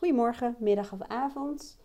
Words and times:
Goedemorgen, 0.00 0.56
middag 0.58 0.92
of 0.92 1.02
avond. 1.02 1.78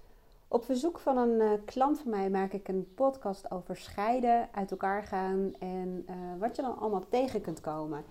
Op 0.47 0.63
verzoek 0.63 0.99
van 0.99 1.17
een 1.17 1.41
uh, 1.41 1.51
klant 1.65 1.99
van 1.99 2.09
mij 2.11 2.29
maak 2.29 2.51
ik 2.51 2.67
een 2.67 2.93
podcast 2.93 3.51
over 3.51 3.75
scheiden, 3.75 4.49
uit 4.51 4.71
elkaar 4.71 5.03
gaan 5.03 5.53
en 5.59 6.05
uh, 6.09 6.15
wat 6.39 6.55
je 6.55 6.61
dan 6.61 6.77
allemaal 6.77 7.07
tegen 7.09 7.41
kunt 7.41 7.61
komen. 7.61 8.03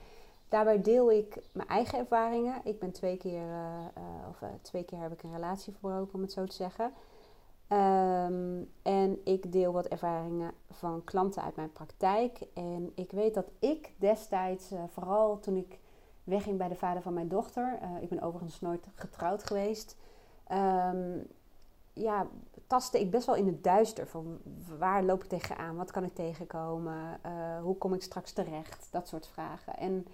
Daarbij 0.49 0.83
deel 0.83 1.13
ik 1.13 1.39
mijn 1.53 1.69
eigen 1.69 1.99
ervaringen. 1.99 2.61
Ik 2.65 2.79
ben 2.79 2.93
twee 2.93 3.17
keer, 3.17 3.43
uh, 3.43 4.29
of 4.29 4.43
twee 4.63 4.85
keer 4.85 5.01
heb 5.01 5.13
ik 5.13 5.23
een 5.23 5.35
relatie 5.35 5.73
verbroken, 5.73 6.15
om 6.15 6.21
het 6.21 6.33
zo 6.33 6.45
te 6.45 6.55
zeggen. 6.55 6.93
Um, 7.69 8.71
en 8.83 9.21
ik 9.25 9.53
deel 9.53 9.73
wat 9.73 9.87
ervaringen 9.87 10.53
van 10.71 11.05
klanten 11.05 11.43
uit 11.43 11.57
mijn 11.57 11.73
praktijk. 11.73 12.39
En 12.55 12.93
ik 12.95 13.11
weet 13.11 13.35
dat 13.35 13.51
ik 13.59 13.93
destijds, 13.99 14.73
vooral 14.89 15.39
toen 15.39 15.57
ik 15.57 15.79
wegging 16.25 16.59
bij 16.59 16.69
de 16.69 16.75
vader 16.75 17.03
van 17.03 17.15
mijn 17.15 17.29
dochter. 17.29 17.79
Uh, 17.83 18.03
ik 18.03 18.09
ben 18.09 18.23
overigens 18.23 18.61
nooit 18.61 18.87
getrouwd 18.95 19.45
geweest. 19.45 19.97
Um, 20.53 21.27
ja, 21.93 22.27
tastte 22.67 23.01
ik 23.01 23.11
best 23.11 23.27
wel 23.27 23.35
in 23.35 23.47
het 23.47 23.65
duister. 23.65 24.07
Van 24.07 24.39
waar 24.79 25.03
loop 25.03 25.23
ik 25.23 25.29
tegenaan? 25.29 25.77
Wat 25.77 25.91
kan 25.91 26.05
ik 26.05 26.15
tegenkomen? 26.15 27.21
Uh, 27.27 27.61
hoe 27.63 27.77
kom 27.77 27.95
ik 27.95 28.03
straks 28.03 28.33
terecht? 28.33 28.89
Dat 28.91 29.09
soort 29.09 29.27
vragen. 29.27 29.77
En 29.77 30.07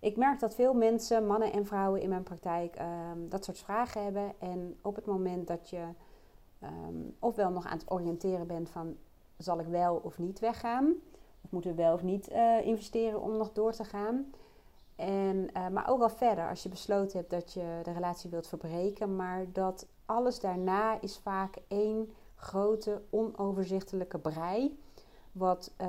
ik 0.00 0.16
merk 0.16 0.40
dat 0.40 0.54
veel 0.54 0.74
mensen, 0.74 1.26
mannen 1.26 1.52
en 1.52 1.66
vrouwen 1.66 2.00
in 2.00 2.08
mijn 2.08 2.22
praktijk, 2.22 2.76
um, 2.80 3.28
dat 3.28 3.44
soort 3.44 3.58
vragen 3.58 4.02
hebben. 4.04 4.32
En 4.38 4.78
op 4.82 4.94
het 4.94 5.06
moment 5.06 5.46
dat 5.46 5.70
je 5.70 5.84
um, 6.62 7.16
ofwel 7.18 7.50
nog 7.50 7.66
aan 7.66 7.78
het 7.78 7.90
oriënteren 7.90 8.46
bent 8.46 8.70
van 8.70 8.96
zal 9.36 9.60
ik 9.60 9.66
wel 9.66 9.96
of 9.96 10.18
niet 10.18 10.38
weggaan? 10.38 10.94
Of 11.44 11.50
moeten 11.50 11.70
we 11.70 11.76
wel 11.76 11.94
of 11.94 12.02
niet 12.02 12.30
uh, 12.30 12.66
investeren 12.66 13.20
om 13.20 13.36
nog 13.36 13.52
door 13.52 13.72
te 13.72 13.84
gaan? 13.84 14.32
En, 14.96 15.48
uh, 15.56 15.68
maar 15.68 15.88
ook 15.88 16.02
al 16.02 16.10
verder, 16.10 16.48
als 16.48 16.62
je 16.62 16.68
besloten 16.68 17.18
hebt 17.18 17.30
dat 17.30 17.52
je 17.52 17.80
de 17.82 17.92
relatie 17.92 18.30
wilt 18.30 18.46
verbreken, 18.46 19.16
maar 19.16 19.44
dat 19.52 19.86
alles 20.06 20.40
daarna 20.40 21.00
is 21.00 21.20
vaak 21.22 21.56
één 21.68 22.12
grote 22.36 23.02
onoverzichtelijke 23.10 24.18
brei. 24.18 24.78
Wat 25.32 25.70
uh, 25.80 25.88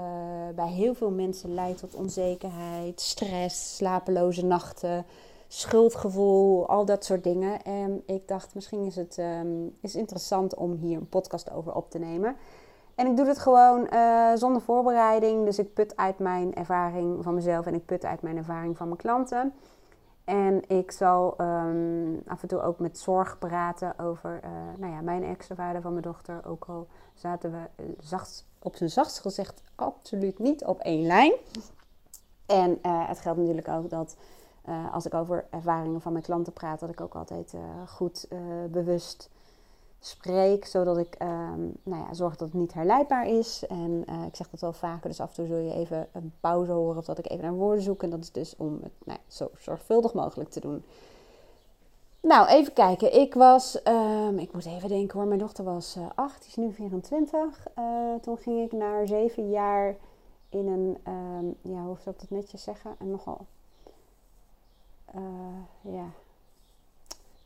bij 0.55 0.69
heel 0.69 0.93
veel 0.93 1.11
mensen 1.11 1.53
leidt 1.53 1.79
tot 1.79 1.95
onzekerheid, 1.95 3.01
stress, 3.01 3.75
slapeloze 3.75 4.45
nachten, 4.45 5.05
schuldgevoel, 5.47 6.67
al 6.67 6.85
dat 6.85 7.05
soort 7.05 7.23
dingen. 7.23 7.63
En 7.63 8.03
ik 8.05 8.27
dacht, 8.27 8.55
misschien 8.55 8.85
is 8.85 8.95
het 8.95 9.17
um, 9.17 9.77
is 9.81 9.95
interessant 9.95 10.55
om 10.55 10.73
hier 10.73 10.97
een 10.97 11.09
podcast 11.09 11.51
over 11.51 11.75
op 11.75 11.89
te 11.89 11.99
nemen. 11.99 12.35
En 12.95 13.07
ik 13.07 13.17
doe 13.17 13.27
het 13.27 13.39
gewoon 13.39 13.87
uh, 13.93 14.35
zonder 14.35 14.61
voorbereiding. 14.61 15.45
Dus 15.45 15.59
ik 15.59 15.73
put 15.73 15.97
uit 15.97 16.19
mijn 16.19 16.55
ervaring 16.55 17.23
van 17.23 17.33
mezelf 17.33 17.65
en 17.65 17.73
ik 17.73 17.85
put 17.85 18.05
uit 18.05 18.21
mijn 18.21 18.37
ervaring 18.37 18.77
van 18.77 18.87
mijn 18.87 18.99
klanten. 18.99 19.53
En 20.23 20.69
ik 20.69 20.91
zal 20.91 21.41
um, 21.41 22.21
af 22.27 22.41
en 22.41 22.47
toe 22.47 22.61
ook 22.61 22.79
met 22.79 22.97
zorg 22.97 23.39
praten 23.39 23.99
over 23.99 24.39
uh, 24.43 24.49
nou 24.77 24.93
ja, 24.93 25.01
mijn 25.01 25.23
ex-vader 25.23 25.81
van 25.81 25.91
mijn 25.91 26.03
dochter. 26.03 26.41
Ook 26.45 26.65
al 26.67 26.87
zaten 27.13 27.51
we 27.51 27.85
zacht, 27.99 28.45
op 28.59 28.75
zijn 28.75 28.89
zachtst 28.89 29.19
gezegd 29.19 29.63
absoluut 29.75 30.39
niet 30.39 30.65
op 30.65 30.79
één 30.79 31.05
lijn. 31.05 31.33
En 32.45 32.79
het 32.81 33.19
geldt 33.19 33.39
natuurlijk 33.39 33.67
ook 33.67 33.89
dat 33.89 34.17
als 34.91 35.05
ik 35.05 35.13
over 35.13 35.45
ervaringen 35.49 36.01
van 36.01 36.11
mijn 36.11 36.23
klanten 36.23 36.53
praat, 36.53 36.79
dat 36.79 36.89
ik 36.89 37.01
ook 37.01 37.15
altijd 37.15 37.53
goed 37.87 38.27
bewust 38.69 39.29
spreek, 40.05 40.65
zodat 40.65 40.97
ik 40.97 41.15
um, 41.21 41.75
nou 41.83 42.03
ja, 42.03 42.13
zorg 42.13 42.35
dat 42.35 42.47
het 42.47 42.57
niet 42.57 42.73
herleidbaar 42.73 43.27
is. 43.27 43.65
En 43.67 44.03
uh, 44.09 44.25
ik 44.25 44.35
zeg 44.35 44.49
dat 44.49 44.59
wel 44.59 44.73
vaker, 44.73 45.09
dus 45.09 45.19
af 45.19 45.29
en 45.29 45.35
toe 45.35 45.47
zul 45.47 45.57
je 45.57 45.73
even 45.73 46.07
een 46.11 46.33
pauze 46.39 46.71
horen 46.71 46.97
of 46.97 47.05
dat 47.05 47.17
ik 47.17 47.29
even 47.29 47.43
naar 47.43 47.53
woorden 47.53 47.83
zoek. 47.83 48.03
En 48.03 48.09
dat 48.09 48.19
is 48.19 48.31
dus 48.31 48.55
om 48.57 48.79
het 48.81 48.91
nou, 49.03 49.19
zo 49.27 49.49
zorgvuldig 49.57 50.13
mogelijk 50.13 50.49
te 50.49 50.59
doen. 50.59 50.83
Nou, 52.19 52.47
even 52.47 52.73
kijken. 52.73 53.19
Ik 53.19 53.33
was, 53.33 53.79
um, 53.87 54.39
ik 54.39 54.53
moet 54.53 54.65
even 54.65 54.89
denken 54.89 55.19
hoor, 55.19 55.27
mijn 55.27 55.39
dochter 55.39 55.63
was 55.63 55.95
uh, 55.97 56.05
8, 56.15 56.39
die 56.39 56.49
is 56.49 56.55
nu 56.55 56.73
24. 56.73 57.67
Uh, 57.79 58.15
toen 58.21 58.37
ging 58.37 58.65
ik 58.65 58.71
naar 58.71 59.07
zeven 59.07 59.49
jaar 59.49 59.95
in 60.49 60.67
een, 60.67 61.13
um, 61.13 61.55
ja, 61.61 61.83
hoe 61.83 61.97
zou 61.99 62.15
ik 62.15 62.21
dat 62.21 62.29
netjes 62.29 62.63
zeggen? 62.63 62.95
En 62.99 63.11
nogal, 63.11 63.45
ja, 65.81 66.05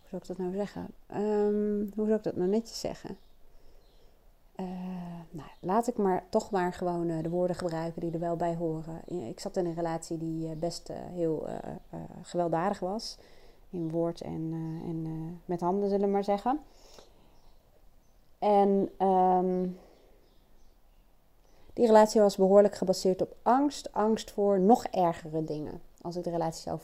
hoe 0.10 0.20
zou 0.20 0.22
ik 0.22 0.28
dat 0.28 0.38
nou 0.38 0.54
zeggen? 0.54 0.88
Um, 1.16 1.92
hoe 1.96 2.06
zou 2.06 2.18
ik 2.18 2.24
dat 2.24 2.36
nou 2.36 2.50
netjes 2.50 2.80
zeggen? 2.80 3.18
Uh, 4.56 4.66
nou, 5.30 5.50
laat 5.60 5.88
ik 5.88 5.98
maar 5.98 6.26
toch 6.30 6.52
maar 6.52 6.74
gewoon 6.74 7.10
uh, 7.10 7.24
de 7.24 7.30
woorden 7.30 7.56
gebruiken 7.56 8.02
die 8.02 8.12
er 8.12 8.20
wel 8.20 8.36
bij 8.36 8.56
horen. 8.56 9.02
Ik 9.30 9.40
zat 9.40 9.58
in 9.58 9.66
een 9.66 9.74
relatie 9.74 10.18
die 10.18 10.48
uh, 10.48 10.56
best 10.56 10.92
heel 11.12 11.48
gewelddadig 12.22 12.80
was. 12.80 13.18
In 13.70 13.90
woord 13.90 14.22
en, 14.22 14.52
en 14.86 15.42
met 15.46 15.62
handen, 15.62 15.90
zullen 15.90 16.06
we 16.06 16.12
maar 16.12 16.24
zeggen. 16.24 16.60
En 18.40 18.90
um, 19.08 19.78
die 21.74 21.86
relatie 21.86 22.22
was 22.22 22.36
behoorlijk 22.36 22.76
gebaseerd 22.76 23.22
op 23.22 23.36
angst. 23.42 23.94
Angst 23.94 24.32
voor 24.32 24.60
nog 24.60 24.86
ergere 24.86 25.44
dingen. 25.44 25.82
Als 26.02 26.16
ik 26.16 26.24
de 26.24 26.30
relatie 26.30 26.62
zou 26.62 26.80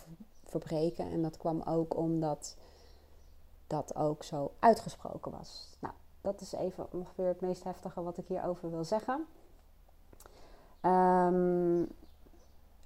verbreken. 0.45 1.11
En 1.11 1.21
dat 1.21 1.37
kwam 1.37 1.61
ook 1.61 1.97
omdat 1.97 2.55
dat 3.73 3.95
ook 3.95 4.23
zo 4.23 4.51
uitgesproken 4.59 5.31
was. 5.31 5.77
Nou, 5.79 5.93
dat 6.21 6.41
is 6.41 6.53
even 6.53 6.87
ongeveer 6.91 7.27
het 7.27 7.41
meest 7.41 7.63
heftige 7.63 8.03
wat 8.03 8.17
ik 8.17 8.27
hierover 8.27 8.71
wil 8.71 8.83
zeggen. 8.83 9.25
Um, 10.81 11.81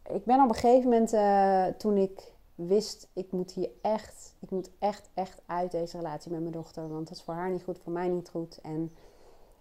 ik 0.10 0.26
ben 0.26 0.44
op 0.44 0.50
een 0.50 0.56
gegeven 0.56 0.90
moment, 0.90 1.14
uh, 1.14 1.66
toen 1.66 1.98
ik 1.98 2.34
wist, 2.56 3.10
ik 3.14 3.32
moet 3.32 3.52
hier 3.52 3.70
echt, 3.82 4.36
ik 4.40 4.52
moet 4.52 4.70
echt, 4.80 5.10
echt 5.14 5.42
uit 5.46 5.72
deze 5.72 5.98
relatie 5.98 6.32
met 6.32 6.40
mijn 6.40 6.52
dochter. 6.52 6.90
Want 6.90 7.08
dat 7.08 7.18
is 7.18 7.24
voor 7.24 7.34
haar 7.34 7.52
niet 7.52 7.64
goed, 7.64 7.80
voor 7.80 7.92
mij 7.92 8.08
niet 8.08 8.30
goed. 8.30 8.60
En 8.62 8.92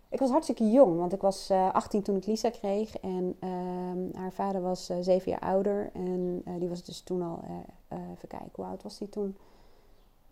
ik 0.08 0.18
was 0.18 0.30
hartstikke 0.30 0.70
jong, 0.70 0.98
want 0.98 1.12
ik 1.12 1.20
was 1.20 1.50
uh, 1.50 1.72
18 1.72 2.02
toen 2.02 2.16
ik 2.16 2.26
Lisa 2.26 2.50
kreeg. 2.50 2.98
En 2.98 3.36
uh, 3.40 4.20
haar 4.20 4.32
vader 4.32 4.62
was 4.62 4.90
uh, 4.90 4.96
zeven 5.00 5.30
jaar 5.30 5.40
ouder. 5.40 5.90
En 5.92 6.42
die 6.58 6.68
was 6.68 6.84
dus 6.84 7.00
toen 7.00 7.22
al, 7.22 7.40
even 7.88 8.28
kijken, 8.28 8.50
hoe 8.52 8.64
oud 8.64 8.82
was 8.82 8.98
die 8.98 9.08
toen? 9.08 9.36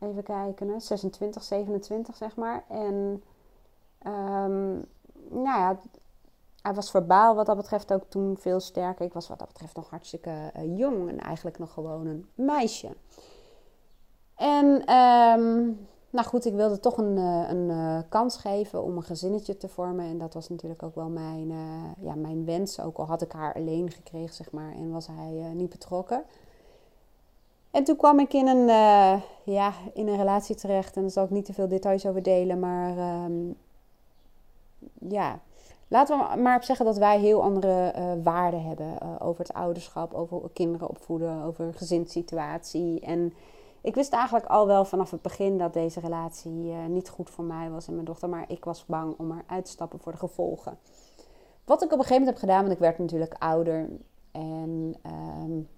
Even 0.04 0.22
kijken, 0.22 0.80
26, 0.80 1.42
27 1.42 2.16
zeg 2.16 2.36
maar. 2.36 2.64
En 2.68 3.22
um, 4.06 4.84
nou 5.28 5.58
ja, 5.58 5.78
hij 6.62 6.74
was 6.74 6.90
verbaal 6.90 7.34
wat 7.34 7.46
dat 7.46 7.56
betreft 7.56 7.92
ook 7.92 8.04
toen 8.08 8.36
veel 8.38 8.60
sterker. 8.60 9.04
Ik 9.04 9.12
was 9.12 9.28
wat 9.28 9.38
dat 9.38 9.48
betreft 9.48 9.76
nog 9.76 9.90
hartstikke 9.90 10.30
uh, 10.56 10.78
jong 10.78 11.08
en 11.08 11.18
eigenlijk 11.18 11.58
nog 11.58 11.72
gewoon 11.72 12.06
een 12.06 12.26
meisje. 12.34 12.96
En 14.34 14.66
um, 14.94 15.86
nou 16.10 16.26
goed, 16.26 16.44
ik 16.44 16.54
wilde 16.54 16.80
toch 16.80 16.98
een, 16.98 17.16
uh, 17.16 17.48
een 17.48 17.68
uh, 17.68 17.98
kans 18.08 18.36
geven 18.36 18.82
om 18.82 18.96
een 18.96 19.02
gezinnetje 19.02 19.56
te 19.56 19.68
vormen. 19.68 20.06
En 20.06 20.18
dat 20.18 20.34
was 20.34 20.48
natuurlijk 20.48 20.82
ook 20.82 20.94
wel 20.94 21.08
mijn, 21.08 21.52
ja, 22.00 22.14
mijn 22.14 22.44
wens. 22.44 22.80
Ook 22.80 22.96
al 22.96 23.06
had 23.06 23.22
ik 23.22 23.32
haar 23.32 23.54
alleen 23.54 23.90
gekregen, 23.90 24.34
zeg 24.34 24.50
maar, 24.50 24.72
en 24.72 24.90
was 24.90 25.06
hij 25.06 25.52
niet 25.54 25.70
betrokken. 25.70 26.24
En 27.74 27.84
toen 27.84 27.96
kwam 27.96 28.18
ik 28.18 28.32
in 28.32 28.46
een, 28.46 28.68
uh, 28.68 29.22
ja, 29.44 29.72
in 29.94 30.08
een 30.08 30.16
relatie 30.16 30.56
terecht. 30.56 30.96
En 30.96 31.02
daar 31.02 31.10
zal 31.10 31.24
ik 31.24 31.30
niet 31.30 31.44
te 31.44 31.52
veel 31.52 31.68
details 31.68 32.06
over 32.06 32.22
delen. 32.22 32.58
Maar 32.58 33.24
um, 33.24 33.56
ja, 35.08 35.40
laten 35.88 36.18
we 36.18 36.40
maar 36.40 36.56
op 36.56 36.62
zeggen 36.62 36.86
dat 36.86 36.96
wij 36.96 37.18
heel 37.18 37.42
andere 37.42 37.94
uh, 37.96 38.12
waarden 38.22 38.64
hebben. 38.64 38.86
Uh, 39.02 39.14
over 39.18 39.44
het 39.44 39.52
ouderschap, 39.52 40.14
over 40.14 40.50
kinderen 40.52 40.88
opvoeden, 40.88 41.42
over 41.42 41.74
gezinssituatie. 41.74 43.00
En 43.00 43.32
ik 43.80 43.94
wist 43.94 44.12
eigenlijk 44.12 44.46
al 44.46 44.66
wel 44.66 44.84
vanaf 44.84 45.10
het 45.10 45.22
begin 45.22 45.58
dat 45.58 45.72
deze 45.72 46.00
relatie 46.00 46.72
niet 46.88 47.08
goed 47.08 47.30
voor 47.30 47.44
mij 47.44 47.70
was 47.70 47.86
en 47.86 47.94
mijn 47.94 48.06
dochter. 48.06 48.28
Maar 48.28 48.44
ik 48.48 48.64
was 48.64 48.86
bang 48.86 49.14
om 49.18 49.30
eruit 49.30 49.64
te 49.64 49.70
stappen 49.70 50.00
voor 50.00 50.12
de 50.12 50.18
gevolgen. 50.18 50.78
Wat 51.64 51.82
ik 51.82 51.92
op 51.92 51.98
een 51.98 52.04
gegeven 52.04 52.18
moment 52.18 52.40
heb 52.40 52.48
gedaan, 52.48 52.62
want 52.62 52.74
ik 52.74 52.78
werd 52.78 52.98
natuurlijk 52.98 53.34
ouder. 53.38 53.88
En... 54.32 54.94
Um, 55.42 55.68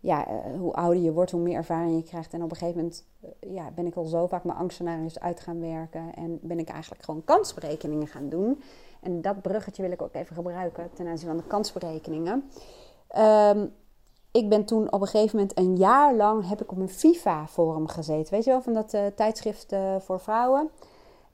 ja, 0.00 0.28
uh, 0.28 0.58
hoe 0.58 0.72
ouder 0.72 1.02
je 1.02 1.12
wordt, 1.12 1.30
hoe 1.30 1.40
meer 1.40 1.56
ervaring 1.56 1.96
je 1.96 2.02
krijgt. 2.02 2.32
En 2.32 2.42
op 2.42 2.50
een 2.50 2.56
gegeven 2.56 2.80
moment 2.80 3.04
uh, 3.20 3.54
ja, 3.54 3.70
ben 3.74 3.86
ik 3.86 3.94
al 3.94 4.04
zo 4.04 4.26
vaak 4.26 4.44
mijn 4.44 4.58
angstscenario's 4.58 5.18
uit 5.18 5.40
gaan 5.40 5.60
werken. 5.60 6.14
En 6.14 6.38
ben 6.42 6.58
ik 6.58 6.68
eigenlijk 6.68 7.02
gewoon 7.02 7.24
kansberekeningen 7.24 8.06
gaan 8.06 8.28
doen. 8.28 8.62
En 9.00 9.22
dat 9.22 9.42
bruggetje 9.42 9.82
wil 9.82 9.90
ik 9.90 10.02
ook 10.02 10.14
even 10.14 10.34
gebruiken 10.36 10.90
ten 10.92 11.06
aanzien 11.06 11.28
van 11.28 11.36
de 11.36 11.46
kansberekeningen. 11.46 12.50
Um, 13.18 13.72
ik 14.32 14.48
ben 14.48 14.64
toen 14.64 14.92
op 14.92 15.00
een 15.00 15.06
gegeven 15.06 15.36
moment 15.38 15.58
een 15.58 15.76
jaar 15.76 16.14
lang 16.14 16.48
heb 16.48 16.60
ik 16.62 16.72
op 16.72 16.78
een 16.78 16.88
FIFA-forum 16.88 17.88
gezeten. 17.88 18.34
Weet 18.34 18.44
je 18.44 18.50
wel, 18.50 18.62
van 18.62 18.72
dat 18.72 18.94
uh, 18.94 19.06
tijdschrift 19.06 19.74
voor 19.98 20.20
vrouwen. 20.20 20.70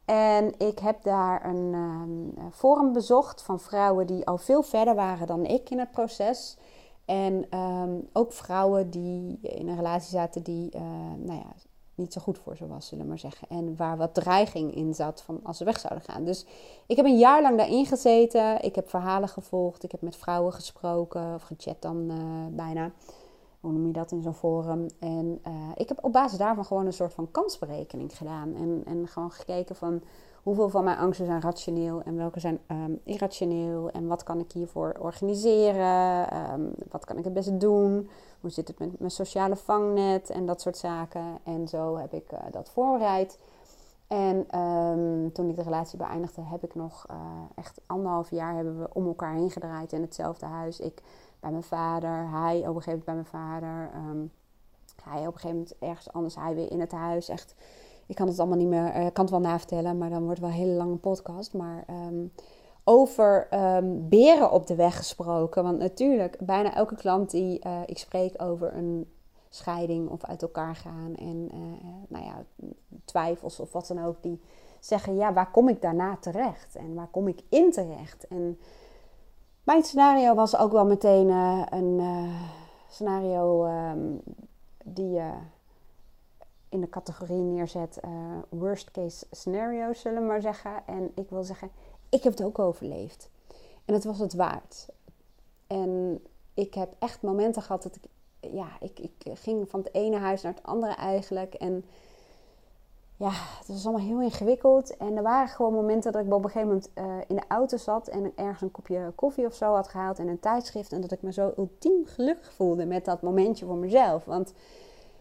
En 0.05 0.55
ik 0.59 0.79
heb 0.79 1.03
daar 1.03 1.45
een 1.45 1.75
um, 1.75 2.35
forum 2.53 2.93
bezocht 2.93 3.43
van 3.43 3.61
vrouwen 3.61 4.07
die 4.07 4.27
al 4.27 4.39
veel 4.39 4.63
verder 4.63 4.95
waren 4.95 5.27
dan 5.27 5.45
ik 5.45 5.71
in 5.71 5.79
het 5.79 5.91
proces. 5.91 6.57
En 7.07 7.59
um, 7.59 8.09
ook 8.13 8.33
vrouwen 8.33 8.91
die 8.91 9.39
in 9.41 9.69
een 9.69 9.77
relatie 9.77 10.11
zaten 10.11 10.43
die 10.43 10.71
uh, 10.75 10.83
nou 11.17 11.39
ja, 11.39 11.53
niet 11.95 12.13
zo 12.13 12.21
goed 12.21 12.39
voor 12.39 12.57
ze 12.57 12.67
was, 12.67 12.87
zullen 12.87 13.05
we 13.05 13.11
maar 13.11 13.19
zeggen. 13.19 13.49
En 13.49 13.77
waar 13.77 13.97
wat 13.97 14.15
dreiging 14.15 14.75
in 14.75 14.95
zat 14.95 15.23
van 15.23 15.41
als 15.43 15.57
ze 15.57 15.65
weg 15.65 15.79
zouden 15.79 16.05
gaan. 16.05 16.25
Dus 16.25 16.47
ik 16.87 16.97
heb 16.97 17.05
een 17.05 17.19
jaar 17.19 17.43
lang 17.43 17.57
daarin 17.57 17.87
gezeten. 17.87 18.63
Ik 18.63 18.75
heb 18.75 18.89
verhalen 18.89 19.29
gevolgd. 19.29 19.85
Ik 19.85 19.91
heb 19.91 20.01
met 20.03 20.17
vrouwen 20.17 20.53
gesproken 20.53 21.35
of 21.35 21.43
gechat 21.43 21.83
dan 21.83 22.11
uh, 22.11 22.17
bijna. 22.51 22.91
hoe 23.61 23.73
noem 23.73 23.87
je 23.87 23.93
dat 23.93 24.13
in 24.13 24.23
zo'n 24.23 24.35
forum? 24.35 24.87
En 24.99 25.41
ik 25.75 25.89
heb 25.89 26.05
op 26.05 26.13
basis 26.13 26.39
daarvan 26.39 26.65
gewoon 26.65 26.87
een 26.87 26.93
soort 26.93 27.15
van 27.15 27.31
kansberekening 27.31 28.17
gedaan. 28.17 28.55
En, 28.55 28.83
en 28.87 29.09
gewoon 29.09 29.31
gekeken 29.31 29.77
van 29.77 30.03
hoeveel 30.47 30.69
van 30.69 30.85
mijn 30.85 30.99
angsten 30.99 31.27
zijn 31.27 31.41
rationeel 31.41 32.03
en 32.03 32.17
welke 32.17 32.41
zijn 32.41 32.59
um, 32.69 33.01
irrationeel. 33.05 33.91
En 33.91 34.07
wat 34.07 34.23
kan 34.23 34.39
ik 34.39 34.53
hiervoor 34.53 34.97
organiseren? 34.99 36.31
Ehm, 36.31 36.61
wat 36.91 37.05
kan 37.05 37.19
ik 37.19 37.25
het 37.25 37.33
beste 37.33 37.57
doen? 37.57 38.09
Hoe 38.41 38.51
zit 38.51 38.69
het 38.69 38.79
met 38.79 38.99
mijn 38.99 39.11
sociale 39.11 39.57
vangnet 39.57 40.31
en 40.31 40.47
dat 40.47 40.61
soort 40.61 40.77
zaken? 40.77 41.39
En 41.43 41.69
zo 41.69 41.97
heb 41.97 42.13
ik 42.13 42.33
uh, 42.33 42.39
dat 42.51 42.71
voorbereid. 42.71 43.39
En 44.07 44.61
um, 44.61 45.33
toen 45.33 45.49
ik 45.49 45.57
de 45.57 45.63
relatie 45.63 45.99
beëindigde, 45.99 46.43
heb 46.43 46.65
ik 46.65 46.75
nog 46.75 47.07
uh, 47.11 47.17
echt 47.55 47.81
anderhalf 47.87 48.31
jaar 48.31 48.55
hebben 48.55 48.79
we 48.79 48.89
om 48.93 49.07
elkaar 49.07 49.35
heen 49.35 49.51
gedraaid 49.51 49.93
in 49.93 50.01
hetzelfde 50.01 50.47
huis. 50.47 50.81
Ik 50.81 51.03
bij 51.41 51.51
mijn 51.51 51.63
vader, 51.63 52.29
hij 52.31 52.69
op 52.69 52.77
een 52.77 52.83
gegeven 52.83 53.03
moment 53.05 53.05
bij 53.05 53.15
mijn 53.15 53.27
vader. 53.27 53.91
hij 55.05 55.27
op 55.27 55.35
een 55.35 55.41
gegeven 55.41 55.57
moment 55.57 55.79
ergens 55.79 56.13
anders, 56.13 56.35
hij 56.37 56.55
weer 56.55 56.71
in 56.71 56.81
het 56.81 56.93
huis. 56.93 57.29
Echt 57.29 57.55
ik 58.07 58.15
kan 58.15 58.27
het 58.27 58.39
allemaal 58.39 58.59
niet 58.59 58.69
meer, 58.69 58.87
ik 58.87 58.95
uh, 58.95 59.07
kan 59.13 59.25
het 59.25 59.31
wel 59.31 59.41
navertellen, 59.41 59.99
maar 59.99 60.11
dan 60.11 60.25
wordt 60.25 60.41
het 60.41 60.49
wel 60.49 60.59
een 60.59 60.65
hele 60.65 60.77
lange 60.77 60.97
podcast. 60.97 61.55
Maar 61.55 61.85
um, 61.91 62.33
over 62.85 63.49
um, 63.77 64.09
beren 64.09 64.51
op 64.51 64.67
de 64.67 64.75
weg 64.75 64.97
gesproken. 64.97 65.63
Want 65.63 65.79
natuurlijk, 65.79 66.37
bijna 66.41 66.75
elke 66.75 66.95
klant 66.95 67.31
die 67.31 67.67
uh, 67.67 67.81
ik 67.87 67.99
spreek 67.99 68.43
over 68.43 68.75
een 68.75 69.11
scheiding 69.49 70.09
of 70.09 70.25
uit 70.25 70.43
elkaar 70.43 70.77
gaan 70.77 71.15
en 71.15 71.49
uh, 71.55 71.61
nou 72.09 72.25
ja, 72.25 72.45
twijfels 73.05 73.61
of 73.61 73.73
wat 73.73 73.87
dan 73.87 74.05
ook, 74.05 74.23
die 74.23 74.41
zeggen: 74.81 75.17
ja, 75.17 75.33
waar 75.33 75.51
kom 75.51 75.69
ik 75.69 75.83
daarna 75.83 76.17
terecht 76.17 76.77
en 76.77 76.95
waar 76.95 77.09
kom 77.11 77.29
ik 77.29 77.41
in 77.49 77.71
terecht? 77.71 78.27
En 78.27 78.59
mijn 79.65 79.83
scenario 79.83 80.35
was 80.35 80.57
ook 80.57 80.73
wel 80.73 80.87
meteen 80.87 81.29
een 81.29 82.01
scenario 82.89 83.67
um, 83.67 84.21
die 84.85 85.21
in 86.69 86.81
de 86.81 86.89
categorie 86.89 87.41
neerzet 87.41 87.99
uh, 88.05 88.11
worst 88.49 88.91
case 88.91 89.27
scenario's, 89.31 90.01
zullen 90.01 90.21
we 90.21 90.27
maar 90.27 90.41
zeggen. 90.41 90.87
En 90.87 91.13
ik 91.15 91.31
wil 91.31 91.45
zeggen, 91.45 91.71
ik 92.09 92.23
heb 92.23 92.33
het 92.33 92.43
ook 92.43 92.59
overleefd. 92.59 93.29
En 93.85 93.95
het 93.95 94.05
was 94.05 94.19
het 94.19 94.35
waard. 94.35 94.89
En 95.67 96.23
ik 96.55 96.75
heb 96.75 96.95
echt 96.99 97.23
momenten 97.23 97.63
gehad 97.63 97.83
dat 97.83 97.97
ik, 97.97 98.11
ja, 98.53 98.69
ik, 98.81 98.99
ik 98.99 99.39
ging 99.39 99.71
van 99.71 99.81
het 99.81 99.95
ene 99.95 100.17
huis 100.17 100.43
naar 100.43 100.55
het 100.55 100.63
andere 100.63 100.95
eigenlijk. 100.95 101.55
En 101.55 101.85
ja, 103.17 103.31
het 103.59 103.69
was 103.69 103.87
allemaal 103.87 104.07
heel 104.07 104.21
ingewikkeld. 104.21 104.97
En 104.97 105.17
er 105.17 105.23
waren 105.23 105.49
gewoon 105.49 105.73
momenten 105.73 106.13
dat 106.13 106.25
ik 106.25 106.33
op 106.33 106.45
een 106.45 106.51
gegeven 106.51 106.69
moment 106.69 106.91
uh, 106.95 107.05
in 107.27 107.37
de 107.37 107.45
auto 107.49 107.77
zat 107.77 108.09
en 108.09 108.33
ergens 108.37 108.61
een 108.61 108.71
kopje 108.71 109.13
koffie 109.15 109.47
of 109.47 109.55
zo 109.55 109.75
had 109.75 109.89
gehaald 109.89 110.19
en 110.19 110.29
een 110.29 110.41
tijdschrift. 110.41 110.93
En 110.93 111.01
dat 111.01 111.13
ik 111.13 111.23
me 111.23 111.33
zo 111.33 111.53
ultiem 111.57 112.07
gelukkig 112.07 112.53
voelde 112.53 112.87
met 112.87 113.05
dat 113.05 113.23
momentje 113.23 113.67
voor 113.67 113.77
mezelf. 113.77 114.25
Want 114.25 114.53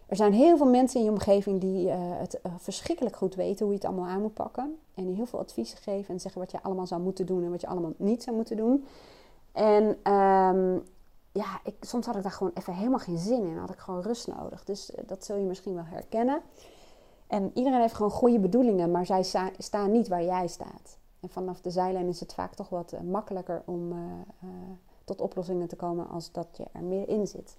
er 0.08 0.16
zijn 0.16 0.34
heel 0.34 0.58
veel 0.58 0.70
mensen 0.70 1.00
in 1.00 1.06
je 1.06 1.12
omgeving 1.12 1.62
die 1.62 1.88
uh, 1.88 1.94
het 1.98 2.40
uh, 2.46 2.52
verschrikkelijk 2.58 3.16
goed 3.16 3.36
weten 3.36 3.66
hoe 3.66 3.74
je 3.74 3.80
het 3.80 3.88
allemaal 3.90 4.10
aan 4.10 4.22
moet 4.22 4.34
pakken. 4.34 4.78
En 4.94 5.06
die 5.06 5.16
heel 5.16 5.26
veel 5.26 5.40
adviezen 5.40 5.78
geven 5.78 6.14
en 6.14 6.20
zeggen 6.20 6.42
wat 6.42 6.52
je 6.52 6.64
allemaal 6.64 6.88
zou 6.88 7.02
moeten 7.02 7.26
doen 7.26 7.44
en 7.44 7.52
wat 7.52 7.62
je 7.62 7.68
allemaal 7.68 7.94
niet 7.98 8.24
zou 8.24 8.36
moeten 8.36 8.58
doen. 8.58 8.86
En 9.52 9.84
um, 10.14 10.84
ja, 11.32 11.60
ik, 11.64 11.76
soms 11.82 12.06
had 12.06 12.16
ik 12.16 12.24
daar 12.24 12.32
gewoon 12.32 12.52
even 12.54 12.74
helemaal 12.74 13.00
geen 13.00 13.18
zin 13.18 13.44
in. 13.44 13.58
Had 13.58 13.70
ik 13.70 13.80
gewoon 13.80 14.02
rust 14.02 14.28
nodig. 14.28 14.64
Dus 14.64 14.92
uh, 14.92 14.98
dat 15.08 15.26
zul 15.26 15.36
je 15.36 15.46
misschien 15.46 15.74
wel 15.74 15.86
herkennen. 15.86 16.42
En 17.28 17.52
iedereen 17.54 17.82
heeft 17.82 17.94
gewoon 17.94 18.12
goede 18.12 18.40
bedoelingen, 18.40 18.92
maar 18.92 19.06
zij 19.06 19.52
staan 19.58 19.92
niet 19.92 20.08
waar 20.08 20.24
jij 20.24 20.48
staat. 20.48 20.98
En 21.20 21.30
vanaf 21.30 21.62
de 21.62 21.70
zijlijn 21.70 22.08
is 22.08 22.20
het 22.20 22.34
vaak 22.34 22.54
toch 22.54 22.70
wat 22.70 22.94
makkelijker 23.04 23.62
om 23.66 23.94
tot 25.04 25.22
oplossingen 25.22 25.68
te 25.68 25.76
komen 25.76 26.10
als 26.10 26.32
dat 26.32 26.48
je 26.52 26.66
er 26.72 26.84
meer 26.84 27.10
in 27.10 27.28
zit. 27.28 27.56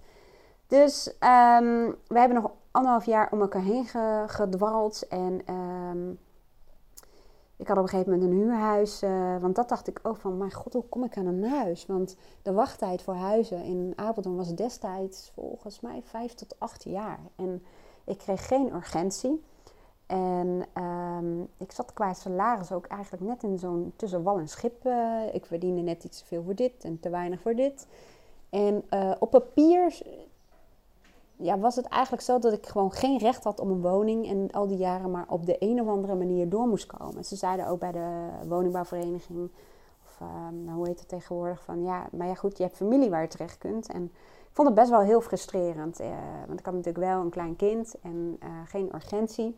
Dus 0.66 1.08
um, 1.08 1.96
we 2.06 2.18
hebben 2.18 2.42
nog 2.42 2.50
anderhalf 2.70 3.04
jaar 3.04 3.32
om 3.32 3.40
elkaar 3.40 3.62
heen 3.62 3.86
gedwarreld. 4.26 5.08
En 5.08 5.54
um, 5.54 6.18
ik 7.56 7.68
had 7.68 7.76
op 7.76 7.82
een 7.82 7.88
gegeven 7.88 8.12
moment 8.12 8.30
een 8.30 8.36
huurhuis. 8.36 9.02
Uh, 9.02 9.36
want 9.40 9.54
dat 9.54 9.68
dacht 9.68 9.88
ik 9.88 10.00
ook 10.02 10.16
van, 10.16 10.36
mijn 10.36 10.52
god, 10.52 10.72
hoe 10.72 10.88
kom 10.88 11.04
ik 11.04 11.16
aan 11.16 11.26
een 11.26 11.44
huis? 11.44 11.86
Want 11.86 12.16
de 12.42 12.52
wachttijd 12.52 13.02
voor 13.02 13.14
huizen 13.14 13.62
in 13.62 13.92
Apeldoorn 13.96 14.36
was 14.36 14.54
destijds 14.54 15.30
volgens 15.34 15.80
mij 15.80 16.02
vijf 16.04 16.34
tot 16.34 16.54
acht 16.58 16.84
jaar. 16.84 17.20
En 17.36 17.62
ik 18.04 18.18
kreeg 18.18 18.46
geen 18.46 18.74
urgentie. 18.74 19.44
En 20.06 20.66
um, 20.82 21.48
ik 21.56 21.72
zat 21.72 21.92
qua 21.92 22.12
salaris 22.12 22.72
ook 22.72 22.86
eigenlijk 22.86 23.22
net 23.22 23.42
in 23.42 23.58
zo'n 23.58 23.92
tussen 23.96 24.22
wal 24.22 24.38
en 24.38 24.48
schip. 24.48 24.86
Uh, 24.86 25.22
ik 25.32 25.46
verdiende 25.46 25.82
net 25.82 26.04
iets 26.04 26.18
te 26.18 26.24
veel 26.24 26.42
voor 26.42 26.54
dit 26.54 26.84
en 26.84 27.00
te 27.00 27.10
weinig 27.10 27.40
voor 27.40 27.54
dit. 27.54 27.86
En 28.50 28.84
uh, 28.90 29.12
op 29.18 29.30
papier 29.30 30.02
ja, 31.36 31.58
was 31.58 31.76
het 31.76 31.86
eigenlijk 31.86 32.22
zo 32.22 32.38
dat 32.38 32.52
ik 32.52 32.66
gewoon 32.66 32.92
geen 32.92 33.18
recht 33.18 33.44
had 33.44 33.60
op 33.60 33.68
een 33.68 33.80
woning 33.80 34.28
en 34.28 34.50
al 34.50 34.66
die 34.66 34.76
jaren 34.76 35.10
maar 35.10 35.26
op 35.28 35.46
de 35.46 35.56
een 35.58 35.80
of 35.80 35.88
andere 35.88 36.14
manier 36.14 36.48
door 36.48 36.66
moest 36.66 36.86
komen. 36.86 37.24
Ze 37.24 37.36
zeiden 37.36 37.66
ook 37.66 37.78
bij 37.78 37.92
de 37.92 38.28
woningbouwvereniging, 38.48 39.50
of 40.04 40.20
uh, 40.22 40.28
nou, 40.64 40.76
hoe 40.76 40.86
heet 40.86 40.98
het 40.98 41.08
tegenwoordig, 41.08 41.62
van 41.64 41.82
ja, 41.82 42.08
maar 42.12 42.26
ja 42.26 42.34
goed, 42.34 42.56
je 42.56 42.62
hebt 42.62 42.76
familie 42.76 43.10
waar 43.10 43.22
je 43.22 43.28
terecht 43.28 43.58
kunt. 43.58 43.88
En 43.88 44.04
ik 44.48 44.52
vond 44.52 44.68
het 44.68 44.76
best 44.76 44.90
wel 44.90 45.00
heel 45.00 45.20
frustrerend, 45.20 46.00
uh, 46.00 46.06
want 46.46 46.58
ik 46.58 46.64
had 46.64 46.74
natuurlijk 46.74 47.04
wel 47.04 47.20
een 47.20 47.30
klein 47.30 47.56
kind 47.56 47.94
en 48.02 48.38
uh, 48.42 48.48
geen 48.64 48.94
urgentie. 48.94 49.56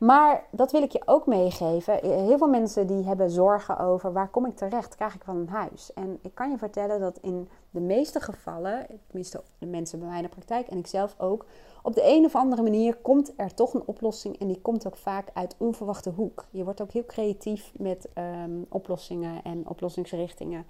Maar 0.00 0.44
dat 0.50 0.72
wil 0.72 0.82
ik 0.82 0.92
je 0.92 1.02
ook 1.04 1.26
meegeven. 1.26 1.94
Heel 2.02 2.38
veel 2.38 2.48
mensen 2.48 2.86
die 2.86 3.04
hebben 3.04 3.30
zorgen 3.30 3.78
over 3.78 4.12
waar 4.12 4.28
kom 4.28 4.46
ik 4.46 4.56
terecht, 4.56 4.94
krijg 4.94 5.14
ik 5.14 5.24
van 5.24 5.36
een 5.36 5.48
huis. 5.48 5.92
En 5.92 6.18
ik 6.22 6.34
kan 6.34 6.50
je 6.50 6.58
vertellen 6.58 7.00
dat 7.00 7.18
in 7.18 7.48
de 7.70 7.80
meeste 7.80 8.20
gevallen, 8.20 8.86
tenminste 9.06 9.42
de 9.58 9.66
mensen 9.66 9.98
bij 9.98 10.08
mij 10.08 10.16
in 10.16 10.22
de 10.22 10.28
praktijk 10.28 10.68
en 10.68 10.78
ik 10.78 10.86
zelf 10.86 11.14
ook, 11.18 11.44
op 11.82 11.94
de 11.94 12.02
een 12.04 12.24
of 12.24 12.34
andere 12.34 12.62
manier 12.62 12.96
komt 12.96 13.32
er 13.36 13.54
toch 13.54 13.74
een 13.74 13.82
oplossing 13.86 14.38
en 14.38 14.46
die 14.46 14.60
komt 14.60 14.86
ook 14.86 14.96
vaak 14.96 15.28
uit 15.32 15.54
onverwachte 15.58 16.10
hoek. 16.10 16.44
Je 16.50 16.64
wordt 16.64 16.80
ook 16.80 16.92
heel 16.92 17.06
creatief 17.06 17.72
met 17.76 18.08
um, 18.44 18.66
oplossingen 18.68 19.42
en 19.42 19.68
oplossingsrichtingen. 19.68 20.66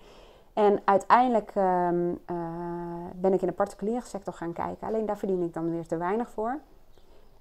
En 0.53 0.81
uiteindelijk 0.85 1.55
um, 1.55 2.11
uh, 2.11 2.47
ben 3.17 3.33
ik 3.33 3.41
in 3.41 3.47
de 3.47 3.53
particuliere 3.53 4.07
sector 4.07 4.33
gaan 4.33 4.53
kijken. 4.53 4.87
Alleen 4.87 5.07
daar 5.07 5.19
verdien 5.19 5.43
ik 5.43 5.55
dan 5.55 5.71
weer 5.71 5.87
te 5.87 5.97
weinig 5.97 6.31
voor 6.31 6.61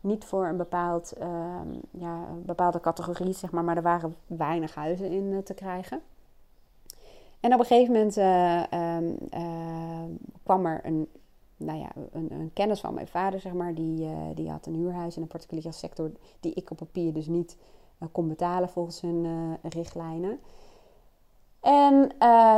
niet 0.01 0.25
voor 0.25 0.46
een, 0.46 0.57
bepaald, 0.57 1.13
uh, 1.22 1.62
ja, 1.92 2.25
bepaalde 2.46 2.80
categorie, 2.80 3.34
zeg 3.34 3.51
maar, 3.51 3.63
maar 3.63 3.75
er 3.78 3.81
waren 3.81 4.16
weinig 4.28 4.75
huizen 4.75 5.10
in 5.12 5.24
uh, 5.24 5.38
te 5.38 5.54
krijgen. 5.54 6.01
En 7.40 7.54
op 7.54 7.60
een 7.60 7.66
gegeven 7.66 7.94
moment 7.94 8.18
uh, 8.18 8.63
kwam 10.44 10.66
er 10.66 10.86
een, 10.86 11.07
nou 11.57 11.80
ja, 11.80 11.90
een, 12.12 12.31
een, 12.31 12.51
kennis 12.54 12.80
van 12.80 12.94
mijn 12.94 13.07
vader, 13.07 13.40
zeg 13.40 13.54
maar, 13.54 13.74
die, 13.74 14.06
eh, 14.06 14.36
die 14.36 14.50
had 14.50 14.66
een 14.66 14.75
huurhuis 14.75 15.16
in 15.16 15.22
een 15.22 15.28
particuliere 15.28 15.72
sector 15.72 16.12
die 16.40 16.54
ik 16.54 16.72
op 16.72 16.78
papier 16.78 17.13
dus 17.13 17.28
niet 17.28 17.57
kon 18.12 18.28
betalen 18.28 18.69
volgens 18.69 19.02
hun 19.02 19.57
richtlijnen. 19.62 20.40
En 21.59 22.12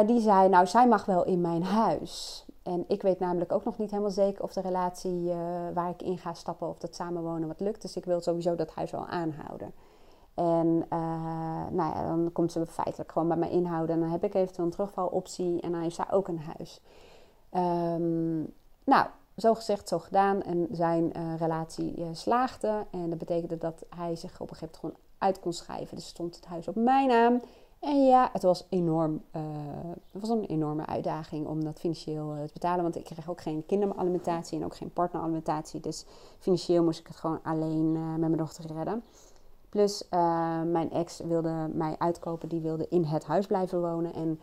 die 0.07 0.19
zei, 0.19 0.49
nou, 0.49 0.67
zij 0.67 0.87
mag 0.87 1.05
wel 1.05 1.25
in 1.25 1.41
mijn 1.41 1.63
huis. 1.63 2.45
En 2.63 2.85
ik 2.87 3.01
weet 3.01 3.19
namelijk 3.19 3.51
ook 3.51 3.63
nog 3.63 3.77
niet 3.77 3.89
helemaal 3.89 4.11
zeker 4.11 4.43
of 4.43 4.53
de 4.53 4.61
relatie 4.61 5.21
uh, 5.21 5.35
waar 5.73 5.89
ik 5.89 6.01
in 6.01 6.17
ga 6.17 6.33
stappen, 6.33 6.69
of 6.69 6.77
dat 6.77 6.95
samenwonen 6.95 7.47
wat 7.47 7.59
lukt. 7.59 7.81
Dus 7.81 7.95
ik 7.95 8.05
wil 8.05 8.21
sowieso 8.21 8.55
dat 8.55 8.71
huis 8.71 8.91
wel 8.91 9.05
aanhouden. 9.05 9.73
En 10.33 10.67
uh, 10.67 11.65
nou 11.69 11.95
ja, 11.95 12.07
dan 12.07 12.29
komt 12.31 12.51
ze 12.51 12.65
feitelijk 12.65 13.11
gewoon 13.11 13.27
bij 13.27 13.37
mij 13.37 13.49
inhouden. 13.49 13.95
En 13.95 14.01
dan 14.01 14.11
heb 14.11 14.23
ik 14.23 14.33
eventueel 14.33 14.65
een 14.65 14.71
terugvaloptie. 14.71 15.61
En 15.61 15.71
dan 15.71 15.81
heeft 15.81 15.95
zij 15.95 16.11
ook 16.11 16.27
een 16.27 16.39
huis. 16.39 16.81
Um, 17.95 18.53
nou, 18.83 19.05
zo 19.37 19.53
gezegd, 19.53 19.87
zo 19.87 19.99
gedaan. 19.99 20.41
En 20.41 20.67
zijn 20.71 21.11
uh, 21.17 21.37
relatie 21.37 22.05
slaagde. 22.11 22.85
En 22.91 23.09
dat 23.09 23.19
betekende 23.19 23.57
dat 23.57 23.85
hij 23.95 24.15
zich 24.15 24.39
op 24.39 24.49
een 24.49 24.55
gegeven 24.55 24.59
moment 24.59 24.77
gewoon 24.77 24.95
uit 25.17 25.39
kon 25.39 25.53
schrijven. 25.53 25.95
Dus 25.95 26.07
stond 26.07 26.35
het 26.35 26.45
huis 26.45 26.67
op 26.67 26.75
mijn 26.75 27.07
naam. 27.07 27.41
En 27.81 28.05
ja, 28.05 28.29
het 28.33 28.43
was 28.43 28.65
enorm. 28.69 29.21
Uh, 29.35 29.41
het 30.11 30.21
was 30.21 30.29
een 30.29 30.45
enorme 30.45 30.85
uitdaging 30.85 31.47
om 31.47 31.63
dat 31.63 31.79
financieel 31.79 32.35
uh, 32.35 32.43
te 32.43 32.53
betalen. 32.53 32.83
Want 32.83 32.95
ik 32.95 33.03
kreeg 33.03 33.29
ook 33.29 33.41
geen 33.41 33.65
kinderalimentatie 33.65 34.57
en 34.59 34.65
ook 34.65 34.75
geen 34.75 34.93
partneralimentatie. 34.93 35.79
Dus 35.79 36.05
financieel 36.39 36.83
moest 36.83 36.99
ik 36.99 37.07
het 37.07 37.15
gewoon 37.15 37.39
alleen 37.43 37.95
uh, 37.95 38.09
met 38.09 38.19
mijn 38.19 38.37
dochter 38.37 38.71
redden. 38.73 39.03
Plus 39.69 40.07
mijn 40.71 40.91
ex 40.91 41.19
wilde 41.19 41.69
mij 41.73 41.95
uitkopen. 41.97 42.49
Die 42.49 42.61
wilde 42.61 42.87
in 42.89 43.03
het 43.03 43.25
huis 43.25 43.45
blijven 43.45 43.81
wonen. 43.81 44.13
En 44.13 44.39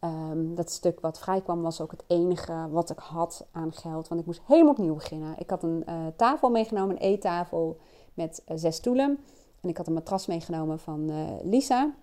um, 0.00 0.54
dat 0.54 0.70
stuk 0.70 1.00
wat 1.00 1.18
vrijkwam 1.18 1.62
was 1.62 1.80
ook 1.80 1.90
het 1.90 2.04
enige 2.06 2.68
wat 2.70 2.90
ik 2.90 2.98
had 2.98 3.46
aan 3.52 3.72
geld. 3.72 4.08
Want 4.08 4.20
ik 4.20 4.26
moest 4.26 4.40
helemaal 4.46 4.72
opnieuw 4.72 4.94
beginnen. 4.94 5.34
Ik 5.38 5.50
had 5.50 5.62
een 5.62 5.84
tafel 6.16 6.50
meegenomen, 6.50 6.96
een 6.96 7.02
eettafel 7.02 7.78
met 8.14 8.42
zes 8.54 8.76
stoelen. 8.76 9.18
En 9.60 9.68
ik 9.68 9.76
had 9.76 9.86
een 9.86 9.92
matras 9.92 10.26
meegenomen 10.26 10.78
van 10.78 11.10
Lisa. 11.42 11.94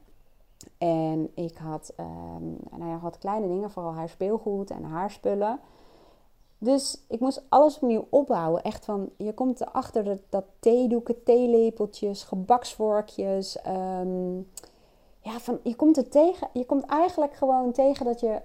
En 0.78 1.32
ik 1.36 1.58
had, 1.58 1.94
um, 2.00 2.58
nou 2.78 2.92
ja, 2.92 2.98
had 2.98 3.18
kleine 3.18 3.48
dingen, 3.48 3.72
vooral 3.72 3.94
haar 3.94 4.10
speelgoed 4.10 4.70
en 4.70 4.84
haar 4.84 5.12
spullen. 5.12 5.60
Dus 6.58 7.04
ik 7.08 7.20
moest 7.20 7.44
alles 7.50 7.76
opnieuw 7.76 8.08
opbouwen. 8.10 8.64
Echt 8.64 8.86
van, 8.86 9.10
je 9.18 9.34
komt 9.34 9.62
erachter 9.62 10.04
dat, 10.04 10.20
dat 10.30 10.46
theedoeken, 10.60 11.24
theelepeltjes, 11.24 12.24
gebaksvorkjes. 12.24 13.58
Um, 13.68 14.50
ja, 15.20 15.40
van, 15.40 15.60
je 15.64 15.76
komt 15.76 15.98
er 15.98 16.10
tegen. 16.10 16.48
Je 16.54 16.66
komt 16.66 16.86
eigenlijk 16.86 17.34
gewoon 17.34 17.72
tegen 17.72 18.06
dat 18.06 18.20
je 18.20 18.42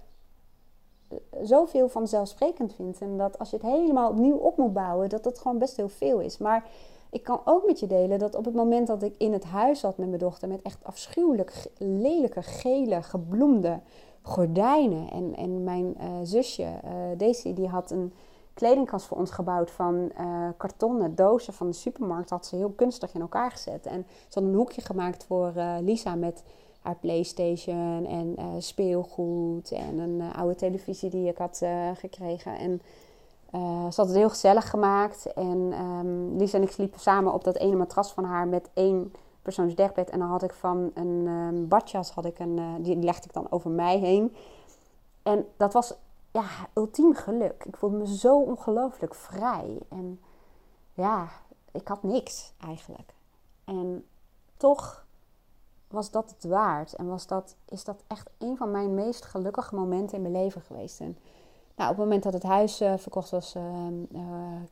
zoveel 1.43 1.89
vanzelfsprekend 1.89 2.75
vindt. 2.75 3.01
En 3.01 3.17
dat 3.17 3.39
als 3.39 3.51
je 3.51 3.57
het 3.57 3.67
helemaal 3.67 4.11
opnieuw 4.11 4.37
op 4.37 4.57
moet 4.57 4.73
bouwen, 4.73 5.09
dat 5.09 5.25
dat 5.25 5.39
gewoon 5.39 5.59
best 5.59 5.77
heel 5.77 5.89
veel 5.89 6.21
is. 6.21 6.39
Maar 6.39 6.69
ik 7.15 7.23
kan 7.23 7.41
ook 7.45 7.67
met 7.67 7.81
je 7.81 7.87
delen 7.87 8.19
dat 8.19 8.35
op 8.35 8.45
het 8.45 8.55
moment 8.55 8.87
dat 8.87 9.03
ik 9.03 9.15
in 9.19 9.33
het 9.33 9.45
huis 9.45 9.81
zat 9.81 9.99
met 9.99 10.09
mijn 10.09 10.21
dochter, 10.21 10.49
met 10.49 10.63
echt 10.63 10.85
afschuwelijk 10.85 11.67
lelijke, 11.79 12.43
gele, 12.43 13.03
gebloemde 13.03 13.81
gordijnen. 14.23 15.11
En, 15.11 15.37
en 15.37 15.65
mijn 15.65 15.97
uh, 16.01 16.05
zusje, 16.23 16.63
uh, 16.63 16.91
Daisy, 17.17 17.55
die 17.55 17.69
had 17.69 17.91
een 17.91 18.13
kledingkast 18.55 19.07
voor 19.07 19.17
ons 19.17 19.31
gebouwd 19.31 19.71
van 19.71 20.11
uh, 20.21 20.49
kartonnen 20.57 21.15
dozen 21.15 21.53
van 21.53 21.67
de 21.67 21.73
supermarkt. 21.73 22.31
Had 22.31 22.47
ze 22.47 22.57
heel 22.57 22.71
kunstig 22.71 23.15
in 23.15 23.21
elkaar 23.21 23.51
gezet. 23.51 23.87
En 23.87 24.07
ze 24.29 24.39
had 24.39 24.49
een 24.49 24.55
hoekje 24.55 24.81
gemaakt 24.81 25.25
voor 25.25 25.53
Lisa 25.81 26.15
met 26.15 26.43
haar 26.81 26.97
PlayStation 26.97 28.07
en 28.07 28.37
speelgoed 28.63 29.73
en 29.73 29.99
een 29.99 30.33
oude 30.33 30.55
televisie 30.55 31.11
die 31.11 31.29
ik 31.29 31.39
had 31.39 31.63
gekregen. 31.95 32.59
En 32.59 32.81
ze 33.61 33.95
had 33.97 34.07
het 34.07 34.17
heel 34.17 34.29
gezellig 34.29 34.71
gemaakt. 34.71 35.33
En 35.33 35.81
um, 35.81 36.37
Lisa 36.37 36.57
en 36.57 36.63
ik 36.63 36.71
sliepen 36.71 37.01
samen 37.01 37.33
op 37.33 37.45
dat 37.45 37.57
ene 37.57 37.77
matras 37.77 38.13
van 38.13 38.25
haar 38.25 38.49
met 38.49 38.71
één 38.75 39.13
persoons 39.43 39.75
dekbed. 39.75 40.11
En 40.11 40.19
dan 40.19 40.29
had 40.29 40.43
ik 40.43 40.53
van 40.53 40.91
een 40.95 41.27
um, 41.27 41.69
badjas, 41.69 42.11
had 42.11 42.25
ik 42.25 42.39
een, 42.39 42.57
uh, 42.59 42.75
die 42.81 42.97
legde 42.97 43.25
ik 43.25 43.33
dan 43.33 43.47
over 43.51 43.71
mij 43.71 43.99
heen. 43.99 44.37
En 45.23 45.47
dat 45.57 45.73
was 45.73 45.95
ja, 46.31 46.45
ultiem 46.75 47.15
geluk. 47.15 47.65
Ik 47.65 47.77
voelde 47.77 47.97
me 47.97 48.17
zo 48.17 48.41
ongelooflijk 48.41 49.15
vrij. 49.15 49.79
En 49.89 50.21
ja, 50.93 51.29
ik 51.73 51.89
had 51.89 52.03
niks 52.03 52.53
eigenlijk. 52.61 53.15
En 53.65 54.07
toch 54.57 55.05
was 55.89 56.11
dat 56.11 56.31
het 56.31 56.45
waard. 56.45 56.95
En 56.95 57.07
was 57.07 57.27
dat, 57.27 57.57
is 57.69 57.85
dat 57.85 58.03
echt 58.07 58.31
een 58.39 58.57
van 58.57 58.71
mijn 58.71 58.95
meest 58.95 59.25
gelukkige 59.25 59.75
momenten 59.75 60.17
in 60.17 60.23
mijn 60.23 60.45
leven 60.45 60.61
geweest. 60.61 61.01
Nou, 61.77 61.91
op 61.91 61.97
het 61.97 62.05
moment 62.05 62.23
dat 62.23 62.33
het 62.33 62.43
huis 62.43 62.83
uh, 62.83 62.95
verkocht 62.97 63.31
was, 63.31 63.55
uh, 63.55 63.63
uh, 64.13 64.23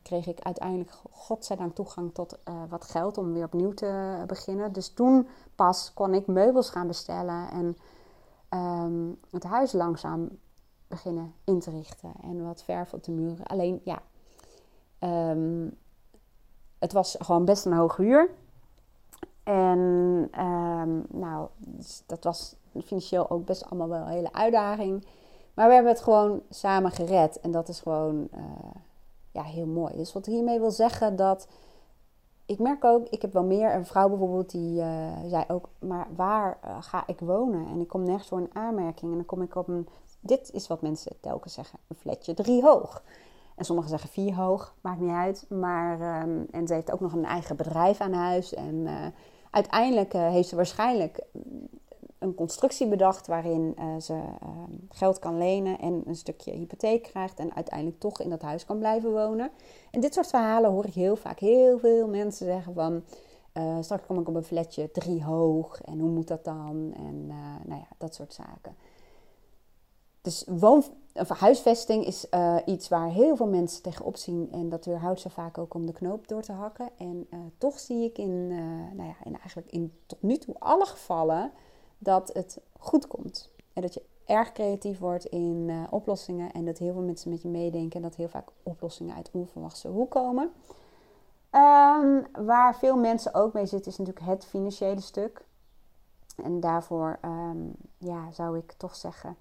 kreeg 0.01 0.27
ik 0.27 0.39
uiteindelijk 0.39 0.91
godzijdank 1.11 1.75
toegang 1.75 2.13
tot 2.13 2.37
wat 2.69 2.83
geld 2.83 3.17
om 3.17 3.33
weer 3.33 3.45
opnieuw 3.45 3.73
te 3.73 4.23
beginnen. 4.27 4.73
Dus 4.73 4.93
toen 4.93 5.27
pas 5.55 5.93
kon 5.93 6.13
ik 6.13 6.27
meubels 6.27 6.69
gaan 6.69 6.87
bestellen 6.87 7.49
en 7.49 7.77
um, 8.59 9.19
het 9.31 9.43
huis 9.43 9.71
langzaam 9.71 10.29
beginnen 10.87 11.33
in 11.43 11.59
te 11.59 11.69
richten 11.69 12.11
en 12.21 12.43
wat 12.43 12.63
verf 12.63 12.93
op 12.93 13.03
de 13.03 13.11
muren. 13.11 13.45
Alleen 13.45 13.81
ja, 13.83 14.01
um, 15.31 15.77
het 16.79 16.93
was 16.93 17.15
gewoon 17.19 17.45
best 17.45 17.65
een 17.65 17.73
hoge 17.73 18.01
huur. 18.01 18.29
En 19.43 20.29
nou, 21.09 21.47
dus 21.57 22.03
dat 22.05 22.23
was 22.23 22.55
financieel 22.85 23.29
ook 23.29 23.45
best 23.45 23.65
allemaal 23.65 23.89
wel 23.89 24.01
een 24.01 24.07
hele 24.07 24.33
uitdaging. 24.33 25.05
Maar 25.53 25.67
we 25.67 25.73
hebben 25.73 25.91
het 25.91 26.01
gewoon 26.01 26.41
samen 26.49 26.91
gered. 26.91 27.39
En 27.39 27.51
dat 27.51 27.69
is 27.69 27.79
gewoon 27.79 28.27
uh, 28.35 28.41
ja, 29.31 29.43
heel 29.43 29.65
mooi. 29.65 29.95
Dus 29.95 30.13
wat 30.13 30.25
hiermee 30.25 30.59
wil 30.59 30.71
zeggen 30.71 31.15
dat... 31.15 31.47
Ik 32.45 32.59
merk 32.59 32.83
ook, 32.83 33.07
ik 33.07 33.21
heb 33.21 33.33
wel 33.33 33.43
meer 33.43 33.75
een 33.75 33.85
vrouw 33.85 34.09
bijvoorbeeld 34.09 34.51
die 34.51 34.79
uh, 34.79 34.85
zei 35.25 35.43
ook... 35.47 35.69
Maar 35.79 36.07
waar 36.15 36.57
uh, 36.65 36.77
ga 36.79 37.03
ik 37.07 37.19
wonen? 37.19 37.67
En 37.67 37.81
ik 37.81 37.87
kom 37.87 38.03
nergens 38.03 38.27
voor 38.27 38.37
een 38.37 38.55
aanmerking. 38.55 39.11
En 39.11 39.17
dan 39.17 39.25
kom 39.25 39.41
ik 39.41 39.55
op 39.55 39.67
een... 39.67 39.87
Dit 40.19 40.51
is 40.53 40.67
wat 40.67 40.81
mensen 40.81 41.11
telkens 41.19 41.53
zeggen. 41.53 41.79
Een 41.87 41.95
flatje 41.95 42.33
drie 42.33 42.61
hoog. 42.61 43.03
En 43.55 43.65
sommigen 43.65 43.89
zeggen 43.89 44.09
vier 44.09 44.35
hoog. 44.35 44.75
Maakt 44.81 44.99
niet 44.99 45.11
uit. 45.11 45.45
Maar, 45.49 46.21
um, 46.23 46.47
en 46.51 46.67
ze 46.67 46.73
heeft 46.73 46.91
ook 46.91 46.99
nog 46.99 47.13
een 47.13 47.25
eigen 47.25 47.55
bedrijf 47.55 48.01
aan 48.01 48.13
huis. 48.13 48.53
En 48.53 48.87
uiteindelijk 49.49 50.13
heeft 50.13 50.49
ze 50.49 50.55
waarschijnlijk 50.55 51.23
een 52.23 52.35
constructie 52.35 52.87
bedacht 52.87 53.27
waarin 53.27 53.75
uh, 53.79 53.99
ze 53.99 54.13
uh, 54.13 54.49
geld 54.89 55.19
kan 55.19 55.37
lenen 55.37 55.79
en 55.79 56.01
een 56.05 56.15
stukje 56.15 56.51
hypotheek 56.51 57.03
krijgt 57.03 57.39
en 57.39 57.55
uiteindelijk 57.55 57.99
toch 57.99 58.21
in 58.21 58.29
dat 58.29 58.41
huis 58.41 58.65
kan 58.65 58.77
blijven 58.77 59.11
wonen. 59.11 59.51
En 59.91 59.99
dit 59.99 60.13
soort 60.13 60.27
verhalen 60.27 60.71
hoor 60.71 60.85
ik 60.85 60.93
heel 60.93 61.15
vaak. 61.15 61.39
Heel 61.39 61.79
veel 61.79 62.07
mensen 62.07 62.45
zeggen 62.45 62.73
van 62.73 63.03
uh, 63.53 63.77
straks 63.81 64.05
kom 64.05 64.19
ik 64.19 64.27
op 64.27 64.35
een 64.35 64.43
flatje 64.43 64.91
drie 64.91 65.23
hoog 65.23 65.81
en 65.81 65.99
hoe 65.99 66.09
moet 66.09 66.27
dat 66.27 66.43
dan? 66.43 66.93
En 66.95 67.27
nou 67.65 67.79
ja, 67.79 67.87
dat 67.97 68.15
soort 68.15 68.33
zaken. 68.33 68.75
Dus 70.21 70.45
woon, 70.47 70.83
of 71.13 71.29
huisvesting 71.29 72.05
is 72.05 72.27
iets 72.65 72.87
waar 72.87 73.09
heel 73.09 73.35
veel 73.35 73.47
mensen 73.47 73.81
tegenop 73.81 74.17
zien 74.17 74.49
en 74.51 74.69
dat 74.69 74.85
weerhoudt 74.85 75.19
ze 75.19 75.29
vaak 75.29 75.57
ook 75.57 75.73
om 75.73 75.85
de 75.85 75.93
knoop 75.93 76.27
door 76.27 76.41
te 76.41 76.51
hakken. 76.51 76.89
En 76.97 77.27
toch 77.57 77.79
zie 77.79 78.03
ik 78.03 78.17
in, 78.17 78.47
nou 78.95 79.07
ja, 79.07 79.15
in 79.23 79.37
eigenlijk 79.37 79.71
in 79.71 79.93
tot 80.05 80.21
nu 80.21 80.37
toe 80.37 80.55
alle 80.59 80.85
gevallen 80.85 81.51
dat 82.03 82.29
het 82.33 82.59
goed 82.79 83.07
komt. 83.07 83.51
En 83.73 83.81
dat 83.81 83.93
je 83.93 84.03
erg 84.25 84.51
creatief 84.51 84.99
wordt 84.99 85.25
in 85.25 85.67
uh, 85.69 85.83
oplossingen 85.89 86.51
en 86.51 86.65
dat 86.65 86.77
heel 86.77 86.93
veel 86.93 87.01
mensen 87.01 87.29
met 87.29 87.41
je 87.41 87.47
meedenken 87.47 87.95
en 87.95 88.01
dat 88.01 88.15
heel 88.15 88.27
vaak 88.27 88.47
oplossingen 88.63 89.15
uit 89.15 89.29
onverwachte 89.31 89.87
hoek 89.87 90.11
komen. 90.11 90.51
Um, 91.51 92.25
waar 92.45 92.75
veel 92.75 92.97
mensen 92.97 93.33
ook 93.33 93.53
mee 93.53 93.65
zitten 93.65 93.91
is 93.91 93.97
natuurlijk 93.97 94.25
het 94.25 94.45
financiële 94.45 95.01
stuk. 95.01 95.45
En 96.43 96.59
daarvoor 96.59 97.19
um, 97.25 97.75
ja, 97.97 98.31
zou 98.31 98.57
ik 98.57 98.71
toch 98.77 98.95
zeggen, 98.95 99.35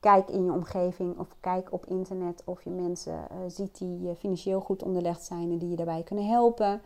kijk 0.00 0.28
in 0.28 0.44
je 0.44 0.52
omgeving 0.52 1.18
of 1.18 1.36
kijk 1.40 1.72
op 1.72 1.86
internet 1.86 2.42
of 2.44 2.62
je 2.62 2.70
mensen 2.70 3.12
uh, 3.12 3.38
ziet 3.46 3.78
die 3.78 4.08
uh, 4.08 4.14
financieel 4.14 4.60
goed 4.60 4.82
onderlegd 4.82 5.22
zijn 5.22 5.50
en 5.50 5.58
die 5.58 5.68
je 5.68 5.76
daarbij 5.76 6.02
kunnen 6.02 6.26
helpen. 6.26 6.82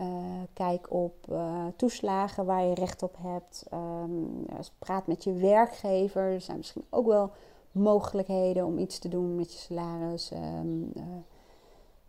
Uh, 0.00 0.06
kijk 0.52 0.92
op 0.92 1.14
uh, 1.30 1.64
toeslagen 1.76 2.46
waar 2.46 2.64
je 2.64 2.74
recht 2.74 3.02
op 3.02 3.16
hebt. 3.18 3.66
Um, 3.72 4.46
praat 4.78 5.06
met 5.06 5.24
je 5.24 5.32
werkgever. 5.32 6.22
Er 6.22 6.40
zijn 6.40 6.56
misschien 6.56 6.84
ook 6.90 7.06
wel 7.06 7.30
mogelijkheden 7.72 8.66
om 8.66 8.78
iets 8.78 8.98
te 8.98 9.08
doen 9.08 9.34
met 9.34 9.52
je 9.52 9.58
salaris. 9.58 10.30
Um, 10.32 10.92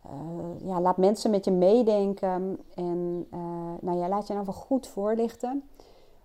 uh, 0.06 0.68
ja, 0.68 0.82
laat 0.82 0.98
mensen 0.98 1.32
met 1.32 1.46
je 1.46 1.52
meedenken. 1.52 2.60
En 2.76 3.28
nou 3.82 3.98
ja, 3.98 4.08
laat 4.10 4.28
je 4.28 4.34
nou 4.34 4.46
wel 4.46 4.56
goed 4.56 4.88
voorlichten. 4.88 5.64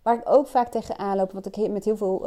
Waar 0.02 0.18
ik 0.18 0.28
ook 0.28 0.46
vaak 0.46 0.68
tegenaan 0.68 1.16
loop, 1.16 1.32
wat 1.32 1.46
ik 1.46 1.70
met 1.70 1.84
heel 1.84 1.96
veel 1.96 2.26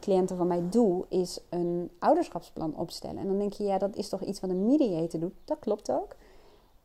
cliënten 0.00 0.36
van 0.36 0.46
mij 0.46 0.62
doe, 0.70 1.04
is 1.08 1.40
een 1.50 1.90
ouderschapsplan 1.98 2.76
opstellen. 2.76 3.18
En 3.18 3.26
dan 3.26 3.38
denk 3.38 3.52
je, 3.52 3.64
ja, 3.64 3.78
dat 3.78 3.96
is 3.96 4.08
toch 4.08 4.22
iets 4.22 4.40
wat 4.40 4.50
een 4.50 4.66
mediator 4.66 5.20
doet. 5.20 5.34
Dat 5.44 5.58
klopt 5.58 5.90
ook. 5.90 6.16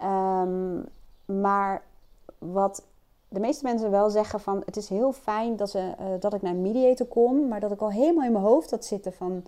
Um, 0.04 0.86
maar 1.28 1.84
wat 2.38 2.84
de 3.30 3.40
meeste 3.40 3.64
mensen 3.64 3.92
wel 3.92 4.10
zeggen 4.10 4.40
van 4.40 4.62
het 4.66 4.78
is 4.78 4.90
heel 4.90 5.12
fijn 5.12 5.56
dat, 5.56 5.70
ze, 5.70 5.80
uh, 5.80 6.06
dat 6.20 6.34
ik 6.34 6.42
naar 6.42 6.54
een 6.54 6.62
mediator 6.62 7.08
kom, 7.08 7.48
maar 7.48 7.60
dat 7.60 7.72
ik 7.72 7.82
al 7.82 7.92
helemaal 7.92 8.26
in 8.26 8.32
mijn 8.32 8.44
hoofd 8.44 8.72
had 8.72 8.86
zitten 8.86 9.14
van 9.14 9.44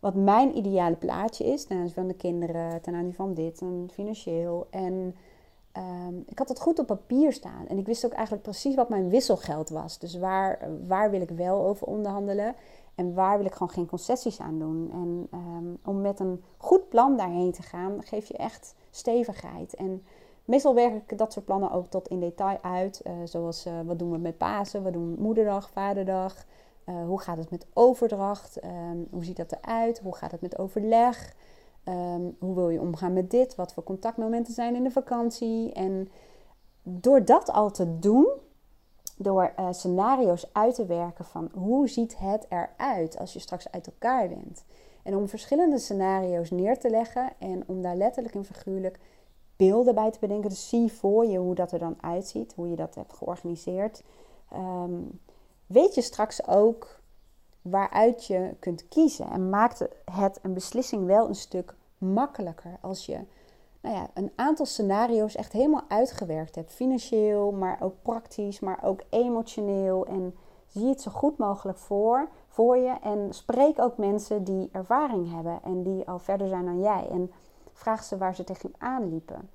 wat 0.00 0.14
mijn 0.14 0.56
ideale 0.56 0.96
plaatje 0.96 1.44
is 1.44 1.64
ten 1.64 1.76
aanzien 1.76 1.94
van 1.94 2.08
de 2.08 2.14
kinderen, 2.14 2.80
ten 2.80 2.94
aanzien 2.94 3.14
van 3.14 3.34
dit 3.34 3.60
en 3.60 3.88
financieel. 3.92 4.66
En 4.70 5.14
um, 5.76 6.24
ik 6.26 6.38
had 6.38 6.48
het 6.48 6.60
goed 6.60 6.78
op 6.78 6.86
papier 6.86 7.32
staan 7.32 7.66
en 7.68 7.78
ik 7.78 7.86
wist 7.86 8.04
ook 8.04 8.12
eigenlijk 8.12 8.42
precies 8.42 8.74
wat 8.74 8.88
mijn 8.88 9.08
wisselgeld 9.08 9.68
was. 9.68 9.98
Dus 9.98 10.18
waar, 10.18 10.58
waar 10.86 11.10
wil 11.10 11.20
ik 11.20 11.30
wel 11.30 11.66
over 11.66 11.86
onderhandelen 11.86 12.54
en 12.94 13.14
waar 13.14 13.36
wil 13.36 13.46
ik 13.46 13.52
gewoon 13.52 13.70
geen 13.70 13.86
concessies 13.86 14.40
aan 14.40 14.58
doen. 14.58 14.90
En 14.92 15.38
um, 15.38 15.78
om 15.84 16.00
met 16.00 16.20
een 16.20 16.42
goed 16.56 16.88
plan 16.88 17.16
daarheen 17.16 17.52
te 17.52 17.62
gaan, 17.62 18.02
geef 18.02 18.26
je 18.26 18.36
echt 18.36 18.74
stevigheid. 18.90 19.74
En 19.74 20.02
Meestal 20.44 20.74
werk 20.74 21.10
ik 21.10 21.18
dat 21.18 21.32
soort 21.32 21.44
plannen 21.44 21.70
ook 21.70 21.86
tot 21.86 22.08
in 22.08 22.20
detail 22.20 22.58
uit. 22.62 23.02
Uh, 23.06 23.12
zoals 23.24 23.66
uh, 23.66 23.72
wat 23.84 23.98
doen 23.98 24.10
we 24.10 24.18
met 24.18 24.38
Pasen, 24.38 24.82
wat 24.82 24.92
doen 24.92 25.14
we 25.14 25.22
Moederdag, 25.22 25.70
Vaderdag. 25.70 26.44
Uh, 26.86 27.06
hoe 27.06 27.20
gaat 27.20 27.36
het 27.36 27.50
met 27.50 27.66
overdracht? 27.74 28.64
Um, 28.64 29.06
hoe 29.10 29.24
ziet 29.24 29.36
dat 29.36 29.52
eruit? 29.52 29.98
Hoe 29.98 30.14
gaat 30.14 30.30
het 30.30 30.40
met 30.40 30.58
overleg? 30.58 31.34
Um, 31.88 32.36
hoe 32.38 32.54
wil 32.54 32.68
je 32.68 32.80
omgaan 32.80 33.12
met 33.12 33.30
dit? 33.30 33.54
Wat 33.54 33.72
voor 33.72 33.82
contactmomenten 33.82 34.54
zijn 34.54 34.74
in 34.74 34.82
de 34.82 34.90
vakantie? 34.90 35.72
En 35.72 36.08
door 36.82 37.24
dat 37.24 37.52
al 37.52 37.70
te 37.70 37.98
doen, 37.98 38.26
door 39.16 39.52
scenario's 39.70 40.48
uit 40.52 40.74
te 40.74 40.86
werken 40.86 41.24
van 41.24 41.50
hoe 41.54 41.88
ziet 41.88 42.18
het 42.18 42.46
eruit 42.48 43.18
als 43.18 43.32
je 43.32 43.38
straks 43.38 43.70
uit 43.70 43.86
elkaar 43.86 44.28
bent. 44.28 44.64
En 45.02 45.16
om 45.16 45.28
verschillende 45.28 45.78
scenario's 45.78 46.50
neer 46.50 46.78
te 46.78 46.90
leggen 46.90 47.32
en 47.38 47.62
om 47.66 47.82
daar 47.82 47.96
letterlijk 47.96 48.34
en 48.34 48.44
figuurlijk 48.44 48.98
beelden 49.66 49.94
bij 49.94 50.10
te 50.10 50.18
bedenken. 50.20 50.48
Dus 50.48 50.68
zie 50.68 50.92
voor 50.92 51.26
je 51.26 51.38
hoe 51.38 51.54
dat 51.54 51.72
er 51.72 51.78
dan 51.78 51.96
uitziet, 52.00 52.52
hoe 52.56 52.70
je 52.70 52.76
dat 52.76 52.94
hebt 52.94 53.12
georganiseerd. 53.12 54.02
Um, 54.52 55.20
weet 55.66 55.94
je 55.94 56.02
straks 56.02 56.46
ook 56.46 57.00
waaruit 57.62 58.26
je 58.26 58.54
kunt 58.58 58.88
kiezen. 58.88 59.30
En 59.30 59.50
maakt 59.50 59.86
het 60.12 60.38
een 60.42 60.54
beslissing 60.54 61.06
wel 61.06 61.28
een 61.28 61.34
stuk 61.34 61.74
makkelijker 61.98 62.78
als 62.80 63.06
je 63.06 63.18
nou 63.80 63.96
ja, 63.96 64.08
een 64.14 64.32
aantal 64.36 64.66
scenario's 64.66 65.36
echt 65.36 65.52
helemaal 65.52 65.84
uitgewerkt 65.88 66.54
hebt. 66.54 66.72
Financieel, 66.72 67.52
maar 67.52 67.78
ook 67.80 67.94
praktisch, 68.02 68.60
maar 68.60 68.78
ook 68.82 69.00
emotioneel. 69.10 70.06
En 70.06 70.34
zie 70.66 70.88
het 70.88 71.00
zo 71.00 71.10
goed 71.10 71.38
mogelijk 71.38 71.78
voor, 71.78 72.28
voor 72.48 72.76
je. 72.76 72.94
En 73.02 73.32
spreek 73.32 73.80
ook 73.80 73.96
mensen 73.96 74.44
die 74.44 74.68
ervaring 74.72 75.32
hebben 75.32 75.60
en 75.64 75.82
die 75.82 76.08
al 76.08 76.18
verder 76.18 76.48
zijn 76.48 76.64
dan 76.64 76.80
jij. 76.80 77.08
En 77.10 77.30
vraag 77.74 78.04
ze 78.04 78.16
waar 78.16 78.34
ze 78.34 78.44
tegenaan 78.44 79.08
liepen. 79.08 79.50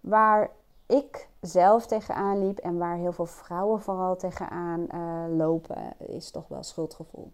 Waar 0.00 0.50
ik 0.86 1.28
zelf 1.40 1.86
tegenaan 1.86 2.46
liep 2.46 2.58
en 2.58 2.78
waar 2.78 2.96
heel 2.96 3.12
veel 3.12 3.26
vrouwen 3.26 3.80
vooral 3.80 4.16
tegenaan 4.16 4.86
uh, 4.94 5.36
lopen, 5.36 5.92
is 5.98 6.30
toch 6.30 6.48
wel 6.48 6.62
schuldgevoel. 6.62 7.30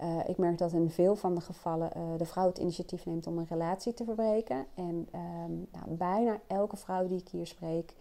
Uh, 0.00 0.28
ik 0.28 0.38
merk 0.38 0.58
dat 0.58 0.72
in 0.72 0.90
veel 0.90 1.16
van 1.16 1.34
de 1.34 1.40
gevallen 1.40 1.90
uh, 1.96 2.02
de 2.16 2.24
vrouw 2.24 2.46
het 2.46 2.58
initiatief 2.58 3.06
neemt 3.06 3.26
om 3.26 3.38
een 3.38 3.46
relatie 3.48 3.94
te 3.94 4.04
verbreken. 4.04 4.66
En 4.74 5.08
um, 5.14 5.66
nou, 5.72 5.84
bijna 5.88 6.40
elke 6.46 6.76
vrouw 6.76 7.06
die 7.06 7.20
ik 7.20 7.28
hier 7.28 7.46
spreek, 7.46 7.94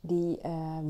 die 0.00 0.40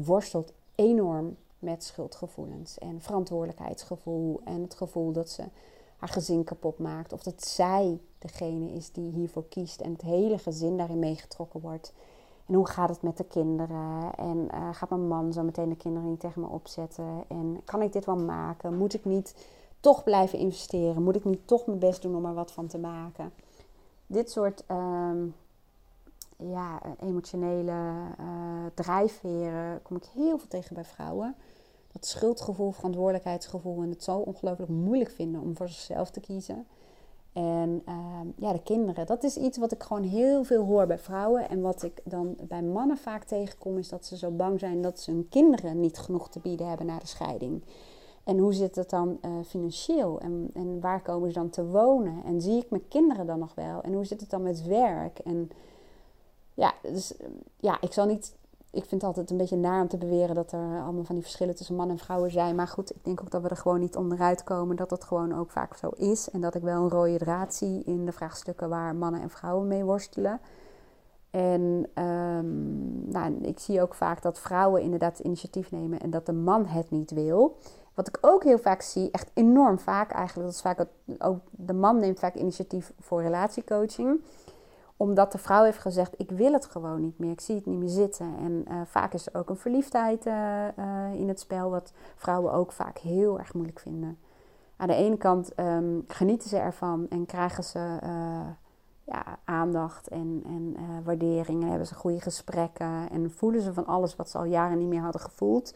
worstelt 0.03 0.53
enorm 0.75 1.37
met 1.59 1.85
schuldgevoelens 1.85 2.79
en 2.79 3.01
verantwoordelijkheidsgevoel 3.01 4.41
en 4.45 4.63
het 4.63 4.75
gevoel 4.75 5.13
dat 5.13 5.29
ze 5.29 5.45
haar 6.01 6.09
gezin 6.09 6.45
kapot 6.45 6.79
maakt. 6.79 7.13
Of 7.13 7.23
dat 7.23 7.45
zij 7.45 8.01
degene 8.19 8.73
is 8.73 8.93
die 8.93 9.13
hiervoor 9.13 9.45
kiest 9.49 9.81
en 9.81 9.93
het 9.93 10.03
hele 10.03 10.39
gezin 10.39 10.77
daarin 10.77 10.99
meegetrokken 10.99 11.61
wordt. 11.61 11.93
En 12.47 12.55
hoe 12.55 12.69
gaat 12.69 12.89
het 12.89 13.03
met 13.03 13.17
de 13.17 13.25
kinderen? 13.25 14.15
En 14.17 14.49
uh, 14.55 14.69
gaat 14.73 14.89
mijn 14.89 15.09
man 15.09 15.33
zo 15.33 15.43
meteen 15.43 15.69
de 15.69 15.77
kinderen 15.77 16.09
niet 16.09 16.21
tegen 16.21 16.41
me 16.41 16.47
opzetten? 16.47 17.25
En 17.29 17.61
kan 17.65 17.83
ik 17.83 17.93
dit 17.93 18.05
wel 18.05 18.17
maken? 18.17 18.77
Moet 18.77 18.95
ik 18.95 19.05
niet 19.05 19.35
toch 19.81 20.05
blijven 20.05 20.39
investeren? 20.39 21.03
Moet 21.03 21.17
ik 21.17 21.25
niet 21.25 21.47
toch 21.47 21.67
mijn 21.67 21.79
best 21.79 22.03
doen 22.03 22.17
om 22.17 22.25
er 22.25 22.35
wat 22.35 22.53
van 22.53 22.67
te 22.67 22.79
maken? 22.79 23.33
Dit 24.07 24.31
soort 24.31 24.65
um, 24.71 25.35
ja, 26.37 26.81
emotionele 27.01 27.73
uh, 28.21 28.27
drijfveren 28.75 29.83
kom 29.83 29.97
ik 29.97 30.05
heel 30.05 30.39
veel 30.39 30.49
tegen 30.49 30.75
bij 30.75 30.85
vrouwen. 30.85 31.35
Dat 31.93 32.07
schuldgevoel, 32.07 32.71
verantwoordelijkheidsgevoel 32.71 33.83
en 33.83 33.91
het 33.91 34.05
zo 34.05 34.19
ongelooflijk 34.19 34.71
moeilijk 34.71 35.11
vinden 35.11 35.41
om 35.41 35.57
voor 35.57 35.69
zichzelf 35.69 36.11
te 36.11 36.21
kiezen. 36.21 36.67
En 37.33 37.83
uh, 37.89 37.95
ja, 38.37 38.53
de 38.53 38.63
kinderen, 38.63 39.07
dat 39.07 39.23
is 39.23 39.37
iets 39.37 39.59
wat 39.59 39.73
ik 39.73 39.83
gewoon 39.83 40.03
heel 40.03 40.45
veel 40.45 40.65
hoor 40.65 40.87
bij 40.87 40.99
vrouwen. 40.99 41.49
En 41.49 41.61
wat 41.61 41.83
ik 41.83 42.01
dan 42.05 42.37
bij 42.43 42.63
mannen 42.63 42.99
vaak 42.99 43.25
tegenkom, 43.25 43.79
is 43.79 43.89
dat 43.89 44.07
ze 44.07 44.17
zo 44.17 44.31
bang 44.31 44.61
zijn 44.61 44.83
dat 44.83 45.01
ze 45.01 45.11
hun 45.11 45.29
kinderen 45.29 45.81
niet 45.81 45.99
genoeg 45.99 46.29
te 46.29 46.39
bieden 46.39 46.69
hebben 46.69 46.87
na 46.87 46.99
de 46.99 47.07
scheiding. 47.07 47.63
En 48.25 48.39
hoe 48.39 48.53
zit 48.53 48.77
het 48.77 48.91
dan 48.91 49.19
uh, 49.25 49.31
financieel? 49.47 50.21
En, 50.21 50.51
en 50.55 50.81
waar 50.81 51.03
komen 51.03 51.29
ze 51.29 51.39
dan 51.39 51.51
te 51.51 51.67
wonen? 51.67 52.25
En 52.25 52.41
zie 52.41 52.59
ik 52.59 52.71
mijn 52.71 52.89
kinderen 52.89 53.27
dan 53.27 53.39
nog 53.39 53.55
wel? 53.55 53.83
En 53.83 53.93
hoe 53.93 54.05
zit 54.05 54.21
het 54.21 54.31
dan 54.31 54.43
met 54.43 54.67
werk? 54.67 55.19
En 55.19 55.51
ja, 56.55 56.75
dus 56.83 57.15
ja, 57.57 57.81
ik 57.81 57.93
zal 57.93 58.07
niet 58.07 58.35
ik 58.73 58.85
vind 58.85 58.91
het 58.91 59.05
altijd 59.05 59.31
een 59.31 59.37
beetje 59.37 59.57
naar 59.57 59.81
om 59.81 59.89
te 59.89 59.97
beweren 59.97 60.35
dat 60.35 60.53
er 60.53 60.83
allemaal 60.83 61.05
van 61.05 61.15
die 61.15 61.25
verschillen 61.25 61.57
tussen 61.57 61.77
man 61.77 61.91
en 61.91 61.99
vrouwen 61.99 62.31
zijn. 62.31 62.55
Maar 62.55 62.69
goed, 62.69 62.91
ik 62.91 63.05
denk 63.05 63.21
ook 63.21 63.31
dat 63.31 63.43
we 63.43 63.49
er 63.49 63.57
gewoon 63.57 63.81
niet 63.81 63.97
onderuit 63.97 64.45
komen 64.45 64.77
dat 64.77 64.89
dat 64.89 65.05
gewoon 65.05 65.35
ook 65.35 65.51
vaak 65.51 65.77
zo 65.77 65.89
is. 65.89 66.31
En 66.31 66.41
dat 66.41 66.55
ik 66.55 66.63
wel 66.63 66.83
een 66.83 66.91
rode 66.91 67.19
draad 67.19 67.55
zie 67.55 67.83
in 67.85 68.05
de 68.05 68.13
vraagstukken 68.13 68.69
waar 68.69 68.95
mannen 68.95 69.21
en 69.21 69.31
vrouwen 69.31 69.69
mee 69.69 69.85
worstelen. 69.85 70.41
En 71.31 71.91
um, 72.05 73.11
nou, 73.11 73.35
ik 73.43 73.59
zie 73.59 73.83
ook 73.83 73.95
vaak 73.95 74.23
dat 74.23 74.39
vrouwen 74.39 74.83
inderdaad 74.83 75.19
initiatief 75.19 75.71
nemen 75.71 76.01
en 76.01 76.11
dat 76.11 76.27
de 76.27 76.33
man 76.33 76.67
het 76.67 76.91
niet 76.91 77.11
wil. 77.11 77.57
Wat 77.95 78.09
ik 78.09 78.19
ook 78.21 78.45
heel 78.45 78.59
vaak 78.59 78.83
zie, 78.83 79.11
echt 79.11 79.31
enorm 79.35 79.79
vaak 79.79 80.11
eigenlijk, 80.11 80.47
dat 80.47 80.57
is 80.57 80.63
vaak 80.63 80.87
ook 81.19 81.39
de 81.51 81.73
man 81.73 81.99
neemt 81.99 82.19
vaak 82.19 82.35
initiatief 82.35 82.93
voor 83.01 83.23
relatiecoaching 83.23 84.21
omdat 85.01 85.33
de 85.33 85.39
vrouw 85.39 85.65
heeft 85.65 85.79
gezegd: 85.79 86.15
Ik 86.17 86.31
wil 86.31 86.53
het 86.53 86.67
gewoon 86.67 87.01
niet 87.01 87.19
meer. 87.19 87.31
Ik 87.31 87.41
zie 87.41 87.55
het 87.55 87.67
niet 87.67 87.79
meer 87.79 87.89
zitten. 87.89 88.35
En 88.39 88.65
uh, 88.69 88.81
vaak 88.85 89.13
is 89.13 89.27
er 89.27 89.35
ook 89.35 89.49
een 89.49 89.57
verliefdheid 89.57 90.27
uh, 90.27 90.35
uh, 90.79 91.15
in 91.15 91.29
het 91.29 91.41
spel, 91.41 91.71
wat 91.71 91.93
vrouwen 92.17 92.53
ook 92.53 92.73
vaak 92.73 92.99
heel 92.99 93.39
erg 93.39 93.55
moeilijk 93.55 93.79
vinden. 93.79 94.19
Aan 94.77 94.89
de 94.89 94.95
ene 94.95 95.17
kant 95.17 95.59
um, 95.59 96.05
genieten 96.07 96.49
ze 96.49 96.57
ervan 96.57 97.07
en 97.09 97.27
krijgen 97.27 97.65
ze 97.65 97.99
ja, 99.05 99.39
aandacht 99.45 100.09
en, 100.09 100.43
en 100.47 100.77
waardering. 101.05 101.63
En 101.63 101.69
hebben 101.69 101.87
ze 101.87 101.95
goede 101.95 102.21
gesprekken 102.21 103.11
en 103.11 103.31
voelen 103.31 103.61
ze 103.61 103.73
van 103.73 103.87
alles 103.87 104.17
wat 104.17 104.31
ze 104.31 104.39
al 104.39 104.45
jaren 104.45 104.79
niet 104.79 104.89
meer 104.89 105.03
hadden 105.03 105.21
gevoeld. 105.21 105.75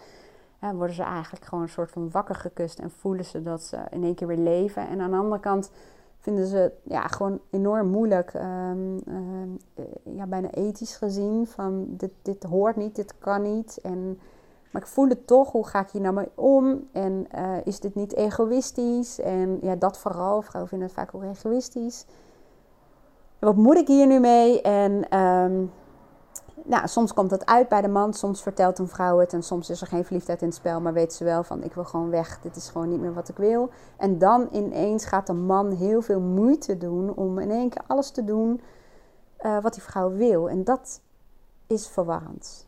worden 0.60 0.96
ze 0.96 1.02
eigenlijk 1.02 1.44
gewoon 1.44 1.64
een 1.64 1.70
soort 1.70 1.90
van 1.90 2.10
wakker 2.10 2.34
gekust 2.34 2.78
en 2.78 2.90
voelen 2.90 3.24
ze 3.24 3.42
dat 3.42 3.62
ze 3.62 3.78
in 3.90 4.04
één 4.04 4.14
keer 4.14 4.26
weer 4.26 4.36
leven. 4.36 4.88
En 4.88 5.00
aan 5.00 5.10
de 5.10 5.16
andere 5.16 5.40
kant 5.40 5.70
vinden 6.24 6.46
ze 6.46 6.72
ja, 6.82 7.06
gewoon 7.06 7.40
enorm 7.50 7.88
moeilijk, 7.88 8.34
um, 8.34 8.98
ja, 10.02 10.26
bijna 10.26 10.50
ethisch 10.50 10.96
gezien. 10.96 11.46
Van 11.46 11.86
dit, 11.88 12.10
dit 12.22 12.42
hoort 12.42 12.76
niet, 12.76 12.96
dit 12.96 13.18
kan 13.18 13.42
niet. 13.42 13.78
En, 13.82 14.18
maar 14.70 14.82
ik 14.82 14.88
voel 14.88 15.08
het 15.08 15.26
toch, 15.26 15.52
hoe 15.52 15.66
ga 15.66 15.80
ik 15.80 15.90
hier 15.90 16.00
nou 16.00 16.14
mee 16.14 16.28
om? 16.34 16.88
En 16.92 17.26
uh, 17.34 17.56
is 17.64 17.80
dit 17.80 17.94
niet 17.94 18.14
egoïstisch? 18.14 19.20
En 19.20 19.58
ja, 19.60 19.74
dat 19.76 19.98
vooral, 19.98 20.42
vrouwen 20.42 20.68
vinden 20.68 20.88
het 20.88 20.96
vaak 20.96 21.14
ook 21.14 21.22
egoïstisch. 21.22 22.06
wat 23.38 23.56
moet 23.56 23.76
ik 23.76 23.86
hier 23.86 24.06
nu 24.06 24.20
mee? 24.20 24.62
En 24.62 25.18
um, 25.18 25.70
nou, 26.66 26.88
soms 26.88 27.12
komt 27.12 27.30
dat 27.30 27.46
uit 27.46 27.68
bij 27.68 27.80
de 27.80 27.88
man, 27.88 28.14
soms 28.14 28.42
vertelt 28.42 28.78
een 28.78 28.88
vrouw 28.88 29.18
het 29.18 29.32
en 29.32 29.42
soms 29.42 29.70
is 29.70 29.80
er 29.80 29.86
geen 29.86 30.04
verliefdheid 30.04 30.40
in 30.40 30.46
het 30.46 30.56
spel, 30.56 30.80
maar 30.80 30.92
weet 30.92 31.12
ze 31.12 31.24
wel 31.24 31.42
van 31.42 31.62
ik 31.62 31.72
wil 31.72 31.84
gewoon 31.84 32.10
weg, 32.10 32.40
dit 32.40 32.56
is 32.56 32.68
gewoon 32.68 32.88
niet 32.88 33.00
meer 33.00 33.14
wat 33.14 33.28
ik 33.28 33.36
wil. 33.36 33.70
En 33.96 34.18
dan 34.18 34.48
ineens 34.52 35.04
gaat 35.04 35.26
de 35.26 35.32
man 35.32 35.70
heel 35.70 36.02
veel 36.02 36.20
moeite 36.20 36.78
doen 36.78 37.14
om 37.14 37.38
in 37.38 37.50
één 37.50 37.68
keer 37.68 37.82
alles 37.86 38.10
te 38.10 38.24
doen 38.24 38.60
uh, 39.40 39.62
wat 39.62 39.74
die 39.74 39.82
vrouw 39.82 40.12
wil. 40.12 40.48
En 40.48 40.64
dat 40.64 41.00
is 41.66 41.88
verwarrend. 41.88 42.66